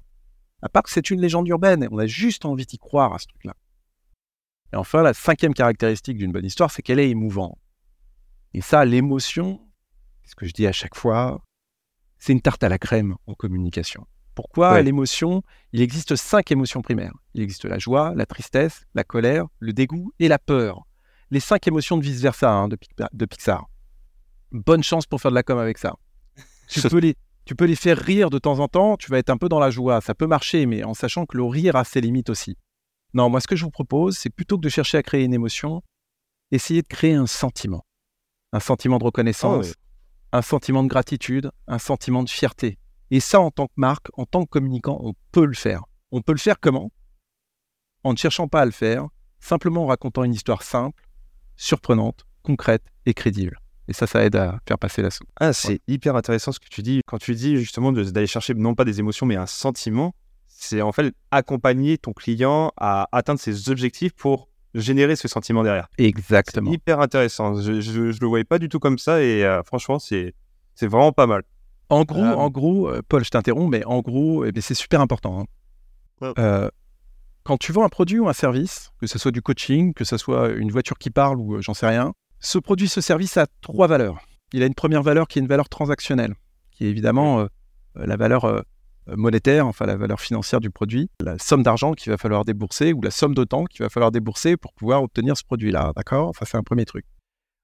À 0.63 0.69
part 0.69 0.83
que 0.85 0.91
c'est 0.91 1.11
une 1.11 1.21
légende 1.21 1.49
urbaine, 1.49 1.89
on 1.91 1.99
a 1.99 2.07
juste 2.07 2.45
envie 2.45 2.67
d'y 2.67 2.79
croire 2.79 3.15
à 3.15 3.19
ce 3.19 3.27
truc-là. 3.27 3.55
Et 4.73 4.77
enfin, 4.77 5.03
la 5.03 5.15
cinquième 5.15 5.55
caractéristique 5.55 6.17
d'une 6.17 6.33
bonne 6.33 6.45
histoire, 6.45 6.71
c'est 6.71 6.83
qu'elle 6.83 7.01
est 7.01 7.11
émouvante. 7.11 7.59
Et 8.55 8.61
ça, 8.61 8.85
l'émotion, 8.85 9.61
ce 10.25 10.35
que 10.35 10.47
je 10.47 10.53
dis 10.53 10.67
à 10.67 10.73
chaque 10.73 10.95
fois, 10.95 11.43
c'est 12.19 12.33
une 12.33 12.41
tarte 12.41 12.63
à 12.63 12.69
la 12.69 12.79
crème 12.79 13.17
en 13.27 13.35
communication. 13.35 14.07
Pourquoi 14.41 14.81
l'émotion 14.81 15.43
Il 15.75 15.83
existe 15.83 16.17
cinq 16.17 16.51
émotions 16.51 16.81
primaires. 16.81 17.13
Il 17.35 17.43
existe 17.43 17.67
la 17.67 17.79
joie, 17.79 18.15
la 18.17 18.25
tristesse, 18.25 18.87
la 18.95 19.05
colère, 19.05 19.47
le 19.59 19.75
dégoût 19.75 20.15
et 20.19 20.29
la 20.29 20.39
peur. 20.39 20.87
Les 21.31 21.41
cinq 21.41 21.69
émotions 21.69 21.99
de 21.99 22.03
vice-versa 22.03 22.51
hein, 22.51 22.69
de, 22.69 23.27
Pixar. 23.27 23.69
Bonne 24.51 24.83
chance 24.83 25.05
pour 25.05 25.21
faire 25.21 25.31
de 25.31 25.35
la 25.35 25.43
com 25.43 25.59
avec 25.59 25.77
ça. 25.77 25.95
Tu 26.69 26.81
peux, 26.81 27.01
les, 27.01 27.17
tu 27.45 27.55
peux 27.55 27.67
les 27.67 27.77
faire 27.77 27.99
rire 27.99 28.31
de 28.31 28.39
temps 28.39 28.61
en 28.61 28.69
temps, 28.69 28.97
tu 28.97 29.11
vas 29.11 29.19
être 29.19 29.29
un 29.29 29.37
peu 29.37 29.51
dans 29.51 29.59
la 29.59 29.71
joie, 29.71 30.01
ça 30.01 30.15
peut 30.15 30.27
marcher, 30.27 30.65
mais 30.65 30.85
en 30.85 30.95
sachant 30.95 31.27
que 31.27 31.37
le 31.37 31.45
rire 31.45 31.77
a 31.77 31.85
ses 31.85 32.01
limites 32.01 32.31
aussi. 32.31 32.57
Non, 33.13 33.29
moi 33.29 33.41
ce 33.41 33.47
que 33.47 33.57
je 33.57 33.65
vous 33.65 33.71
propose, 33.71 34.17
c'est 34.17 34.31
plutôt 34.31 34.57
que 34.57 34.63
de 34.63 34.71
chercher 34.71 34.97
à 34.97 35.03
créer 35.03 35.25
une 35.25 35.35
émotion, 35.35 35.83
essayer 36.51 36.81
de 36.81 36.87
créer 36.87 37.15
un 37.15 37.27
sentiment. 37.27 37.85
Un 38.53 38.61
sentiment 38.61 38.99
de 38.99 39.05
reconnaissance, 39.05 39.75
ah 40.33 40.39
un 40.39 40.43
sentiment 40.43 40.83
de 40.83 40.89
gratitude, 40.89 41.51
un 41.67 41.79
sentiment 41.79 42.23
de 42.23 42.31
fierté. 42.31 42.79
Et 43.11 43.21
ça, 43.21 43.41
en 43.41 43.51
tant 43.51 43.67
que 43.67 43.73
marque, 43.77 44.09
en 44.15 44.25
tant 44.25 44.45
que 44.45 44.51
communicant, 44.51 44.99
on 45.03 45.15
peut 45.33 45.47
le 45.47 45.55
faire. 45.55 45.85
On 46.13 46.23
peut 46.23 46.33
le 46.33 46.39
faire 46.39 46.61
comment? 46.61 46.93
En 48.05 48.13
ne 48.13 48.17
cherchant 48.17 48.49
pas 48.49 48.61
à 48.61 48.65
le 48.65 48.71
faire, 48.71 49.09
simplement 49.41 49.85
en 49.85 49.87
racontant 49.87 50.25
une 50.25 50.35
histoire 50.35 50.63
simple, 50.63 51.09
surprenante, 51.57 52.25
concrète 52.43 52.85
et 53.07 53.15
crédible. 53.15 53.59
Et 53.89 53.93
ça, 53.93 54.07
ça 54.07 54.25
aide 54.25 54.37
à 54.37 54.61
faire 54.67 54.79
passer 54.79 55.03
la 55.03 55.11
soupe. 55.11 55.29
Ah, 55.41 55.53
c'est 55.53 55.81
hyper 55.89 56.15
intéressant 56.15 56.53
ce 56.53 56.61
que 56.61 56.69
tu 56.69 56.83
dis. 56.83 57.01
Quand 57.07 57.19
tu 57.19 57.35
dis 57.35 57.57
justement 57.57 57.91
d'aller 57.91 58.27
chercher 58.29 58.55
non 58.55 58.75
pas 58.75 58.85
des 58.85 59.01
émotions, 59.01 59.27
mais 59.27 59.37
un 59.37 59.47
sentiment, 59.47 60.15
c'est 60.47 60.81
en 60.81 60.93
fait 60.93 61.13
accompagner 61.33 61.99
ton 61.99 62.13
client 62.13 62.71
à 62.77 63.09
atteindre 63.11 63.41
ses 63.41 63.69
objectifs 63.69 64.13
pour 64.13 64.49
générer 64.75 65.17
ce 65.17 65.27
sentiment 65.27 65.65
derrière. 65.65 65.89
Exactement. 65.99 66.71
hyper 66.71 67.01
intéressant. 67.01 67.61
Je 67.61 67.73
ne 67.73 68.13
le 68.13 68.27
voyais 68.27 68.45
pas 68.45 68.61
du 68.61 68.69
tout 68.69 68.79
comme 68.79 68.99
ça 68.99 69.21
et 69.21 69.45
euh, 69.45 69.63
franchement, 69.65 69.99
c'est 69.99 70.35
vraiment 70.81 71.13
pas 71.13 71.27
mal. 71.27 71.43
En 71.91 72.05
gros, 72.05 72.23
euh, 72.23 72.35
en 72.35 72.51
gros, 72.51 72.89
euh, 72.89 73.03
Paul, 73.07 73.25
je 73.25 73.31
t'interromps, 73.31 73.71
mais 73.71 73.85
en 73.85 74.01
gros, 74.01 74.45
eh 74.45 74.61
c'est 74.61 74.75
super 74.75 75.01
important. 75.01 75.45
Hein. 76.23 76.33
Euh, 76.39 76.71
quand 77.43 77.57
tu 77.57 77.73
vends 77.73 77.85
un 77.85 77.89
produit 77.89 78.19
ou 78.19 78.29
un 78.29 78.33
service, 78.33 78.91
que 79.01 79.07
ce 79.07 79.19
soit 79.19 79.33
du 79.33 79.43
coaching, 79.43 79.93
que 79.93 80.05
ce 80.05 80.17
soit 80.17 80.51
une 80.51 80.71
voiture 80.71 80.99
qui 80.99 81.11
parle 81.11 81.41
ou 81.41 81.61
j'en 81.61 81.75
sais 81.75 81.89
rien, 81.89 82.13
ce 82.39 82.59
produit, 82.59 82.89
ce 82.89 83.01
service 83.01 83.37
a 83.37 83.47
trois 83.61 83.87
valeurs. 83.87 84.21
Il 84.53 84.63
a 84.63 84.67
une 84.67 84.75
première 84.75 85.03
valeur 85.03 85.27
qui 85.29 85.39
est 85.39 85.43
une 85.43 85.49
valeur 85.49 85.69
transactionnelle, 85.69 86.35
qui 86.71 86.87
est 86.87 86.91
évidemment 86.91 87.47
la 87.95 88.17
valeur 88.17 88.65
monétaire, 89.09 89.67
enfin 89.67 89.87
la 89.87 89.97
valeur 89.97 90.21
financière 90.21 90.61
du 90.61 90.71
produit, 90.71 91.09
la 91.21 91.39
somme 91.39 91.63
d'argent 91.63 91.93
qu'il 91.93 92.11
va 92.11 92.19
falloir 92.19 92.45
débourser 92.45 92.93
ou 92.93 93.01
la 93.01 93.11
somme 93.11 93.35
de 93.35 93.45
temps 93.45 93.65
qu'il 93.65 93.83
va 93.83 93.89
falloir 93.89 94.11
débourser 94.11 94.57
pour 94.57 94.73
pouvoir 94.75 95.03
obtenir 95.03 95.37
ce 95.37 95.45
produit-là. 95.45 95.93
D'accord? 95.97 96.29
Enfin, 96.29 96.45
c'est 96.47 96.57
un 96.57 96.63
premier 96.63 96.85
truc. 96.85 97.05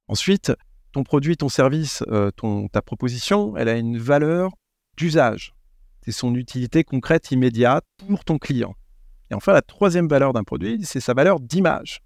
Ensuite, 0.09 0.53
ton 0.93 1.03
produit, 1.03 1.37
ton 1.37 1.49
service, 1.49 2.03
euh, 2.09 2.31
ton, 2.31 2.69
ta 2.69 2.83
proposition, 2.83 3.57
elle 3.57 3.69
a 3.69 3.77
une 3.77 3.99
valeur 3.99 4.53
d'usage. 4.97 5.55
C'est 6.03 6.13
son 6.13 6.35
utilité 6.35 6.85
concrète, 6.85 7.31
immédiate 7.31 7.85
pour 8.07 8.25
ton 8.25 8.39
client. 8.39 8.75
Et 9.31 9.35
enfin, 9.35 9.53
la 9.53 9.63
troisième 9.63 10.09
valeur 10.09 10.33
d'un 10.33 10.45
produit, 10.45 10.81
c'est 10.85 11.01
sa 11.01 11.15
valeur 11.15 11.41
d'image. 11.41 12.01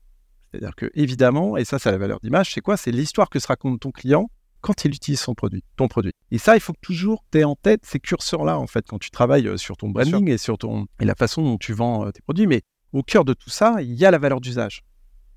C'est-à-dire 0.51 0.75
que, 0.75 0.91
évidemment, 0.95 1.57
et 1.57 1.65
ça, 1.65 1.79
c'est 1.79 1.91
la 1.91 1.99
valeur 1.99 2.19
d'image, 2.21 2.53
c'est 2.53 2.61
quoi? 2.61 2.77
C'est 2.77 2.91
l'histoire 2.91 3.29
que 3.29 3.39
se 3.39 3.47
raconte 3.47 3.81
ton 3.81 3.91
client 3.91 4.31
quand 4.61 4.85
il 4.85 4.95
utilise 4.95 5.21
son 5.21 5.35
produit, 5.35 5.65
ton 5.77 5.89
produit. 5.89 6.13
Et 6.31 6.39
ça, 6.39 6.57
il 6.57 6.61
faut 6.61 6.73
que 6.73 6.81
toujours 6.81 7.25
tu 7.31 7.39
aies 7.39 7.45
en 7.45 7.57
tête 7.57 7.85
ces 7.85 7.99
curseurs-là, 7.99 8.59
en 8.59 8.67
fait, 8.67 8.87
quand 8.87 8.99
tu 8.99 9.11
travailles 9.11 9.49
euh, 9.49 9.57
sur 9.57 9.77
ton 9.77 9.89
branding 9.89 10.29
et 10.29 10.39
sur 10.39 10.59
ton, 10.59 10.87
et 11.01 11.05
la 11.05 11.15
façon 11.15 11.43
dont 11.43 11.57
tu 11.57 11.73
vends 11.73 12.07
euh, 12.07 12.11
tes 12.11 12.21
produits. 12.21 12.47
Mais 12.47 12.63
au 12.93 13.03
cœur 13.03 13.25
de 13.25 13.33
tout 13.33 13.51
ça, 13.51 13.77
il 13.81 13.95
y 13.95 14.05
a 14.05 14.11
la 14.11 14.19
valeur 14.19 14.41
d'usage. 14.41 14.83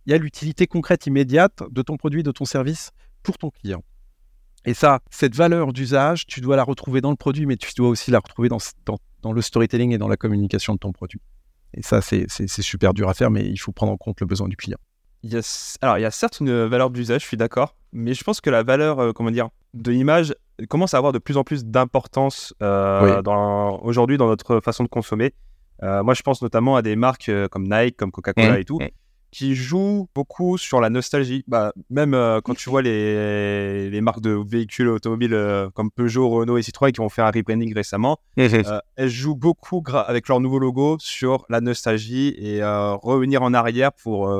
Il 0.05 0.11
y 0.11 0.15
a 0.15 0.17
l'utilité 0.17 0.67
concrète 0.67 1.05
immédiate 1.07 1.63
de 1.69 1.81
ton 1.81 1.95
produit, 1.95 2.23
de 2.23 2.31
ton 2.31 2.45
service 2.45 2.91
pour 3.23 3.37
ton 3.37 3.49
client. 3.49 3.83
Et 4.65 4.73
ça, 4.73 4.99
cette 5.09 5.35
valeur 5.35 5.73
d'usage, 5.73 6.25
tu 6.25 6.39
dois 6.39 6.55
la 6.55 6.63
retrouver 6.63 7.01
dans 7.01 7.09
le 7.09 7.15
produit, 7.15 7.45
mais 7.45 7.57
tu 7.57 7.73
dois 7.75 7.89
aussi 7.89 8.11
la 8.11 8.19
retrouver 8.19 8.47
dans, 8.47 8.59
dans, 9.21 9.33
le 9.33 9.41
storytelling 9.41 9.91
et 9.91 9.97
dans 9.97 10.07
la 10.07 10.15
communication 10.15 10.73
de 10.73 10.79
ton 10.79 10.91
produit. 10.91 11.19
Et 11.73 11.81
ça, 11.81 12.01
c'est 12.01 12.27
super 12.47 12.93
dur 12.93 13.09
à 13.09 13.13
faire, 13.13 13.31
mais 13.31 13.45
il 13.45 13.57
faut 13.57 13.71
prendre 13.71 13.91
en 13.91 13.97
compte 13.97 14.21
le 14.21 14.27
besoin 14.27 14.47
du 14.47 14.55
client. 14.55 14.77
Il 15.23 15.33
y 15.33 15.37
a, 15.37 15.77
alors, 15.81 15.97
il 15.97 16.01
y 16.01 16.05
a 16.05 16.11
certes 16.11 16.39
une 16.39 16.65
valeur 16.65 16.89
d'usage, 16.89 17.21
je 17.21 17.27
suis 17.27 17.37
d'accord, 17.37 17.75
mais 17.93 18.13
je 18.13 18.23
pense 18.23 18.41
que 18.41 18.49
la 18.49 18.63
valeur, 18.63 18.99
euh, 18.99 19.11
comment 19.13 19.31
dire, 19.31 19.49
de 19.73 19.91
l'image 19.91 20.35
commence 20.69 20.93
à 20.93 20.97
avoir 20.97 21.13
de 21.13 21.19
plus 21.19 21.37
en 21.37 21.43
plus 21.43 21.65
d'importance 21.65 22.53
euh, 22.61 23.21
aujourd'hui 23.81 24.17
dans 24.17 24.27
notre 24.27 24.59
façon 24.59 24.83
de 24.83 24.89
consommer. 24.89 25.33
Euh, 25.81 26.03
moi, 26.03 26.13
je 26.13 26.21
pense 26.21 26.41
notamment 26.41 26.75
à 26.75 26.81
des 26.81 26.95
marques 26.95 27.31
comme 27.49 27.67
Nike, 27.69 27.97
comme 27.97 28.11
Coca-Cola 28.11 28.57
mmh. 28.57 28.59
et 28.59 28.65
tout, 28.65 28.79
qui 29.33 29.55
joue 29.55 30.07
beaucoup 30.13 30.57
sur 30.57 30.79
la 30.79 30.89
nostalgie. 30.89 31.43
Bah, 31.47 31.73
même 31.89 32.13
euh, 32.13 32.39
quand 32.41 32.53
tu 32.53 32.69
vois 32.69 32.81
les, 32.81 33.89
les, 33.89 34.01
marques 34.01 34.21
de 34.21 34.31
véhicules 34.31 34.87
automobiles 34.87 35.33
euh, 35.33 35.69
comme 35.71 35.91
Peugeot, 35.91 36.29
Renault 36.29 36.57
et 36.57 36.61
Citroën 36.61 36.91
qui 36.91 37.01
ont 37.01 37.09
fait 37.09 37.23
un 37.23 37.31
rebranding 37.31 37.73
récemment, 37.73 38.19
euh, 38.37 38.79
elles 38.95 39.09
jouent 39.09 39.35
beaucoup 39.35 39.83
avec 39.91 40.27
leur 40.27 40.39
nouveau 40.39 40.59
logo 40.59 40.97
sur 40.99 41.45
la 41.49 41.61
nostalgie 41.61 42.35
et 42.37 42.63
revenir 42.63 43.41
en 43.41 43.53
arrière 43.53 43.91
pour 43.91 44.31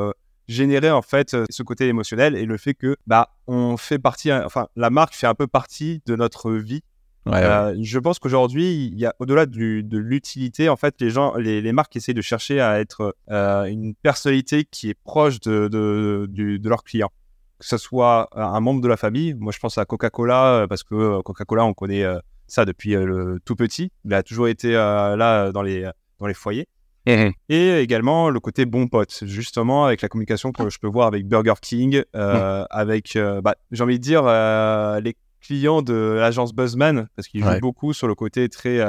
générer 0.47 0.91
en 0.91 1.01
fait 1.01 1.35
ce 1.49 1.63
côté 1.63 1.87
émotionnel 1.87 2.35
et 2.35 2.45
le 2.45 2.57
fait 2.57 2.73
que 2.73 2.97
bah 3.07 3.29
on 3.47 3.77
fait 3.77 3.97
partie, 3.97 4.31
enfin 4.31 4.67
la 4.75 4.89
marque 4.89 5.15
fait 5.15 5.27
un 5.27 5.33
peu 5.33 5.47
partie 5.47 6.01
de 6.05 6.15
notre 6.15 6.51
vie 6.51 6.83
je 7.25 7.99
pense 7.99 8.19
qu'aujourd'hui, 8.19 8.87
il 8.91 8.99
y 8.99 9.05
a 9.05 9.15
au-delà 9.19 9.45
de 9.45 9.97
l'utilité, 9.97 10.69
en 10.69 10.75
fait, 10.75 10.95
les 10.99 11.09
gens, 11.09 11.35
les, 11.35 11.71
marques 11.71 11.95
essayent 11.95 12.13
de 12.13 12.21
chercher 12.21 12.59
à 12.59 12.79
être 12.79 13.15
une 13.29 13.95
personnalité 13.95 14.65
qui 14.65 14.89
est 14.89 14.97
proche 15.03 15.39
de, 15.39 15.67
de, 15.67 16.27
de 16.29 16.69
leurs 16.69 16.83
clients 16.83 17.11
que 17.59 17.69
ce 17.69 17.77
soit 17.77 18.27
un 18.33 18.59
membre 18.59 18.81
de 18.81 18.89
la 18.89 18.97
famille. 18.97 19.35
Moi, 19.35 19.53
je 19.53 19.59
pense 19.59 19.77
à 19.77 19.85
Coca-Cola 19.85 20.65
parce 20.67 20.83
que 20.83 21.21
Coca-Cola, 21.21 21.63
on 21.63 21.73
connaît 21.73 22.03
ça 22.45 22.65
depuis 22.65 22.91
le 22.91 23.39
tout 23.45 23.55
petit. 23.55 23.89
Il 24.03 24.13
a 24.13 24.21
toujours 24.21 24.49
été 24.49 24.73
là 24.73 25.51
dans 25.53 25.61
les, 25.61 25.89
dans 26.19 26.27
les 26.27 26.33
foyers. 26.33 26.67
Mmh 27.05 27.31
Et 27.49 27.79
également 27.79 28.29
le 28.29 28.39
côté 28.39 28.65
bon 28.65 28.87
pote, 28.87 29.23
justement 29.25 29.85
avec 29.85 30.01
la 30.01 30.07
communication 30.07 30.51
que 30.51 30.69
je 30.69 30.79
peux 30.79 30.87
voir 30.87 31.07
avec 31.07 31.27
Burger 31.27 31.55
King, 31.61 32.01
euh, 32.15 32.61
mmh. 32.61 32.67
avec, 32.69 33.15
euh, 33.15 33.41
bah, 33.41 33.55
j'ai 33.71 33.83
envie 33.83 33.99
de 33.99 34.03
dire, 34.03 34.23
euh, 34.25 35.01
les 35.01 35.15
clients 35.43 35.81
de 35.81 35.93
l'agence 35.93 36.53
Buzzman, 36.53 37.07
parce 37.15 37.27
qu'ils 37.27 37.43
jouent 37.43 37.59
beaucoup 37.59 37.93
sur 37.93 38.07
le 38.07 38.15
côté 38.15 38.49
très, 38.49 38.79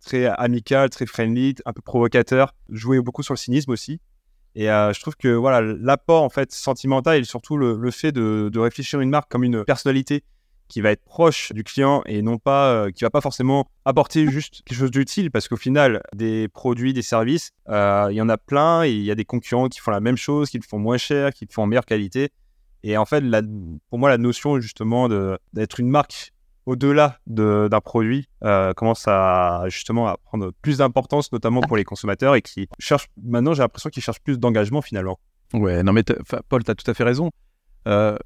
très 0.00 0.26
amical, 0.26 0.90
très 0.90 1.06
friendly, 1.06 1.54
un 1.66 1.72
peu 1.72 1.82
provocateur, 1.82 2.54
jouer 2.68 3.00
beaucoup 3.00 3.22
sur 3.22 3.34
le 3.34 3.38
cynisme 3.38 3.70
aussi. 3.70 4.00
Et 4.54 4.66
je 4.66 5.00
trouve 5.00 5.16
que 5.16 5.28
voilà 5.28 5.60
l'apport 5.60 6.22
en 6.22 6.30
fait 6.30 6.52
sentimental 6.52 7.20
et 7.20 7.24
surtout 7.24 7.56
le, 7.56 7.76
le 7.76 7.90
fait 7.90 8.12
de, 8.12 8.50
de, 8.52 8.58
réfléchir 8.58 9.00
une 9.00 9.10
marque 9.10 9.30
comme 9.30 9.44
une 9.44 9.64
personnalité 9.64 10.24
qui 10.70 10.80
va 10.80 10.92
être 10.92 11.04
proche 11.04 11.52
du 11.52 11.64
client 11.64 12.02
et 12.06 12.22
non 12.22 12.38
pas 12.38 12.72
euh, 12.72 12.90
qui 12.90 13.04
va 13.04 13.10
pas 13.10 13.20
forcément 13.20 13.68
apporter 13.84 14.30
juste 14.30 14.62
quelque 14.64 14.78
chose 14.78 14.90
d'utile 14.90 15.30
parce 15.30 15.48
qu'au 15.48 15.56
final 15.56 16.00
des 16.14 16.48
produits 16.48 16.94
des 16.94 17.02
services 17.02 17.50
euh, 17.68 18.06
il 18.10 18.14
y 18.14 18.22
en 18.22 18.28
a 18.28 18.38
plein 18.38 18.84
et 18.84 18.92
il 18.92 19.02
y 19.02 19.10
a 19.10 19.14
des 19.16 19.24
concurrents 19.24 19.68
qui 19.68 19.80
font 19.80 19.90
la 19.90 20.00
même 20.00 20.16
chose 20.16 20.48
qui 20.48 20.58
le 20.58 20.62
font 20.66 20.78
moins 20.78 20.96
cher 20.96 21.32
qui 21.34 21.44
le 21.44 21.52
font 21.52 21.64
en 21.64 21.66
meilleure 21.66 21.84
qualité 21.84 22.30
et 22.82 22.96
en 22.96 23.04
fait 23.04 23.22
pour 23.88 23.98
moi 23.98 24.08
la 24.08 24.18
notion 24.18 24.60
justement 24.60 25.08
d'être 25.52 25.80
une 25.80 25.88
marque 25.88 26.32
au-delà 26.66 27.18
d'un 27.26 27.80
produit 27.80 28.28
euh, 28.44 28.72
commence 28.74 29.06
à 29.08 29.64
justement 29.68 30.06
à 30.06 30.16
prendre 30.16 30.52
plus 30.62 30.78
d'importance 30.78 31.32
notamment 31.32 31.60
pour 31.60 31.76
les 31.76 31.84
consommateurs 31.84 32.34
et 32.34 32.42
qui 32.42 32.68
cherchent 32.78 33.08
maintenant 33.22 33.54
j'ai 33.54 33.62
l'impression 33.62 33.90
qu'ils 33.90 34.02
cherchent 34.02 34.20
plus 34.20 34.38
d'engagement 34.38 34.82
finalement 34.82 35.18
ouais 35.54 35.82
non 35.82 35.92
mais 35.92 36.04
Paul 36.48 36.64
tu 36.64 36.70
as 36.70 36.74
tout 36.74 36.88
à 36.90 36.94
fait 36.94 37.04
raison 37.04 37.30
euh, 37.88 38.16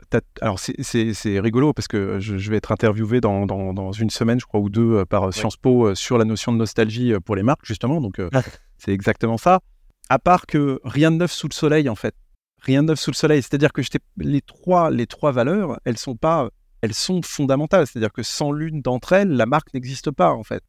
alors 0.40 0.58
c'est 0.58 1.38
rigolo 1.38 1.72
parce 1.72 1.86
que 1.86 2.18
je, 2.18 2.50
vais 2.50 2.56
être 2.56 2.72
interviewé 2.72 3.20
dans, 3.20 3.46
dans, 3.46 3.92
une 3.92 4.10
semaine, 4.10 4.40
je 4.40 4.46
crois, 4.46 4.58
ou 4.58 4.68
deux 4.68 4.96
euh, 4.96 5.04
par 5.04 5.32
Sciences 5.32 5.56
Po 5.56 5.94
sur 5.94 6.18
la 6.18 6.24
notion 6.24 6.52
de 6.52 6.58
nostalgie 6.58 7.14
pour 7.24 7.36
les 7.36 7.44
marques, 7.44 7.64
justement. 7.64 8.00
Donc 8.00 8.20
c'est 8.78 8.92
exactement 8.92 9.38
ça. 9.38 9.60
À 10.08 10.18
part 10.18 10.46
que 10.46 10.80
rien 10.84 11.12
de 11.12 11.18
neuf 11.18 11.30
sous 11.30 11.46
le 11.48 11.54
soleil, 11.54 11.88
en 11.88 11.94
fait. 11.94 12.16
Rien 12.64 12.82
de 12.82 12.88
neuf 12.88 13.00
sous 13.00 13.10
le 13.10 13.16
soleil. 13.16 13.42
C'est-à-dire 13.42 13.72
que 13.72 13.82
les 14.18 14.40
trois, 14.40 14.90
les 14.90 15.06
trois 15.06 15.32
valeurs, 15.32 15.78
elles 15.84 15.98
sont 15.98 16.16
pas, 16.16 16.50
elles 16.80 16.94
sont 16.94 17.22
fondamentales. 17.22 17.86
C'est-à-dire 17.86 18.12
que 18.12 18.22
sans 18.22 18.52
l'une 18.52 18.80
d'entre 18.82 19.12
elles, 19.12 19.30
la 19.30 19.46
marque 19.46 19.72
n'existe 19.74 20.10
pas, 20.10 20.32
en 20.32 20.42
fait. 20.42 20.62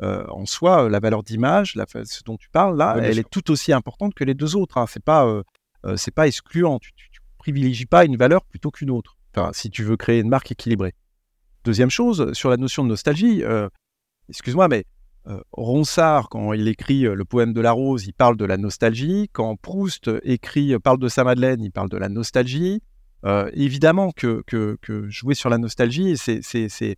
en 0.00 0.46
soi, 0.46 0.88
la 0.88 1.00
valeur 1.00 1.22
d'image, 1.22 1.74
ce 1.74 2.22
dont 2.24 2.36
tu 2.36 2.48
parles 2.50 2.76
là, 2.76 2.96
elle 3.00 3.18
est 3.18 3.28
tout 3.28 3.50
aussi 3.50 3.72
importante 3.72 4.14
que 4.14 4.24
les 4.24 4.34
deux 4.34 4.56
autres. 4.56 4.78
Hein. 4.78 4.86
C'est 4.88 5.04
pas, 5.04 5.42
c'est 5.96 6.14
pas 6.14 6.26
excluant. 6.26 6.78
Tu, 6.78 6.92
privilégie 7.46 7.86
pas 7.86 8.04
une 8.04 8.16
valeur 8.16 8.44
plutôt 8.44 8.72
qu'une 8.72 8.90
autre, 8.90 9.16
enfin, 9.32 9.52
si 9.52 9.70
tu 9.70 9.84
veux 9.84 9.96
créer 9.96 10.18
une 10.18 10.28
marque 10.28 10.50
équilibrée. 10.50 10.94
Deuxième 11.64 11.90
chose, 11.90 12.32
sur 12.32 12.50
la 12.50 12.56
notion 12.56 12.82
de 12.82 12.88
nostalgie, 12.88 13.44
euh, 13.44 13.68
excuse-moi, 14.28 14.66
mais 14.66 14.80
euh, 14.80 14.82
Ronsard, 15.52 16.28
quand 16.28 16.52
il 16.52 16.68
écrit 16.68 17.06
euh, 17.06 17.14
le 17.14 17.24
poème 17.24 17.52
de 17.52 17.60
la 17.60 17.72
rose, 17.72 18.06
il 18.06 18.12
parle 18.12 18.36
de 18.36 18.44
la 18.44 18.56
nostalgie. 18.56 19.28
Quand 19.32 19.56
Proust 19.56 20.10
écrit, 20.22 20.78
parle 20.78 20.98
de 20.98 21.08
sa 21.08 21.24
Madeleine, 21.24 21.62
il 21.62 21.72
parle 21.72 21.88
de 21.88 21.96
la 21.96 22.08
nostalgie. 22.08 22.82
évidemment 23.52 24.12
que, 24.12 24.42
que, 24.46 25.08
jouer 25.08 25.34
sur 25.34 25.50
la 25.50 25.58
nostalgie, 25.58 26.16
c'est, 26.16 26.96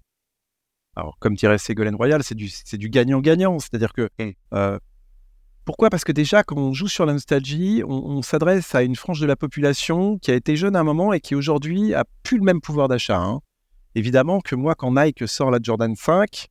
alors 0.94 1.16
comme 1.20 1.34
dirait 1.34 1.58
Ségolène 1.58 1.94
Royal, 1.94 2.22
c'est 2.22 2.34
du, 2.34 2.50
du 2.72 2.88
gagnant-gagnant. 2.90 3.58
C'est-à-dire 3.58 3.92
que 3.92 4.10
mmh. 4.18 4.78
Pourquoi? 5.68 5.90
Parce 5.90 6.02
que 6.02 6.12
déjà, 6.12 6.44
quand 6.44 6.56
on 6.56 6.72
joue 6.72 6.88
sur 6.88 7.04
la 7.04 7.12
nostalgie, 7.12 7.82
on, 7.86 8.22
s'adresse 8.22 8.74
à 8.74 8.82
une 8.82 8.96
frange 8.96 9.20
de 9.20 9.26
la 9.26 9.36
population 9.36 10.16
qui 10.16 10.30
a 10.30 10.34
été 10.34 10.56
jeune 10.56 10.74
à 10.74 10.80
un 10.80 10.82
moment 10.82 11.12
et 11.12 11.20
qui 11.20 11.34
aujourd'hui 11.34 11.92
a 11.92 12.06
plus 12.22 12.38
le 12.38 12.42
même 12.42 12.62
pouvoir 12.62 12.88
d'achat. 12.88 13.18
Hein. 13.18 13.40
Évidemment 13.94 14.40
que 14.40 14.54
moi, 14.54 14.74
quand 14.74 14.94
Nike 14.94 15.28
sort 15.28 15.50
la 15.50 15.58
Jordan 15.62 15.94
5, 15.94 16.48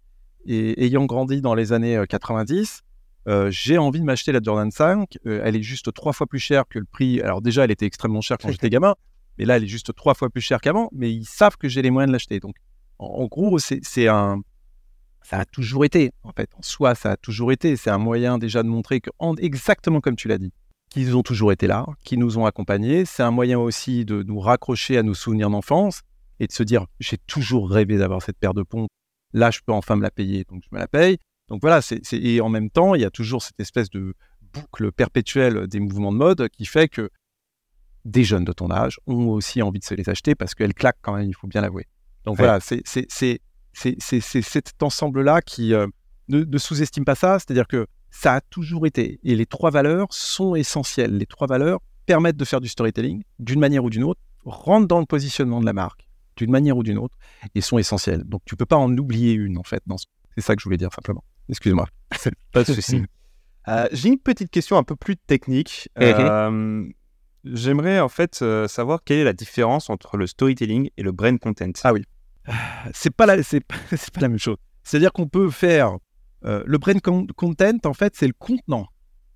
et 0.48 0.86
ayant 0.86 1.06
grandi 1.06 1.42
dans 1.42 1.54
les 1.54 1.74
années 1.74 2.02
90, 2.10 2.84
euh, 3.28 3.32
euh, 3.32 3.52
j'ai 3.52 3.78
envie 3.78 4.00
de 4.00 4.06
m'acheter 4.06 4.32
la 4.32 4.40
Jordan 4.42 4.72
5. 4.72 5.18
Euh, 5.26 5.42
elle 5.44 5.58
est 5.58 5.62
juste 5.62 5.94
trois 5.94 6.14
fois 6.14 6.26
plus 6.26 6.40
chère 6.40 6.64
que 6.70 6.80
le 6.80 6.86
prix. 6.86 7.22
Alors 7.22 7.42
déjà, 7.42 7.66
elle 7.66 7.72
était 7.72 7.86
extrêmement 7.86 8.22
chère 8.22 8.38
quand 8.38 8.50
j'étais 8.50 8.70
gamin, 8.70 8.96
mais 9.38 9.46
là, 9.46 9.58
elle 9.58 9.66
est 9.66 9.68
juste 9.68 9.94
trois 9.94 10.14
fois 10.14 10.30
plus 10.30 10.42
chère 10.42 10.62
qu'avant. 10.62 10.90
Mais 10.94 11.12
ils 11.12 11.26
savent 11.26 11.58
que 11.58 11.68
j'ai 11.68 11.82
les 11.82 11.92
moyens 11.92 12.10
de 12.10 12.14
l'acheter. 12.14 12.40
Donc, 12.40 12.56
en 13.00 13.26
gros, 13.26 13.60
c'est 13.60 14.08
un, 14.08 14.42
ça 15.22 15.40
a 15.40 15.46
toujours 15.46 15.84
été, 15.84 16.12
en 16.24 16.32
fait. 16.32 16.50
En 16.58 16.62
soi, 16.62 16.96
ça 16.96 17.12
a 17.12 17.18
toujours 17.18 17.52
été. 17.52 17.76
C'est 17.76 17.90
un 17.90 17.98
moyen 17.98 18.38
déjà 18.38 18.64
de 18.64 18.70
montrer 18.70 19.02
que, 19.02 19.10
exactement 19.40 20.00
comme 20.00 20.16
tu 20.16 20.30
l'as 20.30 20.38
dit, 20.38 20.54
qu'ils 20.90 21.18
ont 21.18 21.22
toujours 21.22 21.52
été 21.52 21.68
là, 21.68 21.86
qu'ils 22.06 22.20
nous 22.20 22.38
ont 22.38 22.46
accompagnés. 22.46 23.04
C'est 23.04 23.24
un 23.24 23.32
moyen 23.32 23.60
aussi 23.60 24.06
de 24.06 24.24
nous 24.24 24.40
raccrocher 24.40 24.98
à 24.98 25.04
nos 25.04 25.14
souvenirs 25.14 25.50
d'enfance 25.50 26.02
et 26.40 26.48
de 26.48 26.52
se 26.54 26.64
dire 26.64 26.86
j'ai 27.02 27.18
toujours 27.18 27.70
rêvé 27.70 27.98
d'avoir 27.98 28.22
cette 28.22 28.38
paire 28.38 28.54
de 28.54 28.64
pompes. 28.64 28.90
Là, 29.34 29.52
je 29.52 29.60
peux 29.66 29.74
enfin 29.74 29.96
me 29.96 30.02
la 30.02 30.12
payer, 30.12 30.46
donc 30.50 30.64
je 30.64 30.76
me 30.76 30.80
la 30.80 30.88
paye. 30.88 31.18
Donc 31.50 31.62
voilà, 31.62 31.82
c'est, 31.82 32.02
et 32.14 32.42
en 32.42 32.50
même 32.50 32.70
temps, 32.70 32.96
il 32.96 33.02
y 33.02 33.06
a 33.06 33.10
toujours 33.10 33.42
cette 33.42 33.60
espèce 33.60 33.90
de 33.90 34.14
boucle 34.54 34.92
perpétuelle 34.92 35.68
des 35.68 35.80
mouvements 35.80 36.12
de 36.12 36.18
mode 36.18 36.50
qui 36.50 36.66
fait 36.66 36.88
que 36.88 37.10
des 38.06 38.24
jeunes 38.24 38.46
de 38.46 38.54
ton 38.54 38.72
âge 38.72 39.00
ont 39.06 39.28
aussi 39.30 39.62
envie 39.62 39.80
de 39.80 39.86
se 39.86 39.94
les 39.94 40.10
acheter 40.10 40.36
parce 40.36 40.56
qu'elles 40.56 40.74
claquent 40.74 41.00
quand 41.02 41.16
même, 41.16 41.28
il 41.28 41.36
faut 41.36 41.48
bien 41.48 41.62
l'avouer. 41.62 41.88
Donc 42.26 42.38
voilà, 42.38 42.60
c'est, 42.60 42.82
c'est 42.86 43.42
cet 43.74 44.84
ensemble-là 44.84 45.42
qui 45.42 45.74
euh, 45.74 45.88
ne, 46.30 46.58
sous-estime 46.58 47.06
pas 47.06 47.16
ça, 47.16 47.40
c'est-à-dire 47.40 47.68
que 47.68 47.88
ça 48.10 48.36
a 48.36 48.42
toujours 48.42 48.86
été, 48.88 49.20
et 49.24 49.36
les 49.36 49.46
trois 49.46 49.70
valeurs 49.70 50.08
sont 50.12 50.56
essentielles. 50.56 51.18
Les 51.18 51.26
trois 51.26 51.48
valeurs 51.48 51.80
permettent 52.06 52.38
de 52.38 52.46
faire 52.46 52.62
du 52.62 52.70
storytelling 52.70 53.24
d'une 53.40 53.60
manière 53.60 53.84
ou 53.84 53.90
d'une 53.90 54.04
autre, 54.04 54.22
rentrent 54.46 54.88
dans 54.88 55.00
le 55.00 55.06
positionnement 55.06 55.60
de 55.60 55.66
la 55.66 55.74
marque 55.74 56.07
d'une 56.38 56.52
manière 56.52 56.78
ou 56.78 56.84
d'une 56.84 56.98
autre, 56.98 57.18
et 57.56 57.62
sont 57.62 57.78
essentielles. 57.78 58.24
Donc 58.24 58.42
tu 58.46 58.56
peux 58.56 58.66
pas 58.66 58.78
en 58.78 58.96
oublier 58.98 59.34
une, 59.34 59.58
en 59.58 59.64
fait. 59.64 59.84
C'est 60.36 60.42
ça 60.42 60.56
que 60.56 60.62
je 60.62 60.66
voulais 60.66 60.78
dire 60.78 60.94
simplement. 60.94 61.24
Excuse-moi. 61.50 61.88
pas 62.52 62.64
de 62.64 62.74
souci. 62.74 63.04
Euh, 63.68 63.88
j'ai 63.92 64.10
une 64.10 64.20
petite 64.20 64.50
question 64.50 64.78
un 64.78 64.84
peu 64.84 64.96
plus 64.96 65.18
technique. 65.18 65.90
Eh. 66.00 66.14
Euh, 66.16 66.88
j'aimerais 67.44 68.00
en 68.00 68.10
fait 68.10 68.44
savoir 68.68 69.04
quelle 69.04 69.20
est 69.20 69.24
la 69.26 69.34
différence 69.34 69.90
entre 69.90 70.16
le 70.16 70.28
storytelling 70.28 70.90
et 70.96 71.04
le 71.04 71.12
brand 71.12 71.38
content. 71.40 71.72
Ah 71.84 71.94
oui 71.94 72.04
c'est 72.94 73.14
pas 73.14 73.26
la, 73.26 73.44
c'est, 73.44 73.66
pas 73.66 74.22
la 74.22 74.30
même 74.30 74.40
chose. 74.40 74.58
C'est-à-dire 74.84 75.12
qu'on 75.12 75.28
peut 75.28 75.50
faire 75.50 75.98
euh, 76.46 76.64
le 76.66 76.78
brand 76.78 77.02
content, 77.36 77.78
en 77.86 77.94
fait, 77.94 78.16
c'est 78.16 78.28
le 78.28 78.34
contenant. 78.38 78.88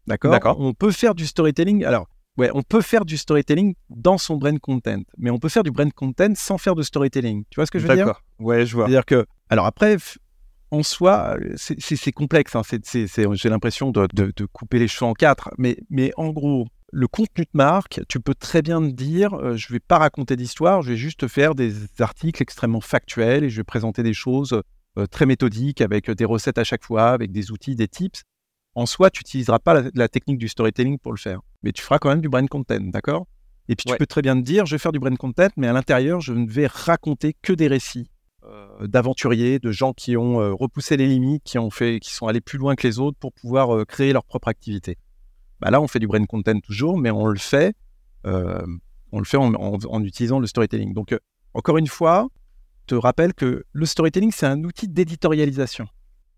D'accord, 0.07 0.31
D'accord. 0.31 0.59
On 0.59 0.73
peut 0.73 0.91
faire 0.91 1.15
du 1.15 1.25
storytelling. 1.25 1.83
Alors, 1.85 2.07
ouais, 2.41 2.51
on 2.53 2.63
peut 2.63 2.81
faire 2.81 3.05
du 3.05 3.17
storytelling 3.17 3.75
dans 3.89 4.17
son 4.17 4.35
brand 4.35 4.59
content, 4.59 5.01
mais 5.17 5.29
on 5.29 5.37
peut 5.37 5.49
faire 5.49 5.63
du 5.63 5.71
brand 5.71 5.91
content 5.93 6.33
sans 6.35 6.57
faire 6.57 6.75
de 6.75 6.81
storytelling. 6.81 7.43
Tu 7.49 7.55
vois 7.55 7.65
ce 7.65 7.71
que 7.71 7.79
je 7.79 7.87
veux 7.87 7.95
dire? 7.95 8.07
D'accord. 8.07 8.23
Ouais, 8.39 8.65
je 8.65 8.75
vois. 8.75 8.85
C'est-à-dire 8.85 9.05
que, 9.05 9.25
alors 9.49 9.65
après, 9.65 9.97
en 10.71 10.83
soi, 10.83 11.37
c'est, 11.55 12.11
complexe. 12.11 12.55
Hein. 12.55 12.61
j'ai 12.73 13.49
l'impression 13.49 13.91
de, 13.91 14.07
de, 14.13 14.45
couper 14.45 14.79
les 14.79 14.87
cheveux 14.87 15.05
en 15.09 15.13
quatre, 15.13 15.51
mais, 15.57 15.77
mais 15.89 16.11
en 16.17 16.29
gros, 16.29 16.65
le 16.91 17.07
contenu 17.07 17.45
de 17.45 17.49
marque, 17.53 18.01
tu 18.09 18.19
peux 18.19 18.33
très 18.33 18.61
bien 18.61 18.81
te 18.81 18.93
dire, 18.93 19.33
euh, 19.33 19.55
je 19.55 19.67
ne 19.69 19.75
vais 19.75 19.79
pas 19.79 19.97
raconter 19.97 20.35
d'histoire, 20.35 20.81
je 20.81 20.89
vais 20.89 20.97
juste 20.97 21.27
faire 21.27 21.55
des 21.55 21.73
articles 21.99 22.41
extrêmement 22.41 22.81
factuels 22.81 23.43
et 23.43 23.49
je 23.49 23.57
vais 23.57 23.63
présenter 23.63 24.03
des 24.03 24.13
choses 24.13 24.61
euh, 24.97 25.05
très 25.05 25.25
méthodiques 25.25 25.79
avec 25.79 26.09
des 26.11 26.25
recettes 26.25 26.57
à 26.57 26.65
chaque 26.65 26.83
fois, 26.83 27.11
avec 27.11 27.31
des 27.31 27.51
outils, 27.51 27.75
des 27.75 27.87
tips. 27.87 28.23
En 28.75 28.85
soi, 28.85 29.09
tu 29.09 29.19
n'utiliseras 29.19 29.59
pas 29.59 29.83
la, 29.93 30.07
technique 30.07 30.37
du 30.37 30.47
storytelling 30.47 30.97
pour 30.97 31.11
le 31.11 31.17
faire, 31.17 31.41
mais 31.63 31.71
tu 31.71 31.81
feras 31.81 31.99
quand 31.99 32.09
même 32.09 32.21
du 32.21 32.29
brand 32.29 32.47
content, 32.47 32.79
d'accord? 32.79 33.27
Et 33.67 33.75
puis 33.75 33.85
tu 33.85 33.95
peux 33.97 34.05
très 34.05 34.21
bien 34.21 34.35
te 34.35 34.41
dire, 34.41 34.65
je 34.65 34.75
vais 34.75 34.79
faire 34.79 34.91
du 34.91 34.99
brand 34.99 35.17
content, 35.17 35.49
mais 35.57 35.67
à 35.67 35.73
l'intérieur, 35.73 36.21
je 36.21 36.33
ne 36.33 36.49
vais 36.49 36.67
raconter 36.67 37.35
que 37.41 37.53
des 37.53 37.67
récits 37.67 38.09
euh, 38.43 38.87
d'aventuriers, 38.87 39.59
de 39.59 39.71
gens 39.71 39.93
qui 39.93 40.17
ont 40.17 40.55
repoussé 40.55 40.97
les 40.97 41.07
limites, 41.07 41.43
qui 41.43 41.57
ont 41.59 41.69
fait, 41.69 41.99
qui 41.99 42.11
sont 42.13 42.27
allés 42.27 42.41
plus 42.41 42.57
loin 42.57 42.75
que 42.75 42.87
les 42.87 42.99
autres 42.99 43.17
pour 43.19 43.33
pouvoir 43.33 43.85
créer 43.85 44.13
leur 44.13 44.23
propre 44.23 44.47
activité. 44.47 44.97
Bah 45.61 45.69
là, 45.69 45.79
on 45.79 45.87
fait 45.87 45.99
du 45.99 46.07
brain 46.07 46.25
content 46.25 46.59
toujours, 46.59 46.97
mais 46.97 47.11
on 47.11 47.27
le 47.27 47.37
fait, 47.37 47.75
euh, 48.25 48.65
on 49.11 49.19
le 49.19 49.25
fait 49.25 49.37
en, 49.37 50.03
utilisant 50.03 50.39
le 50.39 50.47
storytelling. 50.47 50.93
Donc, 50.93 51.13
euh, 51.13 51.19
encore 51.53 51.77
une 51.77 51.87
fois, 51.87 52.29
je 52.81 52.87
te 52.87 52.95
rappelle 52.95 53.35
que 53.35 53.63
le 53.71 53.85
storytelling, 53.85 54.31
c'est 54.31 54.47
un 54.47 54.63
outil 54.63 54.87
d'éditorialisation. 54.87 55.87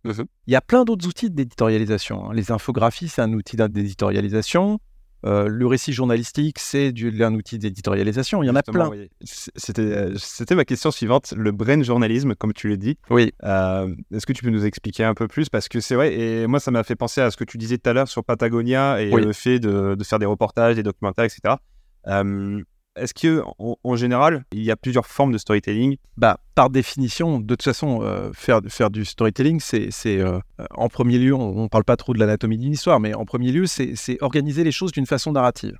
Mmh 0.03 0.23
Il 0.47 0.53
y 0.53 0.55
a 0.55 0.61
plein 0.61 0.83
d'autres 0.83 1.07
outils 1.07 1.29
d'éditorialisation. 1.29 2.29
Hein. 2.29 2.33
Les 2.33 2.51
infographies, 2.51 3.07
c'est 3.07 3.21
un 3.21 3.33
outil 3.33 3.55
d'éditorialisation. 3.55 4.79
Euh, 5.25 5.47
le 5.47 5.65
récit 5.67 5.93
journalistique, 5.93 6.59
c'est 6.59 6.93
un 7.21 7.33
outil 7.33 7.57
d'éditorialisation. 7.57 8.43
Il 8.43 8.47
y 8.47 8.49
en 8.49 8.55
a 8.55 8.63
plein. 8.63 8.91
Euh, 8.91 10.13
c'était 10.17 10.55
ma 10.55 10.65
question 10.65 10.91
suivante. 10.91 11.33
Le 11.37 11.51
brain 11.51 11.81
journalisme, 11.81 12.35
comme 12.35 12.51
tu 12.51 12.67
l'as 12.67 12.75
dit. 12.75 12.97
Oui. 13.09 13.31
Euh, 13.43 13.95
est-ce 14.13 14.25
que 14.25 14.33
tu 14.33 14.43
peux 14.43 14.49
nous 14.49 14.65
expliquer 14.65 15.05
un 15.05 15.13
peu 15.13 15.29
plus? 15.29 15.47
Parce 15.47 15.69
que 15.69 15.79
c'est 15.79 15.95
vrai, 15.95 16.13
et 16.13 16.47
moi, 16.47 16.59
ça 16.59 16.71
m'a 16.71 16.83
fait 16.83 16.97
penser 16.97 17.21
à 17.21 17.31
ce 17.31 17.37
que 17.37 17.45
tu 17.45 17.57
disais 17.57 17.77
tout 17.77 17.89
à 17.89 17.93
l'heure 17.93 18.09
sur 18.09 18.25
Patagonia 18.25 19.01
et 19.01 19.09
le 19.09 19.31
fait 19.31 19.59
de, 19.59 19.95
faire 20.03 20.19
des 20.19 20.25
reportages, 20.25 20.75
des 20.75 20.83
documentaires, 20.83 21.25
etc. 21.25 21.55
Est-ce 22.95 23.13
que 23.13 23.43
en, 23.57 23.95
général, 23.95 24.45
il 24.51 24.63
y 24.63 24.69
a 24.69 24.75
plusieurs 24.75 25.07
formes 25.07 25.31
de 25.31 25.39
storytelling? 25.39 25.97
Bah, 26.15 26.39
par 26.53 26.69
définition, 26.69 27.39
de 27.39 27.55
toute 27.55 27.63
façon, 27.63 28.03
euh, 28.03 28.31
faire, 28.33 28.61
faire 28.67 28.91
du 28.91 29.03
storytelling, 29.03 29.59
c'est, 29.59 29.89
euh, 30.05 30.39
en 30.71 30.89
premier 30.89 31.17
lieu, 31.17 31.33
on, 31.33 31.63
ne 31.63 31.67
parle 31.67 31.85
pas 31.85 31.97
trop 31.97 32.13
de 32.13 32.19
l'anatomie 32.19 32.57
d'une 32.57 32.73
histoire, 32.73 32.99
mais 32.99 33.15
en 33.15 33.25
premier 33.25 33.51
lieu, 33.51 33.65
c'est, 33.65 34.21
organiser 34.21 34.63
les 34.63 34.71
choses 34.71 34.91
d'une 34.91 35.07
façon 35.07 35.31
narrative. 35.31 35.77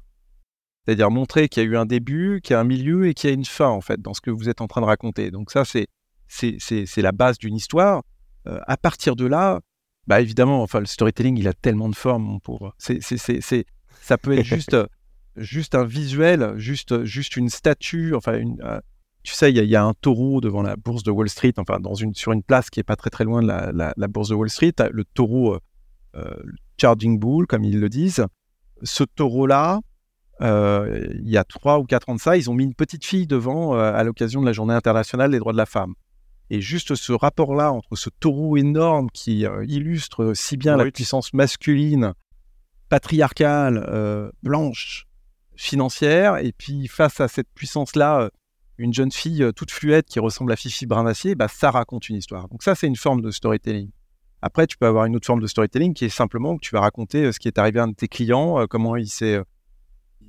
C'est-à-dire 0.86 1.12
montrer 1.12 1.49
qu'il 1.49 1.63
y 1.63 1.65
a 1.65 1.69
eu 1.69 1.78
un 1.78 1.86
début, 1.86 2.41
qu'il 2.43 2.56
y 2.56 2.58
a 2.58 2.60
un 2.60 2.65
milieu 2.65 3.08
et 3.08 3.13
qu'il 3.13 3.30
y 3.30 3.34
a 3.34 3.36
une 3.36 3.45
fin, 3.45 3.69
en 3.69 3.82
fait, 3.82 4.02
dans 4.02 4.13
ce 4.13 4.21
que 4.21 4.32
vous 4.32 4.49
êtes 4.49 4.60
en 4.60 4.67
train 4.67 4.82
de 4.82 4.88
raconter. 4.88 5.30
Donc 5.30 5.52
ça, 5.52 5.65
c'est, 5.65 5.88
c'est, 6.28 7.02
la 7.02 7.12
base 7.12 7.38
d'une 7.38 7.56
histoire. 7.56 8.02
Euh, 8.47 8.60
à 8.67 8.76
partir 8.76 9.15
de 9.15 9.26
là, 9.26 9.62
bah 10.08 10.19
évidemment, 10.19 10.63
enfin, 10.63 10.80
le 10.80 10.86
storytelling, 10.86 11.38
il 11.38 11.47
a 11.47 11.54
tellement 11.54 11.89
de 11.89 11.95
formes 11.95 12.39
pour. 12.41 12.73
C'est, 12.80 12.99
ça 13.02 14.17
peut 14.17 14.38
être 14.38 14.45
juste 14.45 14.76
juste 15.35 15.75
un 15.75 15.83
visuel, 15.83 16.53
juste, 16.57 17.03
juste 17.03 17.37
une 17.37 17.49
statue, 17.49 18.13
enfin, 18.15 18.37
une, 18.37 18.61
euh, 18.63 18.79
tu 19.23 19.33
sais, 19.33 19.51
il 19.51 19.57
y, 19.57 19.75
a 19.75 19.83
un 19.83 19.93
taureau 19.93 20.41
devant 20.41 20.61
la 20.61 20.75
bourse 20.75 21.03
de 21.03 21.11
Wall 21.11 21.29
Street, 21.29 21.53
enfin, 21.57 21.79
dans 21.79 21.95
une, 21.95 22.13
sur 22.13 22.33
une 22.33 22.43
place 22.43 22.69
qui 22.69 22.79
est 22.79 22.83
pas 22.83 22.97
très 22.97 23.09
très 23.09 23.23
loin 23.23 23.41
de 23.41 23.47
la, 23.47 23.93
la, 23.95 24.07
bourse 24.07 24.29
de 24.29 24.35
Wall 24.35 24.49
Street, 24.49 24.73
le 24.91 25.05
taureau 25.05 25.53
euh, 25.53 25.59
euh, 26.15 26.35
Charging 26.79 27.19
Bull, 27.19 27.47
comme 27.47 27.63
ils 27.63 27.79
le 27.79 27.87
disent. 27.87 28.25
Ce 28.83 29.03
taureau-là, 29.03 29.79
il 30.41 31.29
y 31.29 31.37
a 31.37 31.45
trois 31.45 31.79
ou 31.79 31.85
quatre 31.85 32.09
ans 32.09 32.15
de 32.15 32.19
ça, 32.19 32.35
ils 32.35 32.49
ont 32.49 32.53
mis 32.53 32.65
une 32.65 32.75
petite 32.75 33.05
fille 33.05 33.27
devant 33.27 33.75
à 33.75 34.03
l'occasion 34.03 34.41
de 34.41 34.45
la 34.45 34.51
Journée 34.51 34.73
internationale 34.73 35.31
des 35.31 35.39
droits 35.39 35.53
de 35.53 35.57
la 35.57 35.65
femme. 35.65 35.93
Et 36.49 36.59
juste 36.59 36.95
ce 36.95 37.13
rapport-là 37.13 37.71
entre 37.71 37.95
ce 37.95 38.09
taureau 38.09 38.57
énorme 38.57 39.09
qui 39.13 39.45
illustre 39.67 40.33
si 40.35 40.57
bien 40.57 40.75
la 40.75 40.91
puissance 40.91 41.33
masculine, 41.33 42.13
patriarcale, 42.89 44.31
blanche, 44.41 45.07
financière. 45.55 46.37
Et 46.37 46.51
puis, 46.51 46.87
face 46.87 47.19
à 47.19 47.27
cette 47.27 47.47
puissance-là, 47.53 48.21
euh, 48.21 48.29
une 48.77 48.93
jeune 48.93 49.11
fille 49.11 49.43
euh, 49.43 49.51
toute 49.51 49.71
fluette 49.71 50.07
qui 50.07 50.19
ressemble 50.19 50.51
à 50.51 50.55
Fifi 50.55 50.85
Brindacier, 50.85 51.35
bah, 51.35 51.47
ça 51.47 51.71
raconte 51.71 52.09
une 52.09 52.15
histoire. 52.15 52.47
Donc 52.49 52.63
ça, 52.63 52.75
c'est 52.75 52.87
une 52.87 52.95
forme 52.95 53.21
de 53.21 53.31
storytelling. 53.31 53.89
Après, 54.41 54.67
tu 54.67 54.77
peux 54.77 54.87
avoir 54.87 55.05
une 55.05 55.15
autre 55.15 55.25
forme 55.25 55.41
de 55.41 55.47
storytelling 55.47 55.93
qui 55.93 56.05
est 56.05 56.09
simplement 56.09 56.57
que 56.57 56.61
tu 56.61 56.73
vas 56.73 56.81
raconter 56.81 57.25
euh, 57.25 57.31
ce 57.31 57.39
qui 57.39 57.47
est 57.47 57.57
arrivé 57.57 57.79
à 57.79 57.83
un 57.83 57.87
de 57.87 57.95
tes 57.95 58.07
clients, 58.07 58.65
comment 58.67 58.95
il 58.95 59.07
s'est 59.07 59.41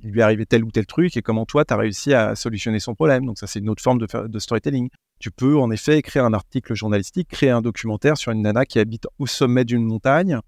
il 0.03 0.11
lui 0.11 0.19
est 0.19 0.23
arrivé 0.23 0.45
tel 0.45 0.63
ou 0.63 0.69
tel 0.71 0.85
truc 0.85 1.17
et 1.17 1.21
comment 1.21 1.45
toi, 1.45 1.65
tu 1.65 1.73
as 1.73 1.77
réussi 1.77 2.13
à 2.13 2.35
solutionner 2.35 2.79
son 2.79 2.93
problème. 2.93 3.25
Donc 3.25 3.39
ça, 3.39 3.47
c'est 3.47 3.59
une 3.59 3.69
autre 3.69 3.81
forme 3.81 3.97
de, 3.97 4.27
de, 4.27 4.39
storytelling. 4.39 4.89
Tu 5.19 5.31
peux 5.31 5.57
en 5.57 5.71
effet 5.71 5.97
écrire 5.97 6.25
un 6.25 6.33
article 6.33 6.75
journalistique, 6.75 7.29
créer 7.29 7.49
un 7.49 7.61
documentaire 7.61 8.17
sur 8.17 8.31
une 8.31 8.43
nana 8.43 8.65
qui 8.65 8.77
habite 8.77 9.07
au 9.17 9.25
sommet 9.25 9.65
d'une 9.65 9.83
montagne 9.83 10.39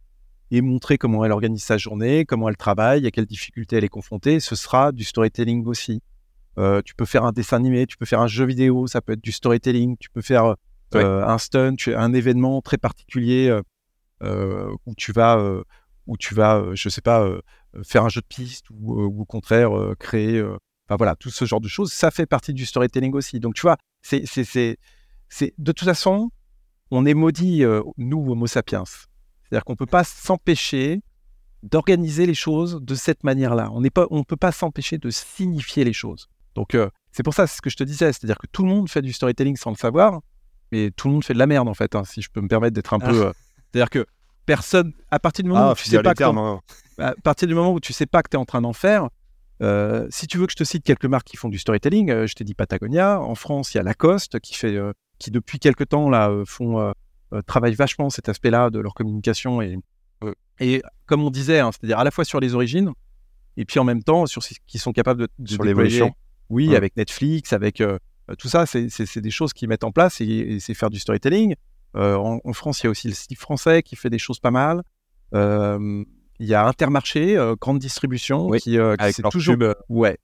et 0.51 0.61
montrer 0.61 0.97
comment 0.97 1.25
elle 1.25 1.31
organise 1.31 1.63
sa 1.63 1.77
journée, 1.77 2.25
comment 2.25 2.49
elle 2.49 2.57
travaille, 2.57 3.05
à 3.05 3.11
quelles 3.11 3.25
difficultés 3.25 3.77
elle 3.77 3.83
est 3.83 3.89
confrontée. 3.89 4.39
Ce 4.39 4.55
sera 4.55 4.91
du 4.91 5.03
storytelling 5.03 5.65
aussi. 5.65 6.01
Euh, 6.57 6.81
tu 6.83 6.95
peux 6.95 7.05
faire 7.05 7.23
un 7.23 7.31
dessin 7.31 7.57
animé, 7.57 7.85
tu 7.85 7.97
peux 7.97 8.05
faire 8.05 8.21
un 8.21 8.27
jeu 8.27 8.45
vidéo, 8.45 8.87
ça 8.87 9.01
peut 9.01 9.13
être 9.13 9.21
du 9.21 9.31
storytelling. 9.31 9.97
Tu 9.99 10.09
peux 10.09 10.21
faire 10.21 10.55
euh, 10.95 11.23
un 11.25 11.37
stunt, 11.37 11.75
un 11.87 12.13
événement 12.13 12.61
très 12.61 12.77
particulier 12.77 13.55
euh, 14.23 14.75
où 14.85 14.95
tu 14.95 15.11
vas, 15.11 15.37
où 16.07 16.17
tu 16.17 16.33
vas, 16.33 16.63
je 16.73 16.89
sais 16.89 17.01
pas, 17.01 17.29
faire 17.83 18.05
un 18.05 18.09
jeu 18.09 18.21
de 18.21 18.27
piste 18.27 18.69
ou, 18.71 19.01
au 19.01 19.25
contraire 19.25 19.71
créer. 19.99 20.41
Enfin 20.41 20.95
voilà, 20.97 21.15
tout 21.15 21.29
ce 21.29 21.43
genre 21.43 21.59
de 21.59 21.67
choses, 21.67 21.91
ça 21.91 22.11
fait 22.11 22.25
partie 22.25 22.53
du 22.53 22.65
storytelling 22.65 23.13
aussi. 23.13 23.41
Donc 23.41 23.55
tu 23.55 23.61
vois, 23.63 23.77
c'est, 24.01 24.25
c'est, 24.25 24.45
c'est, 25.27 25.53
de 25.57 25.71
toute 25.73 25.85
façon, 25.85 26.31
on 26.89 27.05
est 27.05 27.13
maudit, 27.13 27.65
nous, 27.97 28.31
Homo 28.31 28.47
sapiens. 28.47 28.85
C'est-à-dire 29.49 29.63
qu'on 29.63 29.73
ne 29.73 29.77
peut 29.77 29.85
pas 29.85 30.03
s'empêcher 30.03 31.01
d'organiser 31.63 32.25
les 32.25 32.33
choses 32.33 32.79
de 32.81 32.95
cette 32.95 33.23
manière-là. 33.23 33.69
On 33.71 33.81
ne 33.81 34.23
peut 34.23 34.35
pas 34.35 34.51
s'empêcher 34.51 34.97
de 34.97 35.09
signifier 35.09 35.83
les 35.83 35.93
choses. 35.93 36.29
Donc, 36.55 36.75
euh, 36.75 36.89
c'est 37.11 37.23
pour 37.23 37.33
ça, 37.33 37.47
c'est 37.47 37.57
ce 37.57 37.61
que 37.61 37.69
je 37.69 37.77
te 37.77 37.83
disais, 37.83 38.11
c'est-à-dire 38.13 38.37
que 38.37 38.47
tout 38.51 38.63
le 38.63 38.69
monde 38.69 38.89
fait 38.89 39.01
du 39.01 39.13
storytelling 39.13 39.55
sans 39.57 39.69
le 39.69 39.75
savoir, 39.75 40.21
mais 40.71 40.91
tout 40.91 41.07
le 41.07 41.13
monde 41.13 41.23
fait 41.23 41.33
de 41.33 41.39
la 41.39 41.47
merde, 41.47 41.67
en 41.67 41.73
fait, 41.73 41.95
hein, 41.95 42.03
si 42.03 42.21
je 42.21 42.29
peux 42.29 42.41
me 42.41 42.47
permettre 42.47 42.73
d'être 42.73 42.93
un 42.93 42.99
peu... 42.99 43.27
Euh, 43.27 43.31
c'est-à-dire 43.71 43.89
que 43.89 44.05
personne, 44.45 44.93
à 45.11 45.19
partir 45.19 45.43
du 45.43 45.49
moment 45.49 45.69
ah, 45.69 45.71
où 45.71 45.75
tu 45.75 45.85
sais 45.85 46.01
pas... 46.01 46.13
Hein. 46.19 46.59
à 46.97 47.13
partir 47.23 47.47
du 47.47 47.55
moment 47.55 47.73
où 47.73 47.79
tu 47.79 47.93
sais 47.93 48.05
pas 48.05 48.23
que 48.23 48.29
tu 48.29 48.37
es 48.37 48.39
en 48.39 48.45
train 48.45 48.61
d'en 48.61 48.73
faire, 48.73 49.09
euh, 49.61 50.07
si 50.09 50.27
tu 50.27 50.37
veux 50.37 50.45
que 50.45 50.51
je 50.51 50.57
te 50.57 50.63
cite 50.63 50.83
quelques 50.83 51.05
marques 51.05 51.27
qui 51.27 51.37
font 51.37 51.49
du 51.49 51.57
storytelling, 51.57 52.25
je 52.25 52.33
t'ai 52.33 52.43
dit 52.43 52.53
Patagonia. 52.53 53.19
En 53.21 53.35
France, 53.35 53.73
il 53.73 53.77
y 53.77 53.79
a 53.79 53.83
Lacoste 53.83 54.39
qui 54.39 54.53
fait, 54.53 54.77
qui 55.19 55.31
depuis 55.31 55.59
quelques 55.59 55.89
temps 55.89 56.09
là 56.09 56.31
font 56.45 56.93
travaillent 57.45 57.75
vachement 57.75 58.09
cet 58.09 58.29
aspect-là 58.29 58.69
de 58.69 58.79
leur 58.79 58.93
communication 58.93 59.61
et, 59.61 59.77
euh, 60.23 60.33
et 60.59 60.81
comme 61.05 61.23
on 61.23 61.29
disait, 61.29 61.59
hein, 61.59 61.71
c'est-à-dire 61.71 61.99
à 61.99 62.03
la 62.03 62.11
fois 62.11 62.25
sur 62.25 62.39
les 62.39 62.55
origines 62.55 62.91
et 63.55 63.65
puis 63.65 63.79
en 63.79 63.83
même 63.83 64.03
temps 64.03 64.25
sur 64.25 64.43
ce 64.43 64.53
qu'ils 64.65 64.79
sont 64.79 64.93
capables 64.93 65.27
de, 65.37 65.47
sur 65.47 65.63
l'évolution. 65.63 66.13
Oui, 66.49 66.75
avec 66.75 66.95
Netflix, 66.95 67.51
avec 67.51 67.81
euh, 67.81 67.97
tout 68.39 68.47
ça, 68.47 68.65
c'est 68.65 69.19
des 69.19 69.31
choses 69.31 69.51
qu'ils 69.53 69.67
mettent 69.67 69.83
en 69.83 69.91
place 69.91 70.21
et, 70.21 70.59
c'est 70.59 70.73
faire 70.73 70.89
du 70.89 70.99
storytelling. 70.99 71.55
en, 71.93 72.53
France, 72.53 72.81
il 72.81 72.85
y 72.85 72.87
a 72.87 72.89
aussi 72.89 73.07
le 73.07 73.13
site 73.13 73.37
français 73.37 73.83
qui 73.83 73.95
fait 73.95 74.09
des 74.09 74.19
choses 74.19 74.39
pas 74.39 74.51
mal. 74.51 74.83
il 75.33 76.05
y 76.39 76.53
a 76.53 76.65
Intermarché, 76.65 77.37
grande 77.59 77.79
distribution, 77.79 78.49
qui, 78.51 78.77
avec 78.77 79.17
toujours. 79.29 79.57
Ouais. 79.89 80.17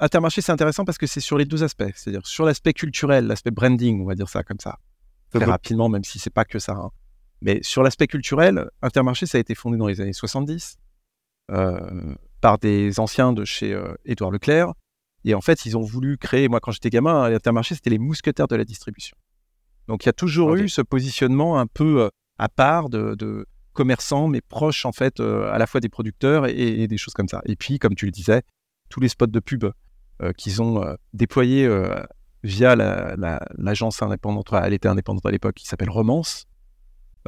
Intermarché, 0.00 0.40
c'est 0.40 0.52
intéressant 0.52 0.84
parce 0.84 0.98
que 0.98 1.06
c'est 1.06 1.20
sur 1.20 1.38
les 1.38 1.44
deux 1.44 1.62
aspects, 1.62 1.90
c'est-à-dire 1.94 2.26
sur 2.26 2.44
l'aspect 2.44 2.72
culturel, 2.72 3.26
l'aspect 3.26 3.50
branding, 3.50 4.02
on 4.02 4.06
va 4.06 4.14
dire 4.14 4.28
ça 4.28 4.42
comme 4.42 4.60
ça 4.60 4.78
très 5.32 5.44
rapidement, 5.44 5.88
même 5.88 6.04
si 6.04 6.18
c'est 6.18 6.30
pas 6.30 6.44
que 6.44 6.58
ça. 6.58 6.72
Hein. 6.72 6.90
Mais 7.42 7.60
sur 7.62 7.82
l'aspect 7.82 8.06
culturel, 8.06 8.70
Intermarché, 8.82 9.26
ça 9.26 9.38
a 9.38 9.40
été 9.40 9.54
fondé 9.54 9.76
dans 9.76 9.88
les 9.88 10.00
années 10.00 10.12
70 10.12 10.78
euh, 11.50 12.14
par 12.40 12.58
des 12.58 13.00
anciens 13.00 13.32
de 13.32 13.44
chez 13.44 13.72
euh, 13.72 13.94
Édouard 14.04 14.30
Leclerc. 14.30 14.72
Et 15.24 15.34
en 15.34 15.40
fait, 15.40 15.66
ils 15.66 15.76
ont 15.76 15.82
voulu 15.82 16.18
créer, 16.18 16.48
moi 16.48 16.60
quand 16.60 16.70
j'étais 16.70 16.90
gamin, 16.90 17.24
Intermarché, 17.24 17.74
c'était 17.74 17.90
les 17.90 17.98
mousquetaires 17.98 18.48
de 18.48 18.56
la 18.56 18.64
distribution. 18.64 19.16
Donc 19.88 20.04
il 20.04 20.06
y 20.06 20.10
a 20.10 20.12
toujours 20.12 20.54
eu 20.54 20.68
ce 20.68 20.82
positionnement 20.82 21.58
un 21.58 21.66
peu 21.66 22.02
euh, 22.02 22.08
à 22.38 22.48
part 22.48 22.88
de, 22.88 23.46
commerçants, 23.72 24.28
mais 24.28 24.42
proches 24.42 24.84
en 24.84 24.92
fait 24.92 25.18
à 25.18 25.56
la 25.56 25.66
fois 25.66 25.80
des 25.80 25.88
producteurs 25.88 26.46
et, 26.46 26.86
des 26.86 26.98
choses 26.98 27.14
comme 27.14 27.28
ça. 27.28 27.40
Et 27.46 27.56
puis, 27.56 27.78
comme 27.78 27.94
tu 27.94 28.04
le 28.04 28.10
disais, 28.10 28.42
tous 28.90 29.00
les 29.00 29.08
spots 29.08 29.28
de 29.28 29.40
pub 29.40 29.64
qu'ils 30.36 30.60
ont 30.60 30.84
déployés 31.14 31.66
via 32.42 32.74
l'agence 32.76 34.00
la, 34.00 34.06
indépendante, 34.06 34.48
elle 34.52 34.72
était 34.72 34.88
indépendante 34.88 35.26
à 35.26 35.30
l'époque, 35.30 35.54
qui 35.54 35.66
s'appelle 35.66 35.90
Romance, 35.90 36.46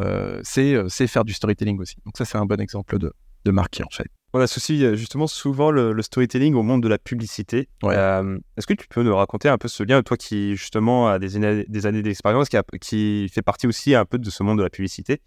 euh, 0.00 0.42
euh, 0.58 0.88
c'est 0.88 1.06
faire 1.06 1.24
du 1.24 1.32
storytelling 1.32 1.78
aussi. 1.80 1.96
Donc 2.04 2.16
ça, 2.16 2.24
c'est 2.24 2.38
un 2.38 2.46
bon 2.46 2.60
exemple 2.60 2.98
de, 2.98 3.12
de 3.44 3.50
marque 3.50 3.80
en 3.84 3.90
fait. 3.90 4.06
On 4.32 4.40
associe 4.40 4.94
justement 4.94 5.28
souvent 5.28 5.70
le, 5.70 6.00
storytelling 6.02 6.54
au 6.54 6.64
monde 6.64 6.82
de 6.82 6.88
la 6.88 6.98
publicité. 6.98 7.68
Euh, 7.84 8.38
est-ce 8.56 8.66
que 8.66 8.74
tu 8.74 8.88
peux 8.88 9.04
nous 9.04 9.14
raconter 9.14 9.48
un 9.48 9.58
peu 9.58 9.68
ce 9.68 9.84
lien, 9.84 10.02
toi 10.02 10.16
qui 10.16 10.56
justement 10.56 11.06
a 11.06 11.20
des 11.20 11.36
années, 11.36 12.02
d'expérience, 12.02 12.48
qui, 12.48 12.56
qui, 12.80 13.28
fait 13.32 13.42
partie 13.42 13.68
aussi 13.68 13.94
un 13.94 14.04
peu 14.04 14.18
de 14.18 14.28
ce 14.30 14.42
monde 14.42 14.58
de 14.58 14.64
la 14.64 14.70
publicité 14.70 15.20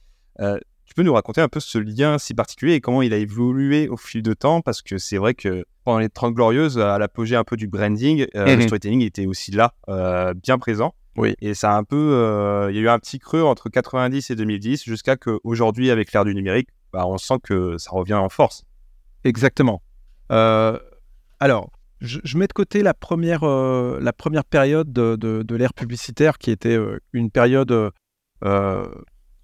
tu 0.88 0.94
peux 0.94 1.04
nous 1.04 1.14
raconter 1.14 1.42
un 1.42 1.50
peu 1.50 1.60
ce 1.60 1.78
lien 1.78 2.18
si 2.18 2.34
particulier 2.34 2.74
et 2.74 2.82
comment 2.82 3.02
il 3.02 3.14
a 3.14 3.18
évolué 3.18 3.90
au 3.90 3.98
fil 3.98 4.24
de 4.24 4.34
temps? 4.34 4.62
Parce 4.62 4.82
que 4.82 4.98
c'est 4.98 5.18
vrai 5.18 5.34
que 5.34 5.66
pendant 5.84 6.00
les 6.00 6.10
30 6.10 6.34
Glorieuses, 6.34 6.80
à 6.80 6.98
l'apogée 6.98 7.36
un 7.36 7.44
peu 7.44 7.58
du 7.58 7.68
branding, 7.68 8.26
euh, 8.36 8.46
le 8.46 8.56
mhm. 8.56 8.62
storytelling 8.64 9.02
était 9.02 9.26
aussi 9.26 9.52
là, 9.52 9.74
euh, 9.90 10.34
bien 10.34 10.58
présent. 10.58 10.96
Oui. 11.18 11.36
Et 11.42 11.54
ça 11.54 11.74
a 11.74 11.78
un 11.78 11.84
peu. 11.84 12.14
Euh, 12.14 12.68
il 12.72 12.78
y 12.78 12.80
a 12.80 12.82
eu 12.84 12.90
un 12.90 13.00
petit 13.00 13.20
creux 13.20 13.44
entre 13.44 13.70
90 13.70 14.30
et 14.30 14.36
2010 14.36 14.86
jusqu'à 14.86 15.18
qu'aujourd'hui, 15.18 15.92
avec 15.92 16.14
l'ère 16.14 16.24
du 16.24 16.34
numérique, 16.34 16.70
bah, 16.94 17.06
on 17.06 17.18
sent 17.18 17.40
que 17.44 17.78
ça 17.78 17.92
revient 17.92 18.14
en 18.14 18.30
force. 18.30 18.64
Exactement. 19.26 19.82
alors, 20.30 21.70
je, 22.00 22.38
mets 22.38 22.48
de 22.48 22.54
côté 22.54 22.82
la 22.82 22.94
première, 22.94 23.44
la 23.44 24.14
première 24.14 24.46
période 24.46 24.94
de, 24.94 25.18
de, 25.18 25.44
de 25.44 25.56
l'ère 25.56 25.74
publicitaire 25.74 26.38
qui 26.38 26.52
était 26.52 26.78
une 27.12 27.30
période 27.30 27.92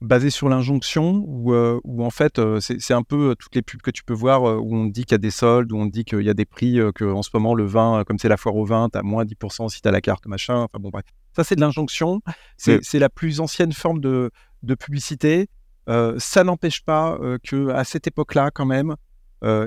basé 0.03 0.29
sur 0.29 0.49
l'injonction 0.49 1.23
ou 1.25 1.53
euh, 1.53 1.79
en 1.97 2.09
fait 2.09 2.37
euh, 2.37 2.59
c'est 2.59 2.93
un 2.93 3.03
peu 3.03 3.31
euh, 3.31 3.35
toutes 3.35 3.55
les 3.55 3.61
pubs 3.61 3.81
que 3.81 3.89
tu 3.89 4.03
peux 4.03 4.13
voir 4.13 4.43
où 4.43 4.75
on 4.75 4.85
dit 4.85 5.05
qu'il 5.05 5.13
y 5.13 5.15
a 5.15 5.19
des 5.19 5.31
soldes, 5.31 5.71
où 5.71 5.77
on 5.77 5.85
dit 5.85 6.03
qu'il 6.03 6.21
y 6.21 6.29
a 6.29 6.33
des 6.33 6.45
prix, 6.45 6.77
qu'en 6.95 7.21
ce 7.21 7.29
moment 7.33 7.55
le 7.55 7.65
vin, 7.65 8.03
comme 8.05 8.19
c'est 8.19 8.27
la 8.27 8.35
foire 8.35 8.55
au 8.55 8.65
vin, 8.65 8.89
tu 8.91 8.99
as 8.99 9.01
moins 9.01 9.23
10% 9.23 9.69
si 9.69 9.81
tu 9.81 9.87
as 9.87 9.91
la 9.91 10.01
carte 10.01 10.25
machin. 10.27 10.57
Enfin 10.57 10.79
bon 10.79 10.89
bref. 10.89 11.05
Ça 11.35 11.43
c'est 11.43 11.55
de 11.55 11.61
l'injonction, 11.61 12.21
c'est 12.57 12.99
la 12.99 13.09
plus 13.09 13.39
ancienne 13.39 13.71
forme 13.71 14.01
de, 14.01 14.29
de 14.61 14.75
publicité. 14.75 15.47
ça 15.87 16.43
n'empêche 16.43 16.83
pas 16.83 17.17
que 17.43 17.69
à 17.69 17.85
cette 17.85 18.05
époque-là 18.05 18.51
quand 18.51 18.65
même, 18.65 18.95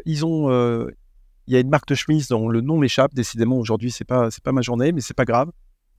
ils 0.04 0.26
ont 0.26 0.50
il 1.48 1.54
y 1.54 1.56
a 1.56 1.60
une 1.60 1.70
marque 1.70 1.88
de 1.88 1.94
chemise 1.94 2.28
dont 2.28 2.48
le 2.48 2.60
nom 2.60 2.76
m'échappe. 2.76 3.14
Décidément, 3.14 3.56
aujourd'hui, 3.56 3.90
c'est 3.90 4.04
pas 4.04 4.30
c'est 4.30 4.42
pas 4.42 4.52
ma 4.52 4.62
journée, 4.62 4.92
mais 4.92 5.00
c'est 5.00 5.16
pas 5.16 5.24
grave. 5.24 5.50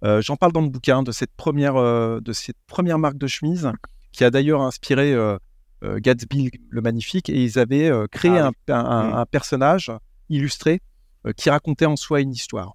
J'en 0.04 0.36
parle 0.36 0.52
dans 0.52 0.62
le 0.62 0.70
bouquin 0.70 1.02
de 1.02 1.12
cette 1.12 1.34
première 1.36 1.76
de 2.22 2.34
cette 2.34 2.58
première 2.68 3.00
marque 3.00 3.18
de 3.18 3.28
chemise 3.28 3.72
qui 4.18 4.24
a 4.24 4.32
d'ailleurs 4.32 4.62
inspiré 4.62 5.14
euh, 5.14 5.38
euh, 5.84 6.00
Gatsby 6.02 6.50
le 6.70 6.82
Magnifique, 6.82 7.30
et 7.30 7.44
ils 7.44 7.60
avaient 7.60 7.88
euh, 7.88 8.08
créé 8.08 8.40
ah 8.40 8.50
mmh. 8.50 8.72
un, 8.72 9.26
personnage 9.28 9.92
illustré 10.28 10.82
qui 11.36 11.50
racontait 11.50 11.86
en 11.86 11.96
soi 11.96 12.22
une 12.22 12.32
histoire. 12.32 12.74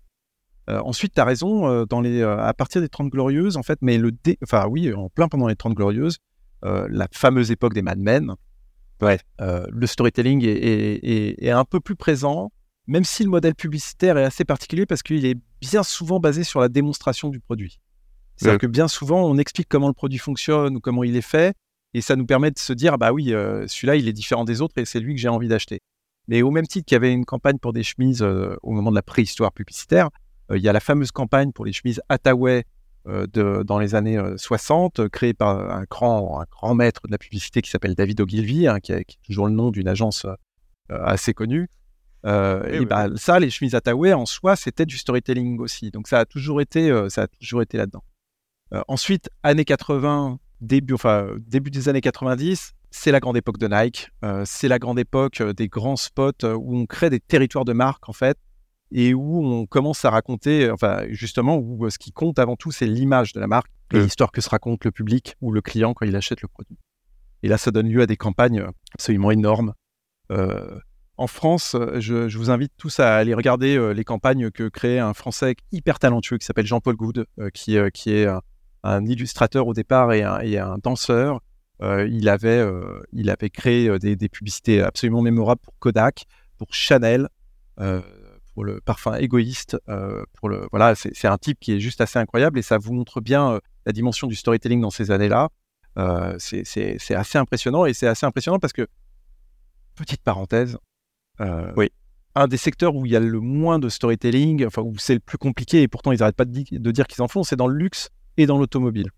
ensuite, 0.68 1.14
tu 1.14 1.20
as 1.20 1.24
raison, 1.24 1.84
dans 1.86 2.01
les, 2.01 2.22
à 2.22 2.53
partir 2.55 2.80
des 2.80 2.88
30 2.88 3.11
Glorieuses, 3.11 3.57
en 3.57 3.62
fait, 3.62 3.78
mais 3.80 3.97
le 3.99 4.12
enfin 4.43 4.66
oui, 4.66 4.93
en 4.93 5.09
plein 5.09 5.26
pendant 5.28 5.47
les 5.49 5.57
30 5.57 5.74
Glorieuses, 5.74 6.18
la 6.62 7.09
fameuse 7.12 7.51
époque 7.51 7.72
des 7.72 7.82
Mad 7.82 7.99
Men, 7.99 8.34
ouais. 9.01 9.18
le 9.38 9.86
storytelling 9.86 10.45
est, 10.45 11.45
est, 11.45 11.51
un 11.51 11.64
peu 11.64 11.80
plus 11.80 11.97
présent. 11.97 12.53
même 12.86 13.05
si 13.05 13.24
le 13.24 13.30
modèle 13.30 13.55
publicitaire 13.55 14.18
est 14.18 14.24
assez 14.24 14.45
particulier 14.45 14.84
parce 14.84 15.03
qu'il 15.03 15.24
est 15.24 15.38
bien 15.61 15.82
souvent 15.82 16.20
basé 16.20 16.45
sur 16.45 16.61
la 16.61 16.68
démonstration 16.68 17.30
du 17.30 17.40
produit. 17.40 17.80
C'est-à-dire 18.37 18.59
que 18.59 18.66
bien 18.66 18.89
souvent, 18.89 19.24
on 19.24 19.39
explique 19.39 19.68
comment 19.68 19.89
le 19.89 19.95
produit 19.95 20.18
fonctionne 20.18 20.76
ou 20.76 20.80
comment 20.80 21.05
il 21.05 21.16
est 21.16 21.20
fait, 21.20 21.55
et 21.95 22.01
ça 22.01 22.16
nous 22.16 22.26
permet 22.26 22.51
de 22.51 22.59
se 22.59 22.72
dire, 22.72 22.99
bah 22.99 23.12
oui, 23.12 23.33
euh, 23.33 23.66
celui-là, 23.68 23.97
il 23.97 24.09
est 24.09 24.12
différent 24.12 24.45
des 24.45 24.61
autres 24.61 24.74
et 24.78 24.85
c'est 24.85 25.01
lui 25.01 25.14
que 25.14 25.20
j'ai 25.20 25.28
envie 25.28 25.49
d'acheter. 25.49 25.80
Mais 26.28 26.43
au 26.43 26.51
même 26.51 26.66
titre 26.66 26.87
qu'il 26.87 26.95
y 26.95 26.97
avait 26.97 27.12
une 27.12 27.24
campagne 27.24 27.59
pour 27.59 27.72
des 27.72 27.83
chemises 27.83 28.22
euh, 28.22 28.57
au 28.62 28.72
moment 28.72 28.91
de 28.91 28.97
la 28.97 29.03
préhistoire 29.03 29.53
publicitaire, 29.53 30.09
euh, 30.51 30.57
il 30.57 30.62
y 30.62 30.68
a 30.68 30.72
la 30.72 30.80
fameuse 30.80 31.11
campagne 31.11 31.53
pour 31.53 31.64
les 31.64 31.72
chemises 31.72 32.01
Attaway 32.09 32.64
de, 33.05 33.64
dans 33.64 33.80
les 33.80 33.97
années 33.97 34.22
60, 34.37 35.09
créée 35.09 35.35
par 35.35 35.59
un 35.72 35.83
grand, 35.91 36.41
un 36.41 36.45
grand 36.49 36.76
maître 36.76 37.01
de 37.09 37.11
la 37.11 37.18
publicité 37.18 37.61
qui 37.61 37.68
s'appelle 37.68 37.97
David 37.97 38.20
Ogilvy, 38.20 38.68
hein, 38.68 38.78
qui, 38.78 38.93
a, 38.93 39.01
toujours 39.26 39.49
le 39.49 39.53
nom 39.53 39.72
d'une 39.72 39.89
agence 39.89 40.24
assez 40.89 41.35
connue. 41.35 41.68
Eh 42.24 42.28
et, 42.76 42.85
bah, 42.87 43.09
ça, 43.16 43.41
les 43.41 43.51
chemises 43.51 43.74
Attaway 43.74 44.12
en 44.12 44.24
soi, 44.24 44.55
c'était 44.55 44.87
du 44.87 44.99
storytelling 44.99 45.59
aussi. 45.59 45.91
Donc 45.91 46.07
ça 46.07 46.20
a 46.20 46.24
toujours 46.26 46.61
été, 46.61 46.97
ça 47.09 47.22
a 47.22 47.26
toujours 47.26 47.62
été 47.62 47.76
là-dedans. 47.76 48.05
Ensuite, 48.89 49.31
années 49.43 49.64
80, 49.64 50.39
début, 50.62 50.95
enfin, 50.95 51.29
début 51.47 51.70
des 51.70 51.89
années 51.89 52.01
90, 52.01 52.75
c'est 52.91 53.11
la 53.11 53.20
grande 53.20 53.37
époque 53.37 53.59
de 53.59 53.68
Nike. 53.68 54.11
Euh, 54.25 54.45
c'est 54.47 54.68
la 54.68 54.79
grande 54.79 54.99
époque 54.99 55.41
euh, 55.41 55.53
des 55.53 55.68
grands 55.68 55.97
spots 55.97 56.45
euh, 56.45 56.55
où 56.55 56.77
on 56.77 56.87
crée 56.87 57.11
des 57.11 57.20
territoires 57.20 57.64
de 57.64 57.73
marque, 57.73 58.09
en 58.09 58.12
fait, 58.12 58.39
et 58.93 59.14
où 59.14 59.45
on 59.45 59.66
commence 59.66 60.05
à 60.05 60.11
raconter, 60.11 60.70
enfin, 60.70 61.05
justement, 61.11 61.57
où 61.57 61.89
ce 61.91 61.99
qui 61.99 62.12
compte 62.12 62.39
avant 62.39 62.57
tout, 62.57 62.70
c'est 62.70 62.87
l'image 62.87 63.33
de 63.33 63.41
la 63.41 63.47
marque 63.47 63.73
et 63.93 63.99
mmh. 63.99 64.03
l'histoire 64.03 64.31
que 64.31 64.41
se 64.41 64.49
raconte 64.49 64.85
le 64.85 64.91
public 64.91 65.35
ou 65.41 65.51
le 65.51 65.61
client 65.61 65.95
quand 65.95 66.07
il 66.07 66.14
achète 66.14 66.43
le 66.43 66.49
produit. 66.49 66.79
Et 67.43 67.49
là, 67.49 67.59
ça 67.59 67.70
donne 67.70 67.89
lieu 67.89 68.03
à 68.03 68.07
des 68.07 68.16
campagnes 68.16 68.64
absolument 68.95 69.31
énormes. 69.31 69.75
en 70.31 71.27
France, 71.27 71.77
je, 71.99 72.37
vous 72.37 72.51
invite 72.51 72.73
tous 72.77 73.01
à 73.01 73.16
aller 73.16 73.35
regarder 73.35 73.93
les 73.95 74.05
campagnes 74.05 74.51
que 74.51 74.68
crée 74.68 74.99
un 74.99 75.12
Français 75.12 75.57
hyper 75.73 75.99
talentueux 75.99 76.39
qui 76.39 76.47
s'appelle 76.47 76.66
Jean-Paul 76.66 76.95
Good, 76.95 77.27
qui, 77.53 77.77
qui 77.93 78.12
est 78.12 78.29
un 78.83 79.07
illustrateur 79.07 79.66
au 79.66 79.74
départ 79.74 80.12
et 80.12 80.22
un, 80.22 80.78
danseur. 80.78 81.41
Euh, 81.83 82.07
il, 82.11 82.28
avait, 82.28 82.59
euh, 82.59 83.01
il 83.12 83.28
avait 83.30 83.51
créé 83.51 83.89
euh, 83.89 83.99
des, 83.99 84.28
publicités 84.28 84.80
absolument 84.80 85.20
mémorables 85.20 85.61
pour 85.61 85.74
Kodak, 85.78 86.26
pour 86.59 86.72
Chanel, 86.74 87.28
pour 88.55 88.64
le 88.64 88.80
parfum 88.80 89.14
égoïste. 89.14 89.76
pour 90.35 90.49
le, 90.49 90.66
voilà, 90.70 90.95
c'est 90.95 91.26
un 91.26 91.39
type 91.39 91.59
qui 91.61 91.72
est 91.72 91.80
juste 91.80 92.01
assez 92.01 92.18
incroyable 92.18 92.59
et 92.59 92.62
ça 92.62 92.78
vous 92.78 92.93
montre 92.93 93.20
bien 93.20 93.61
la 93.87 93.93
dimension 93.93 94.26
du 94.26 94.37
storytelling 94.37 94.80
dans 94.80 94.91
ces 94.91 95.11
années-là. 95.11 95.49
c'est 96.39 97.14
assez 97.14 97.39
impressionnant 97.39 97.87
et 97.87 97.95
c'est 97.95 98.07
assez 98.07 98.26
impressionnant 98.26 98.59
parce 98.59 98.72
que, 98.72 98.87
petite 99.97 100.22
parenthèse, 100.22 100.78
oui. 101.76 101.91
un 102.37 102.47
des 102.47 102.59
secteurs 102.59 102.95
où 102.95 103.07
il 103.07 103.12
y 103.12 103.16
a 103.16 103.20
le 103.20 103.41
moins 103.41 103.80
de 103.80 103.89
storytelling, 103.89 104.66
enfin 104.66 104.83
où 104.83 104.97
c'est 104.99 105.14
le 105.14 105.20
plus 105.20 105.39
compliqué 105.39 105.83
et 105.83 105.89
pourtant 105.89 106.12
ils 106.12 106.20
n'arrêtent 106.20 106.37
pas 106.37 106.45
de, 106.45 106.62
de 106.70 106.91
dire 106.93 107.09
qu'ils 107.09 107.22
en 107.22 107.28
font, 107.28 107.43
c'est 107.43 107.57
dans 107.57 107.66
le 107.66 107.76
luxe 107.76 108.11
et 108.37 108.47
dans 108.47 108.59
l'automobile. 108.59 109.11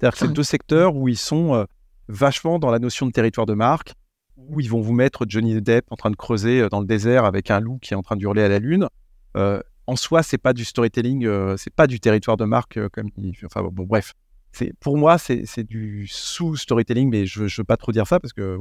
C'est-à-dire 0.00 0.12
que 0.12 0.18
c'est 0.18 0.30
ah. 0.30 0.34
deux 0.34 0.42
secteurs 0.42 0.96
où 0.96 1.08
ils 1.08 1.18
sont 1.18 1.54
euh, 1.54 1.64
vachement 2.08 2.58
dans 2.58 2.70
la 2.70 2.78
notion 2.78 3.06
de 3.06 3.12
territoire 3.12 3.46
de 3.46 3.54
marque, 3.54 3.94
où 4.36 4.60
ils 4.60 4.70
vont 4.70 4.80
vous 4.80 4.94
mettre 4.94 5.26
Johnny 5.28 5.60
Depp 5.60 5.84
en 5.90 5.96
train 5.96 6.10
de 6.10 6.16
creuser 6.16 6.62
euh, 6.62 6.68
dans 6.68 6.80
le 6.80 6.86
désert 6.86 7.24
avec 7.24 7.50
un 7.50 7.60
loup 7.60 7.78
qui 7.78 7.92
est 7.92 7.96
en 7.96 8.02
train 8.02 8.16
de 8.16 8.22
hurler 8.22 8.42
à 8.42 8.48
la 8.48 8.58
lune. 8.58 8.88
Euh, 9.36 9.60
en 9.86 9.96
soi, 9.96 10.22
c'est 10.22 10.38
pas 10.38 10.52
du 10.52 10.64
storytelling, 10.64 11.28
c'est 11.56 11.74
pas 11.74 11.88
du 11.88 11.98
territoire 11.98 12.36
de 12.36 12.44
marque 12.44 12.78
comme 12.90 13.10
enfin 13.44 13.62
bon, 13.62 13.84
bref. 13.84 14.14
C'est 14.52 14.72
pour 14.78 14.96
moi 14.96 15.18
c'est 15.18 15.64
du 15.64 16.06
sous-storytelling, 16.06 17.10
mais 17.10 17.26
je, 17.26 17.42
ne 17.42 17.48
veux 17.58 17.64
pas 17.64 17.76
trop 17.76 17.90
dire 17.90 18.06
ça 18.06 18.20
parce 18.20 18.32
que 18.32 18.56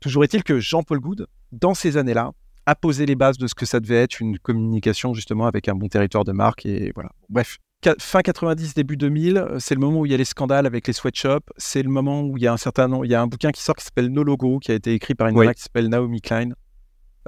toujours 0.00 0.24
est-il 0.24 0.44
que 0.44 0.58
Jean-Paul 0.58 1.00
Good, 1.00 1.26
dans 1.52 1.74
ces 1.74 1.98
années-là, 1.98 2.32
a 2.64 2.74
posé 2.74 3.04
les 3.04 3.16
bases 3.16 3.36
de 3.36 3.46
ce 3.46 3.54
que 3.54 3.66
ça 3.66 3.80
devait 3.80 4.02
être 4.02 4.20
une 4.20 4.38
communication 4.38 5.12
justement 5.12 5.46
avec 5.46 5.68
un 5.68 5.74
bon 5.74 5.88
territoire 5.88 6.24
de 6.24 6.32
marque 6.32 6.64
et 6.64 6.90
voilà. 6.94 7.10
Bref, 7.28 7.58
fin 7.98 8.22
90, 8.22 8.74
début 8.74 8.96
2000, 8.96 9.36
euh, 9.36 9.58
c'est 9.58 9.74
le 9.74 9.80
moment 9.80 10.00
où 10.00 10.06
il 10.06 10.12
y 10.12 10.14
a 10.14 10.18
les 10.18 10.24
scandales 10.24 10.66
avec 10.66 10.86
les 10.86 10.92
sweatshops. 10.92 11.52
C'est 11.56 11.82
le 11.82 11.88
moment 11.88 12.22
où 12.22 12.36
il 12.36 12.42
y 12.42 12.46
a 12.46 12.52
un 12.52 12.56
certain 12.56 12.90
il 13.04 13.10
y 13.10 13.14
a 13.14 13.22
un 13.22 13.26
bouquin 13.26 13.50
qui 13.50 13.62
sort 13.62 13.76
qui 13.76 13.84
s'appelle 13.84 14.08
No 14.08 14.22
Logo, 14.22 14.58
qui 14.58 14.72
a 14.72 14.74
été 14.74 14.92
écrit 14.92 15.14
par 15.14 15.28
une 15.28 15.36
marque 15.36 15.56
qui 15.56 15.62
s'appelle 15.62 15.88
Naomi 15.88 16.20
Klein. 16.20 16.50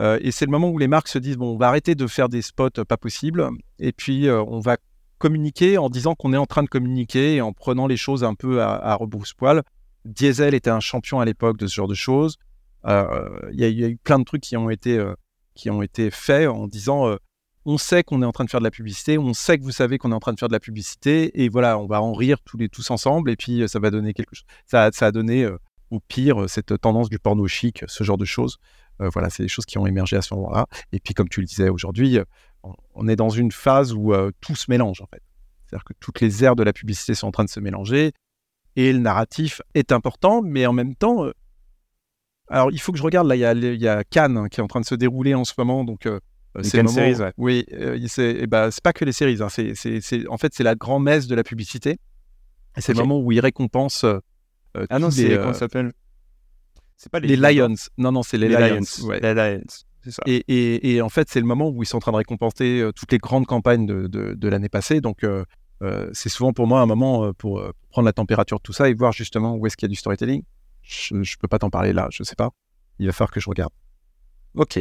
Euh, 0.00 0.18
et 0.20 0.30
c'est 0.30 0.44
le 0.44 0.50
moment 0.50 0.68
où 0.68 0.78
les 0.78 0.88
marques 0.88 1.08
se 1.08 1.18
disent 1.18 1.36
bon, 1.36 1.54
on 1.54 1.56
va 1.56 1.68
arrêter 1.68 1.94
de 1.94 2.06
faire 2.06 2.28
des 2.28 2.42
spots 2.42 2.84
pas 2.86 2.96
possibles, 2.96 3.48
et 3.78 3.92
puis 3.92 4.28
euh, 4.28 4.42
on 4.46 4.60
va 4.60 4.76
communiquer 5.18 5.78
en 5.78 5.90
disant 5.90 6.14
qu'on 6.14 6.32
est 6.32 6.36
en 6.36 6.46
train 6.46 6.62
de 6.62 6.68
communiquer 6.68 7.36
et 7.36 7.40
en 7.40 7.52
prenant 7.52 7.88
les 7.88 7.96
choses 7.96 8.22
un 8.22 8.34
peu 8.34 8.62
à, 8.62 8.74
à 8.74 8.94
rebrousse-poil. 8.94 9.62
Diesel 10.04 10.54
était 10.54 10.70
un 10.70 10.80
champion 10.80 11.18
à 11.18 11.24
l'époque 11.24 11.58
de 11.58 11.66
ce 11.66 11.74
genre 11.74 11.88
de 11.88 11.94
choses. 11.94 12.36
Il 12.86 12.92
y, 13.52 13.64
y, 13.64 13.84
a 13.84 13.88
eu 13.88 13.96
plein 13.96 14.20
de 14.20 14.24
trucs 14.24 14.42
qui 14.42 14.56
ont 14.56 14.70
été 14.70 15.04
qui 15.54 15.68
ont 15.68 15.82
été 15.82 16.10
faits 16.12 16.48
en 16.48 16.68
disant 16.68 17.16
on 17.64 17.78
sait 17.78 18.02
qu'on 18.02 18.22
est 18.22 18.24
en 18.24 18.32
train 18.32 18.44
de 18.44 18.50
faire 18.50 18.60
de 18.60 18.64
la 18.64 18.70
publicité, 18.70 19.18
on 19.18 19.34
sait 19.34 19.58
que 19.58 19.62
vous 19.62 19.72
savez 19.72 19.98
qu'on 19.98 20.12
est 20.12 20.14
en 20.14 20.20
train 20.20 20.32
de 20.32 20.38
faire 20.38 20.48
de 20.48 20.54
la 20.54 20.60
publicité, 20.60 21.42
et 21.42 21.48
voilà, 21.48 21.78
on 21.78 21.86
va 21.86 22.00
en 22.00 22.12
rire 22.12 22.38
tous, 22.44 22.56
les, 22.56 22.68
tous 22.68 22.90
ensemble, 22.90 23.30
et 23.30 23.36
puis 23.36 23.62
euh, 23.62 23.68
ça 23.68 23.78
va 23.78 23.90
donner 23.90 24.14
quelque 24.14 24.34
chose. 24.34 24.46
Ça, 24.66 24.90
a 25.00 25.12
donné 25.12 25.44
euh, 25.44 25.58
au 25.90 26.00
pire 26.00 26.42
euh, 26.42 26.48
cette 26.48 26.80
tendance 26.80 27.08
du 27.08 27.18
porno 27.18 27.46
chic, 27.46 27.84
ce 27.86 28.04
genre 28.04 28.18
de 28.18 28.24
choses. 28.24 28.58
voilà, 28.98 29.30
c'est 29.30 29.42
des 29.42 29.48
choses 29.48 29.66
qui 29.66 29.78
ont 29.78 29.86
émergé 29.86 30.16
à 30.16 30.22
ce 30.22 30.34
moment-là. 30.34 30.66
Et 30.92 30.98
puis, 30.98 31.14
comme 31.14 31.28
tu 31.28 31.40
le 31.40 31.46
disais 31.46 31.68
aujourd'hui, 31.68 32.18
on, 32.94 33.06
est 33.06 33.16
dans 33.16 33.30
une 33.30 33.52
phase 33.52 33.92
où 33.92 34.12
tout 34.40 34.56
se 34.56 34.68
mélange, 34.68 35.00
en 35.00 35.06
fait. 35.06 35.22
C'est-à-dire 35.66 35.84
que 35.84 35.92
toutes 36.00 36.20
les 36.20 36.42
aires 36.42 36.56
de 36.56 36.64
la 36.64 36.72
publicité 36.72 37.14
sont 37.14 37.28
en 37.28 37.30
train 37.30 37.44
de 37.44 37.50
se 37.50 37.60
mélanger, 37.60 38.12
et 38.74 38.92
le 38.92 38.98
narratif 38.98 39.60
est 39.74 39.92
important, 39.92 40.42
mais 40.42 40.66
en 40.66 40.72
même 40.72 40.96
temps, 40.96 41.26
alors 42.48 42.72
il 42.72 42.80
faut 42.80 42.90
que 42.90 42.98
je 42.98 43.04
regarde, 43.04 43.28
là, 43.28 43.36
il 43.36 43.80
y 43.80 43.88
a, 43.88 44.04
Cannes 44.04 44.36
hein, 44.36 44.48
qui 44.48 44.58
est 44.58 44.64
en 44.64 44.68
train 44.68 44.80
de 44.80 44.86
se 44.86 44.96
dérouler 44.96 45.34
en 45.34 45.44
ce 45.44 45.52
moment, 45.56 45.84
donc 45.84 46.08
euh, 46.56 46.62
c'est 46.62 46.80
une 46.80 46.88
série, 46.88 47.14
Oui, 47.36 47.64
euh, 47.72 47.98
c'est 48.06 48.46
bah, 48.46 48.70
pas 48.82 48.92
que 48.92 49.04
les 49.04 49.12
séries. 49.12 49.38
Hein, 49.40 49.48
c'est, 49.48 50.28
en 50.28 50.38
fait, 50.38 50.54
c'est 50.54 50.64
la 50.64 50.74
grand-messe 50.74 51.26
de 51.26 51.34
la 51.34 51.44
publicité. 51.44 51.98
c'est 52.76 52.92
le 52.92 53.00
moment 53.00 53.20
où 53.20 53.32
ils 53.32 53.40
récompensent. 53.40 54.04
Euh, 54.04 54.20
ah 54.90 54.98
non, 54.98 55.10
c'est 55.10 55.36
comment 55.36 55.52
ça 55.52 55.60
s'appelle? 55.60 55.92
C'est 56.96 57.12
pas 57.12 57.20
les, 57.20 57.36
Lions. 57.36 57.74
Non, 57.96 58.10
non, 58.10 58.22
c'est 58.22 58.38
les, 58.38 58.48
Lions. 58.48 58.58
Les 59.22 59.34
Lions. 59.34 59.62
Ça. 60.08 60.22
Et, 60.26 60.42
et, 60.48 60.94
et, 60.94 61.02
en 61.02 61.08
fait, 61.08 61.28
c'est 61.28 61.40
le 61.40 61.46
moment 61.46 61.68
où 61.68 61.82
ils 61.82 61.86
sont 61.86 61.98
en 61.98 62.00
train 62.00 62.12
de 62.12 62.16
récompenser 62.16 62.88
toutes 62.96 63.12
les 63.12 63.18
grandes 63.18 63.46
campagnes 63.46 63.86
de, 63.86 64.06
de, 64.06 64.48
l'année 64.48 64.68
passée. 64.68 65.00
Donc, 65.00 65.24
c'est 66.12 66.28
souvent 66.28 66.52
pour 66.52 66.66
moi 66.66 66.80
un 66.80 66.86
moment 66.86 67.32
pour 67.34 67.62
prendre 67.90 68.06
la 68.06 68.12
température 68.12 68.58
de 68.58 68.62
tout 68.62 68.72
ça 68.72 68.88
et 68.88 68.94
voir 68.94 69.12
justement 69.12 69.54
où 69.54 69.66
est-ce 69.66 69.76
qu'il 69.76 69.86
y 69.86 69.90
a 69.90 69.92
du 69.92 69.96
storytelling. 69.96 70.42
Je 70.82 71.14
ne 71.14 71.22
peux 71.38 71.48
pas 71.48 71.58
t'en 71.58 71.70
parler 71.70 71.92
là, 71.92 72.08
je 72.10 72.22
sais 72.22 72.36
pas. 72.36 72.50
Il 72.98 73.06
va 73.06 73.12
falloir 73.12 73.30
que 73.30 73.40
je 73.40 73.48
regarde. 73.48 73.72
Ok. 74.54 74.80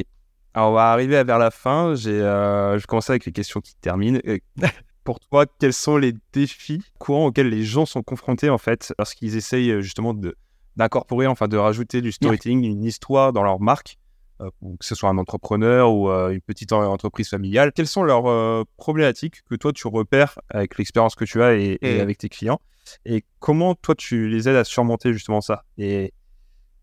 Alors, 0.57 0.71
on 0.71 0.73
va 0.73 0.91
arriver 0.91 1.23
vers 1.23 1.37
la 1.37 1.51
fin. 1.51 1.93
J'ai, 1.93 2.19
euh, 2.19 2.79
je 2.79 2.87
commence 2.87 3.11
avec 3.11 3.27
les 3.27 3.31
questions 3.31 3.61
qui 3.61 3.75
terminent. 3.75 4.19
pour 5.03 5.19
toi, 5.19 5.45
quels 5.59 5.71
sont 5.71 5.97
les 5.97 6.15
défis 6.33 6.81
courants 6.97 7.27
auxquels 7.27 7.49
les 7.49 7.63
gens 7.63 7.85
sont 7.85 8.01
confrontés 8.01 8.49
en 8.49 8.57
fait 8.57 8.91
lorsqu'ils 8.97 9.35
essayent 9.35 9.69
euh, 9.69 9.81
justement 9.81 10.15
de, 10.15 10.35
d'incorporer, 10.75 11.27
enfin 11.27 11.47
de 11.47 11.57
rajouter 11.57 12.01
du 12.01 12.11
storytelling, 12.11 12.65
une 12.65 12.83
histoire 12.83 13.33
dans 13.33 13.43
leur 13.43 13.59
marque, 13.59 13.99
euh, 14.41 14.49
que 14.79 14.83
ce 14.83 14.95
soit 14.95 15.09
un 15.09 15.19
entrepreneur 15.19 15.93
ou 15.93 16.09
une 16.09 16.41
petite 16.41 16.73
entreprise 16.73 17.29
familiale? 17.29 17.71
Quelles 17.71 17.85
sont 17.85 18.01
leurs 18.01 18.65
problématiques 18.77 19.43
que 19.47 19.53
toi 19.53 19.71
tu 19.73 19.87
repères 19.87 20.39
avec 20.49 20.79
l'expérience 20.79 21.13
que 21.13 21.25
tu 21.25 21.43
as 21.43 21.53
et, 21.53 21.77
et, 21.83 21.99
avec 21.99 22.17
tes 22.17 22.29
clients? 22.29 22.59
Et 23.05 23.23
comment 23.37 23.75
toi 23.75 23.93
tu 23.93 24.27
les 24.27 24.49
aides 24.49 24.55
à 24.55 24.63
surmonter 24.63 25.13
justement 25.13 25.41
ça? 25.41 25.65
Et 25.77 26.13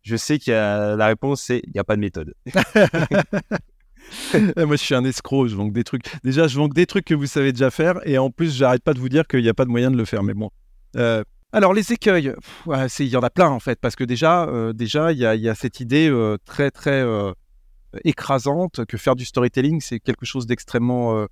je 0.04 0.16
sais 0.16 0.38
que 0.38 0.50
la 0.50 1.06
réponse, 1.06 1.42
c'est 1.42 1.62
il 1.64 1.72
n'y 1.74 1.80
a 1.80 1.84
pas 1.84 1.96
de 1.96 2.00
méthode. 2.00 2.34
Moi, 4.56 4.76
je 4.76 4.82
suis 4.82 4.94
un 4.94 5.04
escroc, 5.04 5.48
je 5.48 5.56
vends 5.56 5.66
des 5.66 5.84
trucs. 5.84 6.02
Déjà, 6.22 6.46
je 6.46 6.56
vends 6.56 6.68
des 6.68 6.86
trucs 6.86 7.04
que 7.04 7.14
vous 7.14 7.26
savez 7.26 7.52
déjà 7.52 7.70
faire, 7.70 8.00
et 8.04 8.18
en 8.18 8.30
plus, 8.30 8.56
j'arrête 8.56 8.82
pas 8.82 8.94
de 8.94 8.98
vous 8.98 9.08
dire 9.08 9.26
qu'il 9.26 9.42
n'y 9.42 9.48
a 9.48 9.54
pas 9.54 9.64
de 9.64 9.70
moyen 9.70 9.90
de 9.90 9.96
le 9.96 10.04
faire. 10.04 10.22
Mais 10.22 10.34
bon. 10.34 10.50
Euh, 10.96 11.22
alors, 11.52 11.72
les 11.72 11.92
écueils, 11.92 12.32
il 12.66 13.06
y 13.06 13.16
en 13.16 13.20
a 13.20 13.30
plein 13.30 13.48
en 13.48 13.60
fait, 13.60 13.80
parce 13.80 13.96
que 13.96 14.04
déjà, 14.04 14.44
euh, 14.44 14.72
déjà, 14.72 15.12
il 15.12 15.18
y, 15.18 15.48
a 15.48 15.54
cette 15.54 15.80
idée 15.80 16.08
euh, 16.08 16.36
très, 16.44 16.70
très 16.70 17.04
écrasante 18.04 18.84
que 18.86 18.96
faire 18.96 19.14
du 19.14 19.24
storytelling, 19.24 19.80
c'est 19.80 20.00
quelque 20.00 20.26
chose 20.26 20.46
d'extrêmement 20.46 21.26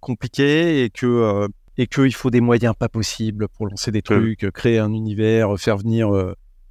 compliqué 0.00 0.82
et 0.82 0.90
que 0.90 1.48
et 1.80 1.86
qu'il 1.86 2.12
faut 2.12 2.30
des 2.30 2.40
moyens 2.40 2.74
pas 2.76 2.88
possibles 2.88 3.46
pour 3.48 3.68
lancer 3.68 3.92
des 3.92 4.02
trucs, 4.02 4.50
créer 4.50 4.80
un 4.80 4.92
univers, 4.92 5.56
faire 5.60 5.76
venir 5.76 6.10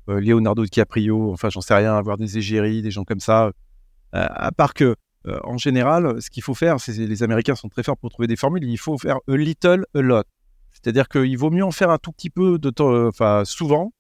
euh, 0.10 0.20
Leonardo 0.20 0.64
DiCaprio, 0.64 1.32
enfin 1.32 1.50
j'en 1.50 1.62
sais 1.62 1.74
rien, 1.74 1.96
avoir 1.96 2.18
des 2.18 2.38
égéries, 2.38 2.82
des 2.82 2.92
gens 2.92 3.04
comme 3.04 3.20
ça. 3.20 3.48
Euh, 3.48 3.52
à 4.30 4.52
part 4.52 4.74
que, 4.74 4.96
euh, 5.28 5.40
en 5.44 5.58
général, 5.58 6.22
ce 6.22 6.30
qu'il 6.30 6.44
faut 6.44 6.54
faire, 6.54 6.80
c'est 6.80 6.94
les 6.94 7.24
Américains 7.24 7.56
sont 7.56 7.70
très 7.70 7.84
forts 7.84 7.98
pour 7.98 8.10
trouver 8.10 8.28
des 8.28 8.36
formules, 8.36 8.64
il 8.64 8.78
faut 8.78 8.98
faire 8.98 9.18
a 9.28 9.36
little, 9.36 9.86
a 9.94 10.02
lot. 10.02 10.24
C'est-à-dire 10.72 11.10
qu'il 11.10 11.38
vaut 11.38 11.50
mieux 11.50 11.66
en 11.66 11.72
faire 11.72 11.90
un 11.90 11.98
tout 11.98 12.12
petit 12.12 12.30
peu 12.30 12.58
de 12.60 12.70
temps, 12.70 13.08
enfin 13.08 13.44
souvent, 13.46 13.92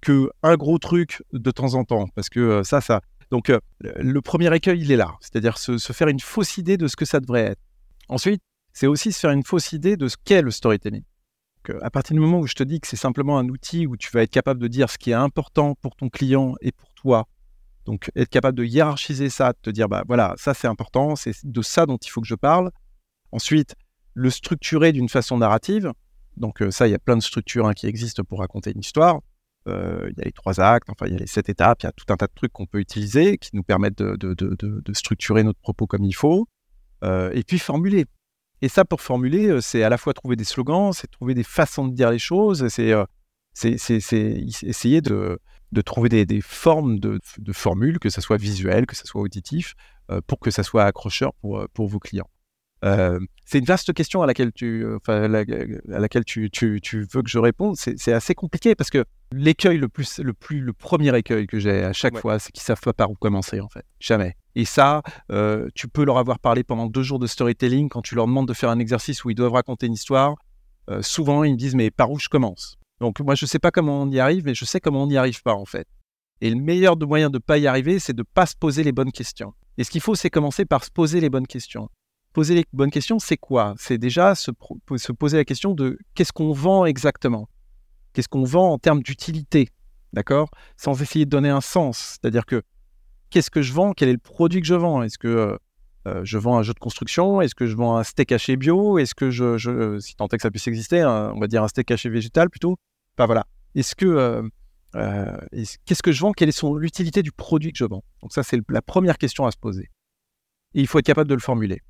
que 0.00 0.30
un 0.42 0.56
gros 0.56 0.78
truc 0.78 1.22
de 1.32 1.50
temps 1.50 1.74
en 1.74 1.84
temps, 1.84 2.06
parce 2.14 2.30
que 2.30 2.62
ça, 2.62 2.80
ça. 2.80 3.00
Donc 3.30 3.52
le 3.80 4.20
premier 4.20 4.54
écueil, 4.54 4.80
il 4.80 4.90
est 4.90 4.96
là, 4.96 5.14
c'est-à-dire 5.20 5.58
se, 5.58 5.78
se, 5.78 5.92
faire 5.92 6.08
une 6.08 6.20
fausse 6.20 6.56
idée 6.56 6.76
de 6.76 6.88
ce 6.88 6.96
que 6.96 7.04
ça 7.04 7.20
devrait 7.20 7.42
être. 7.42 7.60
Ensuite, 8.08 8.42
c'est 8.72 8.86
aussi 8.86 9.12
se 9.12 9.20
faire 9.20 9.30
une 9.30 9.44
fausse 9.44 9.72
idée 9.72 9.96
de 9.96 10.08
ce 10.08 10.16
qu'est 10.24 10.42
le 10.42 10.50
storytelling 10.50 11.02
à 11.82 11.90
partir 11.90 12.14
du 12.14 12.20
moment 12.20 12.38
où 12.38 12.46
je 12.46 12.54
te 12.54 12.62
dis 12.62 12.80
que 12.80 12.86
c'est 12.86 12.96
simplement 12.96 13.38
un 13.38 13.48
outil 13.48 13.86
où 13.86 13.96
tu 13.96 14.10
vas 14.12 14.22
être 14.22 14.30
capable 14.30 14.60
de 14.60 14.68
dire 14.68 14.90
ce 14.90 14.98
qui 14.98 15.10
est 15.10 15.14
important 15.14 15.74
pour 15.80 15.96
ton 15.96 16.08
client 16.08 16.54
et 16.60 16.72
pour 16.72 16.92
toi, 16.94 17.26
Donc, 17.86 18.10
être 18.14 18.28
capable 18.28 18.58
de 18.58 18.64
hiérarchiser 18.64 19.30
ça, 19.30 19.52
de 19.52 19.58
te 19.62 19.70
dire, 19.70 19.88
bah 19.88 20.04
voilà, 20.06 20.34
ça 20.36 20.54
c'est 20.54 20.68
important, 20.68 21.16
c'est 21.16 21.34
de 21.44 21.62
ça 21.62 21.86
dont 21.86 21.96
il 21.96 22.08
faut 22.10 22.20
que 22.20 22.26
je 22.26 22.34
parle. 22.34 22.70
Ensuite, 23.32 23.74
le 24.14 24.30
structurer 24.30 24.92
d'une 24.92 25.08
façon 25.08 25.38
narrative. 25.38 25.92
Donc, 26.36 26.62
ça, 26.70 26.86
il 26.86 26.90
y 26.90 26.94
a 26.94 26.98
plein 26.98 27.16
de 27.16 27.22
structures 27.22 27.66
hein, 27.66 27.74
qui 27.74 27.86
existent 27.86 28.22
pour 28.22 28.40
raconter 28.40 28.72
une 28.72 28.80
histoire. 28.80 29.20
Il 29.66 30.14
y 30.16 30.20
a 30.20 30.24
les 30.24 30.32
trois 30.32 30.60
actes, 30.60 30.88
enfin, 30.90 31.06
il 31.06 31.12
y 31.12 31.16
a 31.16 31.18
les 31.18 31.26
sept 31.26 31.48
étapes, 31.48 31.82
il 31.82 31.86
y 31.86 31.88
a 31.88 31.92
tout 31.92 32.06
un 32.10 32.16
tas 32.16 32.26
de 32.26 32.32
trucs 32.34 32.52
qu'on 32.52 32.66
peut 32.66 32.80
utiliser 32.80 33.38
qui 33.38 33.50
nous 33.54 33.62
permettent 33.62 33.98
de, 33.98 34.92
structurer 34.92 35.42
notre 35.42 35.60
propos 35.60 35.86
comme 35.86 36.04
il 36.04 36.14
faut. 36.14 36.48
et 37.02 37.42
puis, 37.46 37.58
formuler. 37.58 38.06
Et 38.62 38.68
ça, 38.68 38.84
pour 38.84 39.00
formuler, 39.00 39.60
c'est 39.60 39.82
à 39.82 39.88
la 39.88 39.96
fois 39.96 40.12
trouver 40.12 40.36
des 40.36 40.44
slogans, 40.44 40.92
c'est 40.92 41.10
trouver 41.10 41.34
des 41.34 41.44
façons 41.44 41.88
de 41.88 41.94
dire 41.94 42.10
les 42.10 42.18
choses, 42.18 42.68
c'est 42.68 42.94
essayer 44.62 45.00
de, 45.00 45.38
de 45.72 45.80
trouver 45.80 46.08
des, 46.08 46.40
formes 46.40 46.98
de, 46.98 47.20
formules, 47.52 47.98
que 47.98 48.10
ce 48.10 48.20
soit 48.20 48.36
visuel, 48.36 48.86
que 48.86 48.96
ce 48.96 49.06
soit 49.06 49.20
auditif, 49.20 49.74
euh, 50.10 50.20
pour 50.26 50.40
que 50.40 50.50
ça 50.50 50.62
soit 50.62 50.84
accrocheur 50.84 51.32
pour, 51.34 51.60
euh, 51.60 51.66
pour 51.72 51.86
vos 51.86 51.98
clients. 51.98 52.28
Euh, 52.82 53.20
c'est 53.44 53.58
une 53.58 53.66
vaste 53.66 53.92
question 53.92 54.22
à 54.22 54.26
laquelle 54.26 54.52
tu, 54.52 54.86
à 55.06 55.28
laquelle 55.28 56.24
tu, 56.24 56.50
tu, 56.50 56.80
tu, 56.80 57.06
veux 57.12 57.22
que 57.22 57.28
je 57.28 57.38
réponde. 57.38 57.76
C'est 57.76 58.12
assez 58.12 58.34
compliqué 58.34 58.74
parce 58.74 58.88
que 58.88 59.04
l'écueil 59.32 59.76
le 59.76 59.88
plus, 59.88 60.18
le 60.18 60.32
plus, 60.32 60.60
le 60.60 60.72
premier 60.72 61.16
écueil 61.16 61.46
que 61.46 61.58
j'ai 61.58 61.84
à 61.84 61.92
chaque 61.92 62.16
fois, 62.18 62.38
c'est 62.38 62.52
qu'ils 62.52 62.62
savent 62.62 62.80
pas 62.80 62.94
par 62.94 63.10
où 63.10 63.14
commencer 63.14 63.60
en 63.60 63.68
fait, 63.68 63.84
jamais. 63.98 64.36
Et 64.56 64.64
ça, 64.64 65.02
tu 65.74 65.88
peux 65.88 66.04
leur 66.04 66.18
avoir 66.18 66.38
parlé 66.38 66.64
pendant 66.64 66.86
deux 66.86 67.02
jours 67.02 67.18
de 67.18 67.26
storytelling 67.26 67.88
quand 67.88 68.02
tu 68.02 68.14
leur 68.14 68.26
demandes 68.26 68.48
de 68.48 68.54
faire 68.54 68.70
un 68.70 68.78
exercice 68.78 69.24
où 69.24 69.30
ils 69.30 69.34
doivent 69.34 69.52
raconter 69.52 69.86
une 69.86 69.94
histoire. 69.94 70.34
souvent, 71.02 71.44
ils 71.44 71.52
me 71.52 71.56
disent 71.56 71.74
mais 71.74 71.90
par 71.90 72.10
où 72.10 72.18
je 72.18 72.28
commence? 72.28 72.76
Donc 73.00 73.20
moi, 73.20 73.34
je 73.34 73.44
ne 73.44 73.48
sais 73.48 73.58
pas 73.58 73.70
comment 73.70 74.02
on 74.02 74.10
y 74.10 74.20
arrive, 74.20 74.44
mais 74.44 74.54
je 74.54 74.64
sais 74.64 74.80
comment 74.80 75.04
on 75.04 75.06
n'y 75.06 75.16
arrive 75.16 75.42
pas 75.42 75.54
en 75.54 75.64
fait. 75.64 75.86
Et 76.40 76.50
le 76.50 76.56
meilleur 76.56 76.96
moyen 76.96 77.28
de 77.28 77.36
ne 77.36 77.40
pas 77.40 77.58
y 77.58 77.66
arriver, 77.66 77.98
c'est 77.98 78.12
de 78.12 78.20
ne 78.20 78.26
pas 78.34 78.46
se 78.46 78.56
poser 78.56 78.82
les 78.82 78.92
bonnes 78.92 79.12
questions. 79.12 79.54
Et 79.78 79.84
ce 79.84 79.90
qu'il 79.90 80.00
faut, 80.00 80.14
c'est 80.14 80.30
commencer 80.30 80.64
par 80.64 80.84
se 80.84 80.90
poser 80.90 81.20
les 81.20 81.30
bonnes 81.30 81.46
questions. 81.46 81.88
Poser 82.32 82.54
les 82.54 82.64
bonnes 82.72 82.90
questions, 82.90 83.18
c'est 83.18 83.36
quoi? 83.36 83.74
C'est 83.78 83.98
déjà 83.98 84.34
se, 84.34 84.50
se, 84.96 85.12
poser 85.12 85.36
la 85.36 85.44
question 85.44 85.74
de 85.74 85.98
qu'est-ce 86.14 86.32
qu'on 86.32 86.52
vend 86.52 86.86
exactement? 86.86 87.48
Qu'est-ce 88.12 88.28
qu'on 88.28 88.44
vend 88.44 88.72
en 88.72 88.78
termes 88.78 89.02
d'utilité? 89.02 89.68
D'accord? 90.12 90.48
Sans 90.76 91.00
essayer 91.02 91.24
de 91.24 91.30
donner 91.30 91.48
un 91.48 91.60
sens. 91.60 92.18
C'est-à-dire 92.20 92.46
que 92.46 92.62
qu'est-ce 93.30 93.50
que 93.50 93.62
je 93.62 93.72
vends 93.72 93.92
Quel 93.92 94.08
est 94.08 94.12
le 94.12 94.18
produit 94.18 94.60
que 94.60 94.66
je 94.66 94.74
vends? 94.74 95.02
Est-ce 95.02 95.18
que 95.18 95.28
euh, 95.28 95.56
euh, 96.06 96.20
je 96.24 96.38
vends 96.38 96.58
un 96.58 96.62
jeu 96.62 96.74
de 96.74 96.78
construction? 96.78 97.40
Est-ce 97.40 97.54
que 97.54 97.66
je 97.66 97.76
vends 97.76 97.96
un 97.96 98.04
steak 98.04 98.32
haché 98.32 98.56
bio? 98.56 98.98
Est-ce 98.98 99.14
que 99.14 99.30
je, 99.30 99.98
si 100.00 100.16
tant 100.16 100.28
est 100.28 100.36
que 100.36 100.42
ça 100.42 100.50
puisse 100.50 100.66
exister, 100.66 101.04
on 101.04 101.38
va 101.38 101.46
dire 101.46 101.62
un 101.62 101.68
steak 101.68 101.90
haché 101.90 102.08
végétal 102.08 102.50
plutôt? 102.50 102.76
Voilà. 103.16 103.46
Est-ce 103.74 103.94
que 103.94 104.42
euh, 104.96 105.36
qu'est-ce 105.84 106.02
que 106.02 106.12
je 106.12 106.20
vends? 106.20 106.32
Quelle 106.32 106.48
est 106.48 106.62
l'utilité 106.78 107.22
du 107.22 107.32
produit 107.32 107.72
que 107.72 107.78
je 107.78 107.84
vends? 107.84 108.02
Donc 108.22 108.32
ça, 108.32 108.42
c'est 108.42 108.60
la 108.68 108.82
première 108.82 109.18
question 109.18 109.46
à 109.46 109.50
se 109.50 109.58
poser. 109.58 109.88
Et 110.74 110.80
il 110.80 110.86
faut 110.86 110.98
être 110.98 111.06
capable 111.06 111.28
de 111.28 111.34
le 111.34 111.40
formuler. 111.40 111.80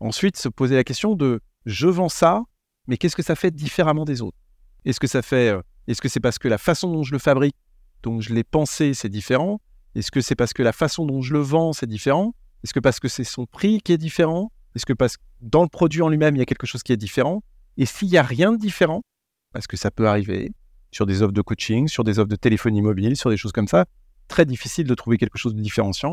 Ensuite, 0.00 0.36
se 0.36 0.48
poser 0.48 0.76
la 0.76 0.84
question 0.84 1.14
de 1.14 1.40
je 1.66 1.88
vends 1.88 2.08
ça, 2.08 2.42
mais 2.86 2.96
qu'est-ce 2.96 3.16
que 3.16 3.22
ça 3.22 3.34
fait 3.34 3.50
différemment 3.50 4.04
des 4.04 4.22
autres? 4.22 4.38
Est-ce 4.84 5.00
que 5.00 5.06
ça 5.06 5.22
fait 5.22 5.54
Est-ce 5.88 6.00
que 6.00 6.08
c'est 6.08 6.20
parce 6.20 6.38
que 6.38 6.48
la 6.48 6.58
façon 6.58 6.92
dont 6.92 7.02
je 7.02 7.12
le 7.12 7.18
fabrique, 7.18 7.56
dont 8.02 8.20
je 8.20 8.32
l'ai 8.32 8.44
pensé, 8.44 8.94
c'est 8.94 9.08
différent? 9.08 9.60
Est-ce 9.98 10.12
que 10.12 10.20
c'est 10.20 10.36
parce 10.36 10.52
que 10.52 10.62
la 10.62 10.72
façon 10.72 11.06
dont 11.06 11.22
je 11.22 11.32
le 11.32 11.40
vends, 11.40 11.72
c'est 11.72 11.88
différent? 11.88 12.32
Est-ce 12.62 12.72
que 12.72 12.78
parce 12.78 13.00
que 13.00 13.08
c'est 13.08 13.24
son 13.24 13.46
prix 13.46 13.80
qui 13.80 13.92
est 13.92 13.98
différent? 13.98 14.52
Est-ce 14.76 14.86
que 14.86 14.92
parce 14.92 15.16
que 15.16 15.22
dans 15.40 15.62
le 15.62 15.68
produit 15.68 16.02
en 16.02 16.08
lui-même, 16.08 16.36
il 16.36 16.38
y 16.38 16.42
a 16.42 16.44
quelque 16.44 16.68
chose 16.68 16.84
qui 16.84 16.92
est 16.92 16.96
différent? 16.96 17.42
Et 17.76 17.84
s'il 17.84 18.08
n'y 18.08 18.16
a 18.16 18.22
rien 18.22 18.52
de 18.52 18.58
différent, 18.58 19.02
parce 19.52 19.66
que 19.66 19.76
ça 19.76 19.90
peut 19.90 20.06
arriver, 20.06 20.52
sur 20.92 21.04
des 21.04 21.22
offres 21.22 21.32
de 21.32 21.42
coaching, 21.42 21.88
sur 21.88 22.04
des 22.04 22.20
offres 22.20 22.28
de 22.28 22.36
téléphonie 22.36 22.80
mobile, 22.80 23.16
sur 23.16 23.28
des 23.28 23.36
choses 23.36 23.50
comme 23.50 23.66
ça, 23.66 23.86
très 24.28 24.44
difficile 24.44 24.86
de 24.86 24.94
trouver 24.94 25.18
quelque 25.18 25.36
chose 25.36 25.56
de 25.56 25.60
différenciant, 25.60 26.12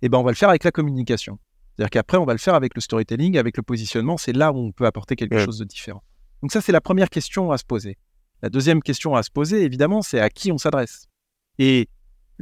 et 0.00 0.06
eh 0.06 0.08
ben 0.08 0.16
on 0.16 0.22
va 0.22 0.30
le 0.30 0.36
faire 0.36 0.48
avec 0.48 0.64
la 0.64 0.70
communication. 0.70 1.38
C'est-à-dire 1.76 1.90
qu'après, 1.90 2.16
on 2.16 2.24
va 2.24 2.32
le 2.32 2.38
faire 2.38 2.54
avec 2.54 2.74
le 2.74 2.80
storytelling, 2.80 3.36
avec 3.36 3.58
le 3.58 3.62
positionnement, 3.62 4.16
c'est 4.16 4.32
là 4.32 4.52
où 4.52 4.56
on 4.56 4.72
peut 4.72 4.86
apporter 4.86 5.16
quelque 5.16 5.38
chose 5.38 5.58
de 5.58 5.64
différent. 5.64 6.02
Donc 6.40 6.50
ça, 6.50 6.62
c'est 6.62 6.72
la 6.72 6.80
première 6.80 7.10
question 7.10 7.52
à 7.52 7.58
se 7.58 7.64
poser. 7.64 7.98
La 8.40 8.48
deuxième 8.48 8.82
question 8.82 9.14
à 9.14 9.22
se 9.22 9.30
poser, 9.30 9.62
évidemment, 9.62 10.00
c'est 10.00 10.18
à 10.18 10.30
qui 10.30 10.50
on 10.50 10.58
s'adresse? 10.58 11.08
Et 11.58 11.88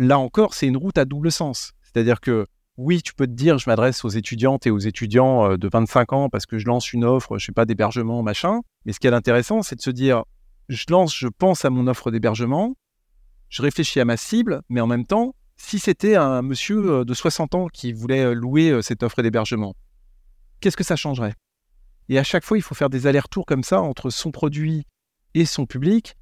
là 0.07 0.18
encore, 0.18 0.55
c'est 0.55 0.66
une 0.66 0.76
route 0.76 0.98
à 0.98 1.05
double 1.05 1.30
sens. 1.30 1.72
C'est-à-dire 1.82 2.20
que 2.20 2.46
oui, 2.76 3.03
tu 3.03 3.12
peux 3.12 3.26
te 3.26 3.32
dire, 3.32 3.59
je 3.59 3.68
m'adresse 3.68 4.05
aux 4.05 4.09
étudiantes 4.09 4.66
et 4.66 4.70
aux 4.70 4.78
étudiants 4.78 5.53
euh, 5.53 5.57
de 5.59 5.68
25 5.70 6.12
ans 6.12 6.28
parce 6.30 6.46
que 6.46 6.59
je 6.59 6.66
lance 6.66 6.92
une 6.92 7.05
offre, 7.05 7.36
je 7.38 7.46
sais 7.46 7.53
pas, 7.53 7.66
d'hébergement, 7.66 8.22
machin. 8.22 8.61
Mais 8.86 8.92
ce 8.92 9.01
qui 9.01 9.07
est 9.07 9.12
intéressant, 9.12 9.62
c'est 9.62 9.76
de 9.76 9.82
se 9.82 9.90
dire, 9.90 10.24
je 10.68 10.86
lance, 10.88 11.14
je 11.14 11.28
pense 11.28 11.64
à 11.64 11.70
mon 11.70 11.86
offre 11.86 12.11
d'hébergement, 12.11 12.76
je 13.51 13.61
réfléchis 13.61 14.01
à 14.01 14.05
ma 14.05 14.16
cible, 14.16 14.62
mais 14.70 14.80
en 14.80 14.86
même 14.86 15.05
temps, 15.05 15.34
si 15.59 15.78
c'était 15.78 16.16
un 16.16 16.40
monsieur 16.40 16.90
euh, 16.90 17.05
de 17.05 17.12
60 17.12 17.55
ans 17.55 17.66
qui 17.66 17.92
voulait 17.92 18.24
euh, 18.24 18.32
louer 18.32 18.80
cette 18.82 19.03
offre 19.03 19.20
d'hébergement, 19.22 19.74
qu'est-ce 20.61 20.76
que 20.76 20.84
ça 20.84 20.96
changerait? 20.96 21.34
Et 22.09 22.18
à 22.18 22.24
chaque 22.24 22.44
fois, 22.44 22.57
il 22.57 22.62
faut 22.62 22.74
faire 22.74 22.90
des 22.90 23.07
allers-retours 23.07 23.44
comme 23.44 23.62
ça 23.62 23.82
entre 23.82 24.09
son 24.09 24.30
produit 24.30 24.86
et 25.34 25.44
son 25.44 25.66
public, 25.66 26.16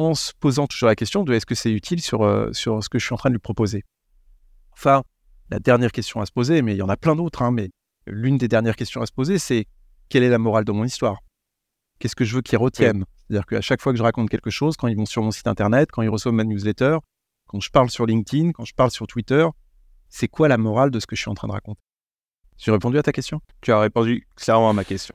en 0.00 0.14
se 0.14 0.32
posant 0.38 0.66
toujours 0.66 0.88
la 0.88 0.96
question 0.96 1.24
de 1.24 1.32
est-ce 1.32 1.46
que 1.46 1.54
c'est 1.54 1.72
utile 1.72 2.00
sur, 2.00 2.48
sur 2.52 2.82
ce 2.82 2.88
que 2.88 2.98
je 2.98 3.04
suis 3.04 3.14
en 3.14 3.18
train 3.18 3.30
de 3.30 3.34
lui 3.34 3.40
proposer. 3.40 3.84
Enfin, 4.72 5.02
la 5.50 5.58
dernière 5.58 5.92
question 5.92 6.20
à 6.20 6.26
se 6.26 6.32
poser, 6.32 6.62
mais 6.62 6.74
il 6.74 6.78
y 6.78 6.82
en 6.82 6.88
a 6.88 6.96
plein 6.96 7.16
d'autres, 7.16 7.42
hein, 7.42 7.50
mais 7.50 7.70
l'une 8.06 8.38
des 8.38 8.48
dernières 8.48 8.76
questions 8.76 9.02
à 9.02 9.06
se 9.06 9.12
poser, 9.12 9.38
c'est 9.38 9.66
quelle 10.08 10.22
est 10.22 10.28
la 10.28 10.38
morale 10.38 10.64
de 10.64 10.72
mon 10.72 10.84
histoire? 10.84 11.18
Qu'est-ce 11.98 12.16
que 12.16 12.24
je 12.24 12.34
veux 12.34 12.42
qu'ils 12.42 12.58
retiennent? 12.58 13.04
C'est-à-dire 13.28 13.46
qu'à 13.46 13.60
chaque 13.60 13.80
fois 13.80 13.92
que 13.92 13.98
je 13.98 14.02
raconte 14.02 14.30
quelque 14.30 14.50
chose, 14.50 14.76
quand 14.76 14.88
ils 14.88 14.96
vont 14.96 15.06
sur 15.06 15.22
mon 15.22 15.30
site 15.30 15.46
internet, 15.46 15.90
quand 15.92 16.02
ils 16.02 16.08
reçoivent 16.08 16.34
ma 16.34 16.44
newsletter, 16.44 16.98
quand 17.46 17.60
je 17.60 17.70
parle 17.70 17.90
sur 17.90 18.06
LinkedIn, 18.06 18.52
quand 18.52 18.64
je 18.64 18.74
parle 18.74 18.90
sur 18.90 19.06
Twitter, 19.06 19.46
c'est 20.08 20.28
quoi 20.28 20.48
la 20.48 20.56
morale 20.56 20.90
de 20.90 20.98
ce 20.98 21.06
que 21.06 21.14
je 21.14 21.20
suis 21.20 21.30
en 21.30 21.34
train 21.34 21.48
de 21.48 21.52
raconter? 21.52 21.82
J'ai 22.56 22.72
répondu 22.72 22.98
à 22.98 23.02
ta 23.02 23.12
question? 23.12 23.40
Tu 23.60 23.72
as 23.72 23.80
répondu 23.80 24.26
clairement 24.36 24.70
à 24.70 24.72
ma 24.72 24.84
question. 24.84 25.14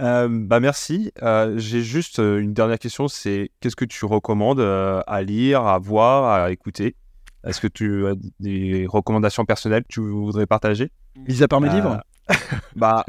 Euh, 0.00 0.28
bah 0.30 0.60
merci. 0.60 1.12
Euh, 1.22 1.54
j'ai 1.58 1.82
juste 1.82 2.18
euh, 2.18 2.38
une 2.38 2.54
dernière 2.54 2.78
question, 2.78 3.08
c'est 3.08 3.50
qu'est-ce 3.60 3.76
que 3.76 3.84
tu 3.84 4.04
recommandes 4.04 4.60
à 4.60 5.22
lire, 5.22 5.62
à 5.62 5.78
voir, 5.78 6.42
à 6.42 6.50
écouter? 6.50 6.96
Est-ce 7.44 7.60
que 7.60 7.68
tu 7.68 8.06
as 8.06 8.14
des 8.40 8.86
recommandations 8.88 9.44
personnelles 9.44 9.82
que 9.82 9.88
tu 9.88 10.00
voudrais 10.00 10.46
partager? 10.46 10.90
Mis 11.28 11.42
à 11.42 11.48
part 11.48 11.60
mes 11.60 11.70
livres 11.70 12.00
bah, 12.76 13.06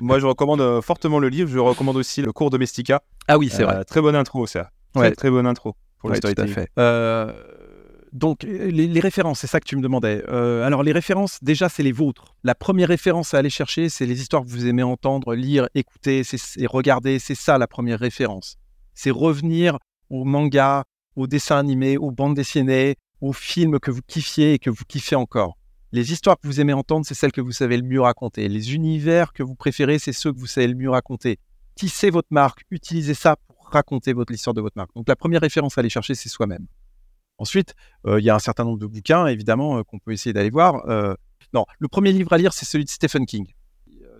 moi, 0.00 0.20
je 0.20 0.26
recommande 0.26 0.80
fortement 0.80 1.18
le 1.18 1.28
livre. 1.28 1.50
Je 1.50 1.58
recommande 1.58 1.96
aussi 1.96 2.22
le 2.22 2.32
cours 2.32 2.50
Domestica. 2.50 3.02
Ah 3.26 3.36
oui, 3.36 3.48
c'est 3.50 3.64
vrai. 3.64 3.84
Très 3.84 4.00
bonne 4.00 4.14
intro, 4.14 4.46
ça. 4.46 4.70
Très, 4.94 5.10
très 5.10 5.28
bonne 5.28 5.46
intro 5.46 5.74
pour 5.98 6.10
ouais, 6.10 6.20
Tout 6.20 6.28
à 6.36 6.46
fait. 6.46 6.70
Euh, 8.12 8.16
donc, 8.18 8.42
les, 8.42 9.00
références, 9.00 9.40
c'est 9.40 9.46
ça 9.46 9.60
que 9.60 9.66
tu 9.66 9.76
me 9.76 9.82
demandais. 9.82 10.22
alors, 10.28 10.82
les 10.82 10.92
références, 10.92 11.38
déjà, 11.42 11.68
c'est 11.68 11.82
les 11.82 11.92
vôtres. 11.92 12.34
La 12.44 12.54
première 12.54 12.88
référence 12.88 13.34
à 13.34 13.38
aller 13.38 13.50
chercher, 13.50 13.88
c'est 13.88 14.06
les 14.06 14.20
histoires 14.20 14.44
que 14.44 14.48
vous 14.48 14.66
aimez 14.66 14.82
entendre, 14.82 15.34
lire, 15.34 15.68
écouter 15.74 16.22
et 16.56 16.66
regarder. 16.66 17.18
C'est 17.18 17.34
ça 17.34 17.58
la 17.58 17.66
première 17.66 17.98
référence. 17.98 18.56
C'est 18.94 19.10
revenir 19.10 19.78
aux 20.10 20.24
mangas, 20.24 20.84
aux 21.16 21.26
dessins 21.26 21.58
animés, 21.58 21.96
aux 21.96 22.10
bandes 22.10 22.34
dessinées, 22.34 22.96
aux 23.20 23.32
films 23.32 23.78
que 23.78 23.90
vous 23.90 24.02
kiffiez 24.06 24.54
et 24.54 24.58
que 24.58 24.70
vous 24.70 24.84
kiffez 24.86 25.16
encore. 25.16 25.56
Les 25.92 26.12
histoires 26.12 26.38
que 26.38 26.46
vous 26.46 26.60
aimez 26.60 26.72
entendre, 26.72 27.04
c'est 27.04 27.14
celles 27.14 27.32
que 27.32 27.40
vous 27.40 27.52
savez 27.52 27.76
le 27.76 27.82
mieux 27.82 28.00
raconter. 28.00 28.48
Les 28.48 28.74
univers 28.74 29.32
que 29.32 29.42
vous 29.42 29.56
préférez, 29.56 29.98
c'est 29.98 30.12
ceux 30.12 30.32
que 30.32 30.38
vous 30.38 30.46
savez 30.46 30.68
le 30.68 30.76
mieux 30.76 30.90
raconter. 30.90 31.38
Tissez 31.74 32.10
votre 32.10 32.28
marque, 32.30 32.62
utilisez 32.70 33.14
ça 33.14 33.36
pour 33.46 33.68
raconter 33.70 34.12
votre 34.12 34.32
l'histoire 34.32 34.54
de 34.54 34.60
votre 34.60 34.76
marque. 34.76 34.94
Donc 34.94 35.08
la 35.08 35.16
première 35.16 35.40
référence 35.40 35.78
à 35.78 35.80
aller 35.80 35.90
chercher, 35.90 36.14
c'est 36.14 36.28
soi-même. 36.28 36.66
Ensuite, 37.40 37.74
euh, 38.06 38.20
il 38.20 38.24
y 38.24 38.30
a 38.30 38.34
un 38.34 38.38
certain 38.38 38.64
nombre 38.64 38.78
de 38.78 38.86
bouquins, 38.86 39.26
évidemment, 39.26 39.78
euh, 39.78 39.82
qu'on 39.82 39.98
peut 39.98 40.12
essayer 40.12 40.34
d'aller 40.34 40.50
voir. 40.50 40.86
Euh, 40.88 41.14
non, 41.54 41.64
le 41.78 41.88
premier 41.88 42.12
livre 42.12 42.30
à 42.34 42.38
lire, 42.38 42.52
c'est 42.52 42.66
celui 42.66 42.84
de 42.84 42.90
Stephen 42.90 43.24
King. 43.24 43.46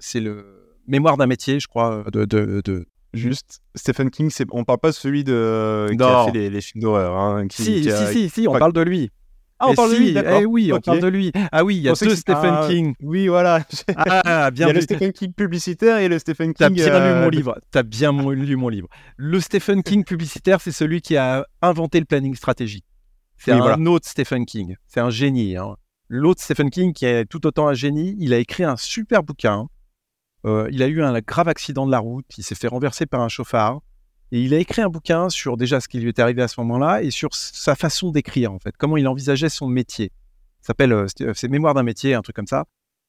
C'est 0.01 0.21
le 0.21 0.57
Mémoire 0.87 1.19
d'un 1.19 1.27
métier, 1.27 1.61
je 1.61 1.69
crois, 1.69 2.05
de, 2.11 2.25
de, 2.25 2.87
Juste, 3.13 3.61
Stephen 3.75 4.11
King, 4.11 4.31
on 4.53 4.65
parle 4.65 4.79
pas 4.79 4.89
de 4.89 4.95
celui 4.95 5.23
de 5.23 5.87
qui 5.91 6.03
a 6.03 6.25
fait 6.25 6.49
les, 6.49 6.61
films 6.61 6.83
d'horreur. 6.83 7.17
Hein, 7.17 7.47
si, 7.51 7.85
si, 7.85 7.91
si, 8.13 8.29
si, 8.31 8.49
on 8.49 8.59
parle 8.59 8.73
de 8.73 8.81
lui. 8.81 9.11
Ah, 9.59 9.69
on 9.69 9.75
parle 9.75 9.93
de 9.93 9.97
lui, 9.97 10.17
eh 10.17 10.47
oui, 10.47 10.73
on 10.73 10.81
parle 10.81 11.01
de 11.01 11.09
lui. 11.09 11.33
Ah 11.53 11.65
oui, 11.65 11.77
il 11.77 11.83
y 11.83 11.89
a 11.89 11.93
deux 11.93 12.17
Stephen 12.17 12.55
ah, 12.55 12.67
King. 12.69 12.95
Oui, 13.03 13.29
voilà. 13.29 13.61
Ah, 13.97 14.51
bien 14.51 14.67
il 14.67 14.69
y 14.69 14.71
a 14.71 14.75
le 14.75 14.81
Stephen 14.81 15.13
King 15.13 15.33
publicitaire 15.35 15.99
et 15.99 16.09
le 16.09 16.19
Stephen 16.19 16.55
King. 16.55 16.55
T'as 16.57 16.71
bien 16.71 17.15
lu 17.15 17.21
mon 17.21 17.29
livre. 17.29 17.61
T'as 17.71 17.83
bien 17.83 18.13
lu 18.13 18.57
mon 18.57 18.69
livre. 18.69 18.89
Le 19.17 19.39
Stephen 19.39 19.83
King 19.83 20.05
publicitaire, 20.05 20.61
c'est 20.61 20.73
celui 20.73 21.03
qui 21.03 21.17
a 21.17 21.47
inventé 21.61 22.01
le 22.01 22.07
planning 22.07 22.35
stratégique. 22.35 22.87
C'est 23.41 23.53
un 23.53 23.87
autre 23.87 24.07
Stephen 24.07 24.45
King. 24.45 24.77
C'est 24.87 25.01
un 25.01 25.11
génie. 25.11 25.57
Hein. 25.57 25.77
L'autre 26.09 26.43
Stephen 26.43 26.71
King, 26.71 26.93
qui 26.93 27.07
est 27.07 27.25
tout 27.25 27.47
autant 27.47 27.69
un 27.69 27.75
génie, 27.75 28.15
il 28.19 28.35
a 28.35 28.39
écrit 28.39 28.65
un 28.65 28.77
super 28.77 29.23
bouquin. 29.23 29.67
Euh, 30.45 30.69
il 30.71 30.83
a 30.83 30.89
eu 30.89 31.03
un 31.03 31.19
grave 31.21 31.49
accident 31.49 31.87
de 31.87 31.91
la 31.91 32.01
route. 32.01 32.27
Il 32.37 32.45
s'est 32.45 32.55
fait 32.55 32.69
renverser 32.69 33.07
par 33.07 33.23
un 33.23 33.29
chauffard. 33.29 33.81
Et 34.33 34.43
il 34.43 34.55
a 34.55 34.59
écrit 34.59 34.83
un 34.83 34.89
bouquin 34.89 35.29
sur 35.29 35.57
déjà 35.57 35.81
ce 35.81 35.89
qui 35.89 35.99
lui 36.01 36.09
est 36.09 36.19
arrivé 36.19 36.43
à 36.43 36.49
ce 36.49 36.61
moment-là 36.61 37.03
et 37.03 37.11
sur 37.11 37.35
sa 37.35 37.75
façon 37.75 38.11
d'écrire, 38.11 38.53
en 38.53 38.59
fait, 38.59 38.77
comment 38.77 38.97
il 38.97 39.09
envisageait 39.09 39.49
son 39.49 39.67
métier. 39.67 40.13
Ça 40.61 40.69
s'appelle 40.69 40.93
euh, 40.93 41.07
C'est 41.35 41.49
Mémoire 41.49 41.75
d'un 41.75 41.83
métier, 41.83 42.15
un 42.15 42.23
truc 42.23 42.37
comme 42.37 42.47
ça. 42.47 42.67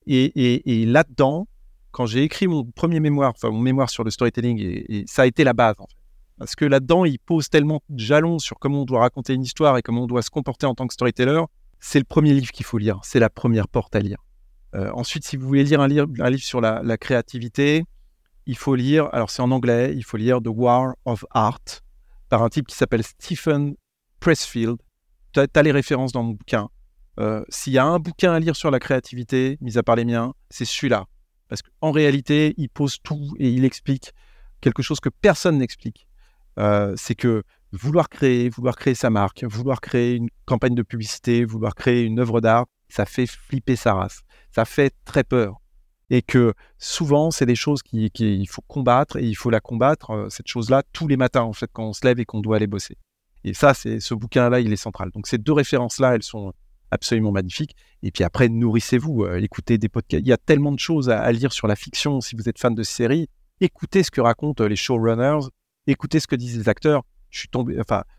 Et, 0.08 0.86
là-dedans, 0.88 1.48
quand 1.92 2.08
j'ai 2.08 2.24
écrit 2.24 2.48
mon 2.48 2.64
premier 2.64 3.00
mémoire, 3.00 3.34
enfin 3.36 3.52
mon 3.52 3.60
mémoire 3.60 3.90
sur 3.90 4.04
le 4.04 4.10
storytelling, 4.10 4.60
et, 4.60 5.04
ça 5.08 5.24
a 5.24 5.26
été 5.28 5.44
la 5.44 5.54
base, 5.54 5.76
en 5.78 5.86
fait. 5.88 6.01
Parce 6.42 6.56
que 6.56 6.66
là-dedans, 6.66 7.06
il 7.06 7.20
pose 7.20 7.52
tellement 7.52 7.84
de 7.90 8.00
jalons 8.00 8.40
sur 8.40 8.58
comment 8.58 8.82
on 8.82 8.86
doit 8.86 9.02
raconter 9.02 9.36
une 9.36 9.44
histoire 9.44 9.78
et 9.78 9.84
comment 9.84 10.06
on 10.06 10.08
doit 10.08 10.24
se 10.24 10.32
comporter 10.32 10.66
en 10.66 10.74
tant 10.74 10.88
que 10.88 10.94
storyteller. 10.96 11.44
c'est 11.80 12.00
le 12.00 12.04
premier 12.04 12.34
livre 12.34 12.52
qu'il 12.52 12.66
faut 12.66 12.80
lire, 12.80 13.00
c'est 13.04 13.20
la 13.20 13.30
première 13.30 13.68
porte 13.68 13.96
à 13.96 14.00
lire. 14.00 14.18
Euh, 14.74 14.90
ensuite, 14.96 15.24
si 15.24 15.38
vous 15.38 15.48
voulez 15.48 15.64
lire 15.64 15.82
un, 15.82 15.88
livre, 15.88 16.08
sur 16.38 16.60
la, 16.60 16.82
la, 16.84 16.98
créativité, 16.98 17.84
il 18.48 18.58
faut 18.58 18.74
lire, 18.74 19.08
alors 19.14 19.30
c'est 19.30 19.44
en 19.44 19.52
anglais, 19.52 19.94
il 19.96 20.04
faut 20.04 20.18
lire 20.18 20.42
The 20.42 20.48
War 20.48 20.96
of 21.06 21.24
Art 21.30 21.62
par 22.30 22.42
un 22.42 22.50
type 22.50 22.66
qui 22.66 22.76
s'appelle 22.76 23.04
Stephen 23.04 23.76
Pressfield. 24.20 24.78
Tu 25.34 25.42
as, 25.42 25.62
les 25.62 25.72
références 25.72 26.12
dans 26.12 26.24
mon 26.24 26.32
bouquin. 26.32 26.70
Euh, 27.20 27.44
S'il 27.50 27.74
y 27.74 27.78
a 27.78 27.86
un 27.86 28.00
bouquin 28.00 28.34
à 28.34 28.40
lire 28.40 28.56
sur 28.56 28.72
la 28.72 28.80
créativité, 28.80 29.60
mis 29.62 29.78
à 29.78 29.84
part 29.84 29.96
les 29.96 30.06
miens, 30.06 30.34
c'est 30.50 30.66
celui-là. 30.66 31.06
Parce 31.50 31.62
qu'en 31.62 31.92
réalité, 31.92 32.56
il 32.58 32.70
pose 32.70 32.98
tout 33.04 33.36
et 33.38 33.50
il 33.50 33.64
explique 33.64 34.12
quelque 34.60 34.82
chose 34.82 35.00
que 35.00 35.10
personne 35.10 35.60
n'explique. 35.60 36.08
Euh, 36.60 36.94
c'est 36.98 37.16
que 37.16 37.44
vouloir 37.72 38.10
créer, 38.10 38.50
vouloir 38.50 38.76
créer 38.76 38.96
sa 38.96 39.10
marque, 39.10 39.44
vouloir 39.44 39.82
créer 39.82 40.16
une 40.16 40.30
campagne 40.46 40.76
de 40.76 40.84
publicité, 40.84 41.46
vouloir 41.46 41.76
créer 41.76 42.04
une 42.04 42.20
œuvre 42.20 42.42
d'art, 42.42 42.66
ça 42.90 43.06
fait 43.06 43.28
flipper 43.28 43.76
sa 43.76 43.94
race. 43.94 44.22
Ça 44.54 44.66
fait 44.66 44.94
très 45.06 45.24
peur. 45.24 45.62
Et 46.10 46.22
que 46.22 46.54
souvent, 46.78 47.32
c'est 47.32 47.46
des 47.46 47.56
choses 47.56 47.82
qu'il 47.82 48.12
qui, 48.12 48.46
faut 48.46 48.64
combattre 48.68 49.16
et 49.16 49.24
il 49.24 49.36
faut 49.36 49.50
la 49.50 49.62
combattre, 49.62 50.12
euh, 50.12 50.30
cette 50.30 50.48
chose-là, 50.48 50.84
tous 50.92 51.08
les 51.08 51.16
matins, 51.16 51.44
en 51.44 51.54
fait, 51.54 51.70
quand 51.72 51.86
on 51.86 51.94
se 51.94 52.06
lève 52.06 52.20
et 52.20 52.26
qu'on 52.26 52.42
doit 52.42 52.58
aller 52.58 52.68
bosser. 52.68 52.98
Et 53.46 53.54
ça, 53.54 53.74
c'est 53.74 54.02
ce 54.02 54.14
bouquin-là, 54.14 54.60
il 54.60 54.74
est 54.74 54.78
central. 54.78 55.10
Donc, 55.12 55.26
ces 55.26 55.38
deux 55.38 55.54
références-là, 55.54 56.16
elles 56.16 56.24
sont 56.24 56.52
absolument 56.92 57.32
magnifiques. 57.32 57.78
Et 58.04 58.12
puis 58.12 58.26
après, 58.26 58.50
nourrissez-vous, 58.50 59.24
euh, 59.24 59.42
écoutez 59.42 59.78
des 59.78 59.88
podcasts. 59.88 60.22
Il 60.22 60.28
y 60.28 60.34
a 60.34 60.38
tellement 60.38 60.74
de 60.74 60.80
choses 60.80 61.10
à, 61.10 61.22
à, 61.22 61.32
lire 61.32 61.54
sur 61.54 61.68
la 61.68 61.78
fiction 61.78 62.20
si 62.20 62.36
vous 62.36 62.50
êtes 62.50 62.60
fan 62.60 62.76
de 62.76 62.84
séries. 62.84 63.30
Écoutez 63.62 64.04
ce 64.04 64.12
que 64.12 64.20
racontent 64.20 64.66
les 64.66 64.76
showrunners, 64.76 65.48
écoutez 65.88 66.20
ce 66.20 66.28
que 66.28 66.36
disent 66.36 66.58
les 66.58 66.70
acteurs 66.70 67.04
je 67.32 67.48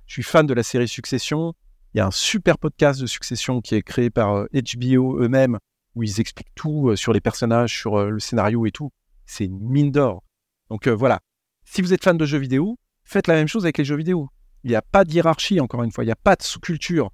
suis 0.06 0.22
fan 0.22 0.46
de 0.46 0.54
la 0.54 0.62
série 0.62 0.88
Succession. 0.88 1.54
Il 1.94 1.98
y 1.98 2.00
a 2.00 2.06
un 2.06 2.10
super 2.10 2.58
podcast 2.58 3.00
de 3.00 3.06
Succession 3.06 3.60
qui 3.60 3.74
est 3.74 3.82
créé 3.82 4.10
par 4.10 4.46
HBO 4.52 5.18
euh, 5.18 5.24
eux-mêmes 5.24 5.58
où 5.94 6.02
ils 6.02 6.20
expliquent 6.20 6.54
tout 6.54 6.88
euh, 6.88 6.96
sur 6.96 7.12
les 7.12 7.20
personnages, 7.20 7.76
sur 7.76 7.96
euh, 7.96 8.08
le 8.08 8.18
scénario 8.18 8.64
et 8.64 8.70
tout. 8.70 8.90
C'est 9.26 9.44
une 9.44 9.60
mine 9.60 9.90
d'or. 9.90 10.24
Donc 10.70 10.88
voilà. 10.88 11.20
Si 11.64 11.82
vous 11.82 11.92
êtes 11.92 12.02
fan 12.02 12.16
de 12.16 12.24
jeux 12.24 12.38
vidéo, 12.38 12.78
faites 13.04 13.26
la 13.26 13.34
même 13.34 13.48
chose 13.48 13.64
avec 13.64 13.78
les 13.78 13.84
jeux 13.84 13.96
vidéo. 13.96 14.30
Il 14.64 14.70
n'y 14.70 14.76
a 14.76 14.82
pas 14.82 15.04
de 15.04 15.12
hiérarchie, 15.12 15.60
encore 15.60 15.82
une 15.82 15.92
fois. 15.92 16.04
Il 16.04 16.06
n'y 16.06 16.12
a 16.12 16.16
pas 16.16 16.34
de 16.34 16.42
sous-culture. 16.42 17.10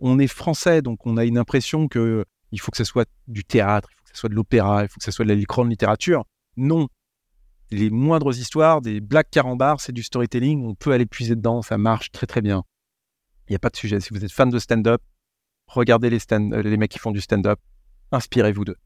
On 0.00 0.18
est 0.18 0.26
français, 0.26 0.82
donc 0.82 1.06
on 1.06 1.16
a 1.16 1.24
une 1.24 1.38
impression 1.38 1.88
que 1.88 2.24
il 2.52 2.60
faut 2.60 2.70
que 2.70 2.76
ce 2.76 2.84
soit 2.84 3.08
du 3.26 3.44
théâtre, 3.44 3.88
il 3.90 3.96
faut 3.96 4.04
que 4.04 4.10
ce 4.10 4.20
soit 4.20 4.28
de 4.28 4.34
l'opéra, 4.34 4.84
il 4.84 4.88
faut 4.88 4.98
que 4.98 5.04
ce 5.04 5.10
soit 5.10 5.24
de 5.24 5.32
la 5.32 5.40
grande 5.42 5.70
littérature. 5.70 6.24
Non, 6.56 6.88
les 7.70 7.90
moindres 7.90 8.36
histoires, 8.36 8.80
des 8.80 9.00
blagues 9.00 9.30
carambars, 9.30 9.80
c'est 9.80 9.92
du 9.92 10.02
storytelling, 10.02 10.64
on 10.64 10.74
peut 10.74 10.92
aller 10.92 11.06
puiser 11.06 11.36
dedans, 11.36 11.62
ça 11.62 11.78
marche 11.78 12.10
très 12.10 12.26
très 12.26 12.40
bien. 12.40 12.64
Il 13.48 13.52
n'y 13.52 13.56
a 13.56 13.58
pas 13.58 13.70
de 13.70 13.76
sujet. 13.76 14.00
Si 14.00 14.10
vous 14.12 14.24
êtes 14.24 14.32
fan 14.32 14.50
de 14.50 14.58
stand-up, 14.58 15.00
regardez 15.66 16.10
les, 16.10 16.18
stand 16.18 16.54
les 16.54 16.76
mecs 16.76 16.90
qui 16.90 16.98
font 16.98 17.10
du 17.10 17.20
stand-up, 17.20 17.58
inspirez-vous 18.12 18.64
d'eux. 18.64 18.76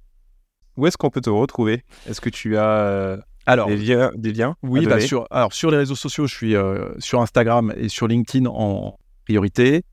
Où 0.77 0.87
est-ce 0.87 0.97
qu'on 0.97 1.11
peut 1.11 1.21
te 1.21 1.31
retrouver? 1.31 1.85
Est-ce 2.09 2.21
que 2.21 2.31
tu 2.31 2.57
as 2.57 2.69
euh, 2.69 3.17
alors, 3.47 3.69
des, 3.69 3.77
liens, 3.77 4.11
des 4.17 4.33
liens 4.33 4.57
Oui, 4.63 4.87
bah 4.87 5.01
sur, 5.01 5.27
alors 5.31 5.53
sur 5.53 5.71
les 5.71 5.77
réseaux 5.77 5.97
sociaux, 5.97 6.27
je 6.27 6.35
suis 6.35 6.57
euh, 6.57 6.89
sur 6.99 7.21
Instagram 7.21 7.73
et 7.77 7.89
sur 7.89 8.09
LinkedIn 8.09 8.47
en 8.47 8.99
priorité. 9.25 9.85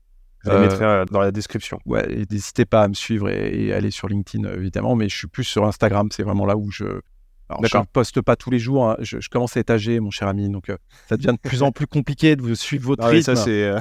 Je 0.44 0.50
les 0.50 0.58
mettrai 0.58 0.84
euh, 0.84 1.04
dans 1.04 1.20
la 1.20 1.32
description. 1.32 1.80
Ouais, 1.84 2.24
n'hésitez 2.30 2.64
pas 2.64 2.82
à 2.82 2.88
me 2.88 2.94
suivre 2.94 3.28
et, 3.28 3.66
et, 3.66 3.72
aller 3.74 3.90
sur 3.90 4.08
LinkedIn 4.08 4.50
évidemment, 4.54 4.96
mais 4.96 5.08
je 5.10 5.16
suis 5.16 5.26
plus 5.26 5.44
sur 5.44 5.66
Instagram, 5.66 6.08
c'est 6.10 6.22
vraiment 6.22 6.46
là 6.46 6.56
où 6.56 6.70
je, 6.70 7.02
alors, 7.50 7.66
je 7.66 7.78
ne 7.78 7.82
poste 7.82 8.20
pas 8.20 8.36
tous 8.36 8.50
les 8.50 8.60
jours. 8.60 8.88
Hein. 8.88 8.96
Je, 9.00 9.28
commence 9.28 9.56
à 9.56 9.60
être 9.60 9.70
âgé, 9.70 9.98
mon 9.98 10.10
cher 10.10 10.28
ami. 10.28 10.48
Donc, 10.48 10.68
euh, 10.68 10.76
ça 11.08 11.16
devient 11.16 11.32
de 11.32 11.48
plus 11.48 11.62
en 11.64 11.72
plus 11.72 11.88
compliqué 11.88 12.36
de 12.36 12.42
vous 12.42 12.54
suivre 12.54 12.86
votre 12.86 13.04
ah 13.04 13.08
rythme. 13.08 13.34
ça, 13.34 13.48
euh, 13.48 13.80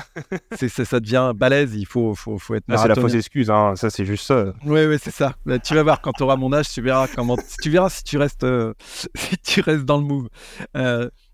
c'est... 0.55 0.69
ça 0.69 0.99
devient 0.99 1.33
balèze. 1.35 1.75
Il 1.75 1.85
faut, 1.85 2.15
faut, 2.15 2.39
faut 2.39 2.55
être 2.55 2.65
C'est 2.67 2.87
la 2.87 2.95
fausse 2.95 3.13
excuse. 3.13 3.51
Hein. 3.51 3.75
Ça, 3.75 3.91
c'est 3.91 4.05
juste 4.05 4.25
ça. 4.25 4.53
Oui, 4.65 4.85
oui, 4.85 4.97
c'est 4.99 5.11
ça. 5.11 5.35
Bah, 5.45 5.59
tu 5.59 5.75
vas 5.75 5.83
voir 5.83 6.01
quand 6.01 6.13
tu 6.13 6.23
auras 6.23 6.35
mon 6.35 6.51
âge, 6.51 6.69
tu 6.69 6.81
verras 6.81 7.07
comment. 7.07 7.37
tu 7.61 7.69
verras 7.69 7.89
si 7.89 8.03
tu 8.03 8.17
restes, 8.17 8.43
euh, 8.43 8.73
si 9.15 9.37
tu 9.37 9.61
restes 9.61 9.85
dans 9.85 9.97
le 9.97 10.03
move. 10.03 10.29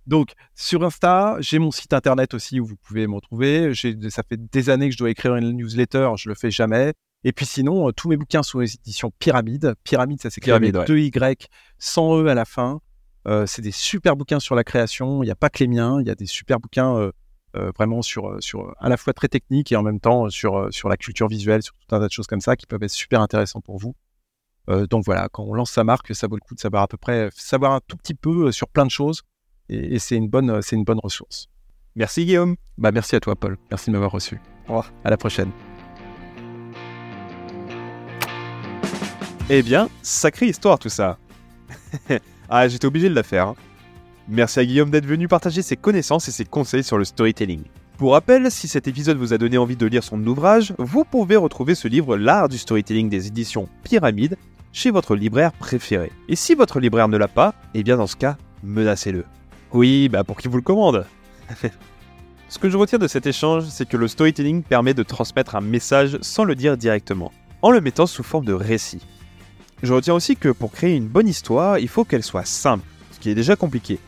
donc, 0.05 0.33
sur 0.53 0.83
Insta, 0.83 1.37
j'ai 1.39 1.59
mon 1.59 1.71
site 1.71 1.93
internet 1.93 2.33
aussi 2.33 2.59
où 2.59 2.65
vous 2.65 2.75
pouvez 2.75 3.07
me 3.07 3.15
retrouver. 3.15 3.71
Ça 4.09 4.23
fait 4.27 4.37
des 4.37 4.69
années 4.69 4.89
que 4.89 4.93
je 4.93 4.97
dois 4.99 5.09
écrire 5.09 5.35
une 5.37 5.51
newsletter. 5.51 6.11
Je 6.17 6.27
le 6.27 6.35
fais 6.35 6.51
jamais. 6.51 6.93
Et 7.25 7.33
puis 7.33 7.47
sinon, 7.47 7.89
euh, 7.89 7.91
tous 7.91 8.07
mes 8.07 8.17
bouquins 8.17 8.43
sont 8.43 8.59
aux 8.59 8.61
éditions 8.61 9.11
Pyramide. 9.17 9.73
Pyramide, 9.83 10.21
ça 10.21 10.29
s'écrit 10.29 10.51
avec 10.51 10.73
deux 10.85 10.99
Y, 10.99 11.49
sans 11.79 12.21
E 12.21 12.27
à 12.27 12.35
la 12.35 12.45
fin. 12.45 12.81
Euh, 13.27 13.47
c'est 13.47 13.63
des 13.63 13.71
super 13.71 14.15
bouquins 14.15 14.39
sur 14.39 14.53
la 14.53 14.63
création. 14.63 15.23
Il 15.23 15.25
n'y 15.25 15.31
a 15.31 15.35
pas 15.35 15.49
que 15.49 15.57
les 15.63 15.67
miens. 15.67 15.99
Il 15.99 16.07
y 16.07 16.11
a 16.11 16.15
des 16.15 16.27
super 16.27 16.59
bouquins 16.59 16.95
euh, 17.55 17.71
vraiment 17.75 18.03
sur, 18.03 18.37
sur 18.41 18.75
à 18.79 18.89
la 18.89 18.97
fois 18.97 19.11
très 19.13 19.27
techniques 19.27 19.71
et 19.71 19.75
en 19.75 19.81
même 19.81 19.99
temps 19.99 20.29
sur, 20.29 20.67
sur 20.71 20.87
la 20.87 20.97
culture 20.97 21.27
visuelle, 21.27 21.63
sur 21.63 21.73
tout 21.73 21.95
un 21.95 21.99
tas 21.99 22.07
de 22.07 22.11
choses 22.11 22.27
comme 22.27 22.41
ça 22.41 22.55
qui 22.55 22.67
peuvent 22.67 22.83
être 22.83 22.91
super 22.91 23.21
intéressants 23.21 23.61
pour 23.61 23.79
vous. 23.79 23.95
donc 24.67 25.03
voilà, 25.05 25.29
quand 25.29 25.43
on 25.43 25.53
lance 25.53 25.71
sa 25.71 25.83
marque, 25.83 26.13
ça 26.13 26.27
vaut 26.27 26.35
le 26.35 26.41
coup 26.41 26.53
de 26.53 26.59
savoir 26.59 26.83
à 26.83 26.87
peu 26.87 26.97
près, 26.97 27.29
savoir 27.33 27.71
un 27.71 27.79
tout 27.87 27.97
petit 27.97 28.13
peu 28.13 28.51
sur 28.51 28.67
plein 28.67 28.85
de 28.85 28.91
choses. 28.91 29.23
Et, 29.69 29.97
c'est 29.97 30.15
une 30.15 30.27
bonne, 30.27 30.61
une 30.71 30.83
bonne 30.83 30.99
ressource. 31.01 31.47
Merci 31.95 32.25
Guillaume. 32.25 32.55
Bah 32.77 32.91
merci 32.91 33.15
à 33.15 33.19
toi 33.19 33.35
Paul. 33.35 33.57
Merci 33.71 33.89
de 33.89 33.93
m'avoir 33.93 34.11
reçu. 34.11 34.35
Au 34.65 34.75
revoir. 34.75 34.91
À 35.05 35.09
la 35.09 35.17
prochaine. 35.17 35.49
Eh 39.47 39.61
bien, 39.61 39.89
sacrée 40.01 40.47
histoire 40.47 40.79
tout 40.79 40.89
ça. 40.89 41.19
ah, 42.49 42.67
j'étais 42.67 42.87
obligé 42.87 43.09
de 43.09 43.13
la 43.13 43.21
faire. 43.21 43.49
Hein. 43.49 43.55
Merci 44.27 44.59
à 44.59 44.65
Guillaume 44.65 44.89
d'être 44.89 45.05
venu 45.05 45.27
partager 45.27 45.61
ses 45.61 45.75
connaissances 45.75 46.27
et 46.27 46.31
ses 46.31 46.45
conseils 46.45 46.83
sur 46.83 46.97
le 46.97 47.05
storytelling. 47.05 47.61
Pour 47.99 48.13
rappel, 48.13 48.49
si 48.49 48.67
cet 48.67 48.87
épisode 48.87 49.17
vous 49.17 49.33
a 49.33 49.37
donné 49.37 49.59
envie 49.59 49.75
de 49.75 49.85
lire 49.85 50.03
son 50.03 50.25
ouvrage, 50.25 50.73
vous 50.79 51.03
pouvez 51.03 51.35
retrouver 51.35 51.75
ce 51.75 51.87
livre 51.87 52.17
L'art 52.17 52.49
du 52.49 52.57
storytelling 52.57 53.07
des 53.07 53.27
éditions 53.27 53.69
Pyramide 53.83 54.35
chez 54.73 54.89
votre 54.89 55.15
libraire 55.15 55.53
préféré. 55.53 56.11
Et 56.27 56.35
si 56.35 56.55
votre 56.55 56.79
libraire 56.79 57.07
ne 57.07 57.17
l'a 57.17 57.27
pas, 57.27 57.53
eh 57.75 57.83
bien 57.83 57.97
dans 57.97 58.07
ce 58.07 58.15
cas, 58.15 58.37
menacez-le. 58.63 59.25
Oui, 59.73 60.09
bah 60.09 60.23
pour 60.23 60.37
qu'il 60.37 60.49
vous 60.49 60.57
le 60.57 60.63
commande? 60.63 61.05
ce 62.49 62.57
que 62.57 62.71
je 62.71 62.77
retiens 62.77 62.97
de 62.97 63.07
cet 63.07 63.27
échange, 63.27 63.65
c'est 63.69 63.87
que 63.87 63.95
le 63.95 64.07
storytelling 64.07 64.63
permet 64.63 64.95
de 64.95 65.03
transmettre 65.03 65.55
un 65.55 65.61
message 65.61 66.17
sans 66.21 66.45
le 66.45 66.55
dire 66.55 66.77
directement, 66.77 67.31
en 67.61 67.69
le 67.69 67.79
mettant 67.79 68.07
sous 68.07 68.23
forme 68.23 68.45
de 68.45 68.53
récit. 68.53 69.03
Je 69.83 69.93
retiens 69.93 70.13
aussi 70.13 70.35
que 70.35 70.49
pour 70.49 70.71
créer 70.71 70.95
une 70.95 71.07
bonne 71.07 71.27
histoire, 71.27 71.79
il 71.79 71.87
faut 71.87 72.05
qu'elle 72.05 72.23
soit 72.23 72.45
simple, 72.45 72.85
ce 73.11 73.19
qui 73.19 73.29
est 73.29 73.35
déjà 73.35 73.55
compliqué. 73.55 73.99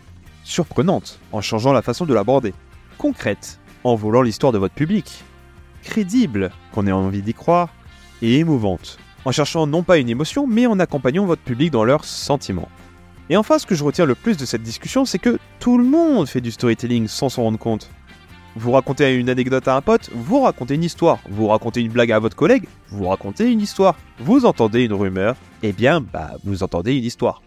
Surprenante, 0.43 1.19
en 1.31 1.41
changeant 1.41 1.73
la 1.73 1.81
façon 1.81 2.05
de 2.05 2.13
l'aborder. 2.13 2.53
Concrète, 2.97 3.59
en 3.83 3.95
volant 3.95 4.21
l'histoire 4.21 4.53
de 4.53 4.57
votre 4.57 4.73
public. 4.73 5.23
Crédible, 5.83 6.51
qu'on 6.71 6.87
ait 6.87 6.91
envie 6.91 7.21
d'y 7.21 7.33
croire. 7.33 7.69
Et 8.21 8.39
émouvante, 8.39 8.97
en 9.25 9.31
cherchant 9.31 9.67
non 9.67 9.83
pas 9.83 9.97
une 9.97 10.09
émotion, 10.09 10.47
mais 10.47 10.65
en 10.65 10.79
accompagnant 10.79 11.25
votre 11.25 11.43
public 11.43 11.69
dans 11.69 11.83
leurs 11.83 12.05
sentiments. 12.05 12.69
Et 13.29 13.37
enfin, 13.37 13.59
ce 13.59 13.65
que 13.65 13.75
je 13.75 13.83
retiens 13.83 14.05
le 14.05 14.15
plus 14.15 14.37
de 14.37 14.45
cette 14.45 14.63
discussion, 14.63 15.05
c'est 15.05 15.19
que 15.19 15.37
tout 15.59 15.77
le 15.77 15.83
monde 15.83 16.27
fait 16.27 16.41
du 16.41 16.49
storytelling 16.49 17.07
sans 17.07 17.29
s'en 17.29 17.43
rendre 17.43 17.59
compte. 17.59 17.91
Vous 18.59 18.71
racontez 18.71 19.13
une 19.13 19.29
anecdote 19.29 19.67
à 19.67 19.75
un 19.75 19.81
pote, 19.81 20.09
vous 20.15 20.41
racontez 20.41 20.73
une 20.73 20.83
histoire. 20.83 21.19
Vous 21.29 21.45
racontez 21.45 21.79
une 21.81 21.91
blague 21.91 22.11
à 22.11 22.17
votre 22.17 22.35
collègue, 22.35 22.67
vous 22.89 23.07
racontez 23.07 23.51
une 23.51 23.61
histoire. 23.61 23.95
Vous 24.19 24.47
entendez 24.47 24.83
une 24.83 24.93
rumeur, 24.93 25.35
eh 25.61 25.71
bien, 25.71 26.01
bah, 26.01 26.31
vous 26.43 26.63
entendez 26.63 26.95
une 26.95 27.03
histoire. 27.03 27.43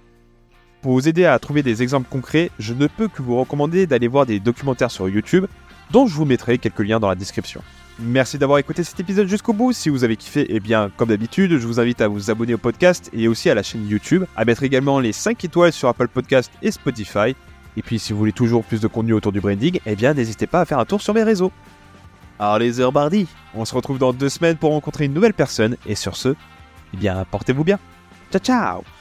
Pour 0.83 0.93
vous 0.93 1.09
aider 1.09 1.25
à 1.25 1.37
trouver 1.41 1.65
des 1.65 1.83
exemples 1.83 2.07
concrets, 2.09 2.53
je 2.61 2.75
ne 2.75 2.87
peux 2.87 3.09
que 3.09 3.23
vous 3.23 3.37
recommander 3.37 3.89
d'aller 3.89 4.07
voir 4.07 4.25
des 4.25 4.39
documentaires 4.39 4.93
sur 4.93 5.09
YouTube, 5.09 5.47
dont 5.91 6.07
je 6.07 6.15
vous 6.15 6.27
mettrai 6.27 6.59
quelques 6.59 6.79
liens 6.79 7.01
dans 7.01 7.09
la 7.09 7.17
description. 7.17 7.61
Merci 7.99 8.39
d'avoir 8.39 8.61
écouté 8.61 8.85
cet 8.85 9.01
épisode 9.01 9.27
jusqu'au 9.27 9.53
bout. 9.53 9.73
Si 9.73 9.89
vous 9.89 10.05
avez 10.05 10.17
kiffé, 10.17 10.47
eh 10.49 10.61
bien, 10.61 10.93
comme 10.97 11.09
d'habitude, 11.09 11.59
je 11.59 11.67
vous 11.67 11.81
invite 11.81 12.01
à 12.03 12.07
vous 12.07 12.31
abonner 12.31 12.55
au 12.55 12.59
podcast 12.59 13.11
et 13.13 13.27
aussi 13.27 13.51
à 13.51 13.57
la 13.57 13.65
chaîne 13.65 13.89
YouTube, 13.89 14.27
à 14.37 14.45
mettre 14.45 14.63
également 14.63 15.01
les 15.01 15.13
5 15.13 15.45
étoiles 15.45 15.73
sur 15.73 15.89
Apple 15.89 16.07
Podcast 16.07 16.53
et 16.63 16.71
Spotify, 16.71 17.35
et 17.77 17.83
puis 17.83 17.99
si 17.99 18.13
vous 18.13 18.19
voulez 18.19 18.33
toujours 18.33 18.65
plus 18.65 18.81
de 18.81 18.87
contenu 18.87 19.13
autour 19.13 19.33
du 19.33 19.41
branding, 19.41 19.81
eh 19.87 19.97
bien 19.97 20.15
n'hésitez 20.15 20.47
pas 20.47 20.61
à 20.61 20.65
faire 20.65 20.79
un 20.79 20.85
tour 20.85 21.01
sur 21.01 21.15
mes 21.15 21.23
réseaux. 21.23 21.53
Alors 22.39 22.59
les 22.59 22.81
heures 22.81 22.93
Bardi, 22.93 23.27
on 23.55 23.65
se 23.65 23.75
retrouve 23.75 23.99
dans 23.99 24.13
deux 24.13 24.29
semaines 24.29 24.57
pour 24.57 24.71
rencontrer 24.71 25.05
une 25.05 25.13
nouvelle 25.13 25.35
personne, 25.35 25.77
et 25.87 25.95
sur 25.95 26.17
ce, 26.17 26.35
eh 26.95 26.97
bien 26.97 27.25
portez-vous 27.31 27.65
bien. 27.65 27.79
Ciao 28.31 28.41
ciao 28.41 29.00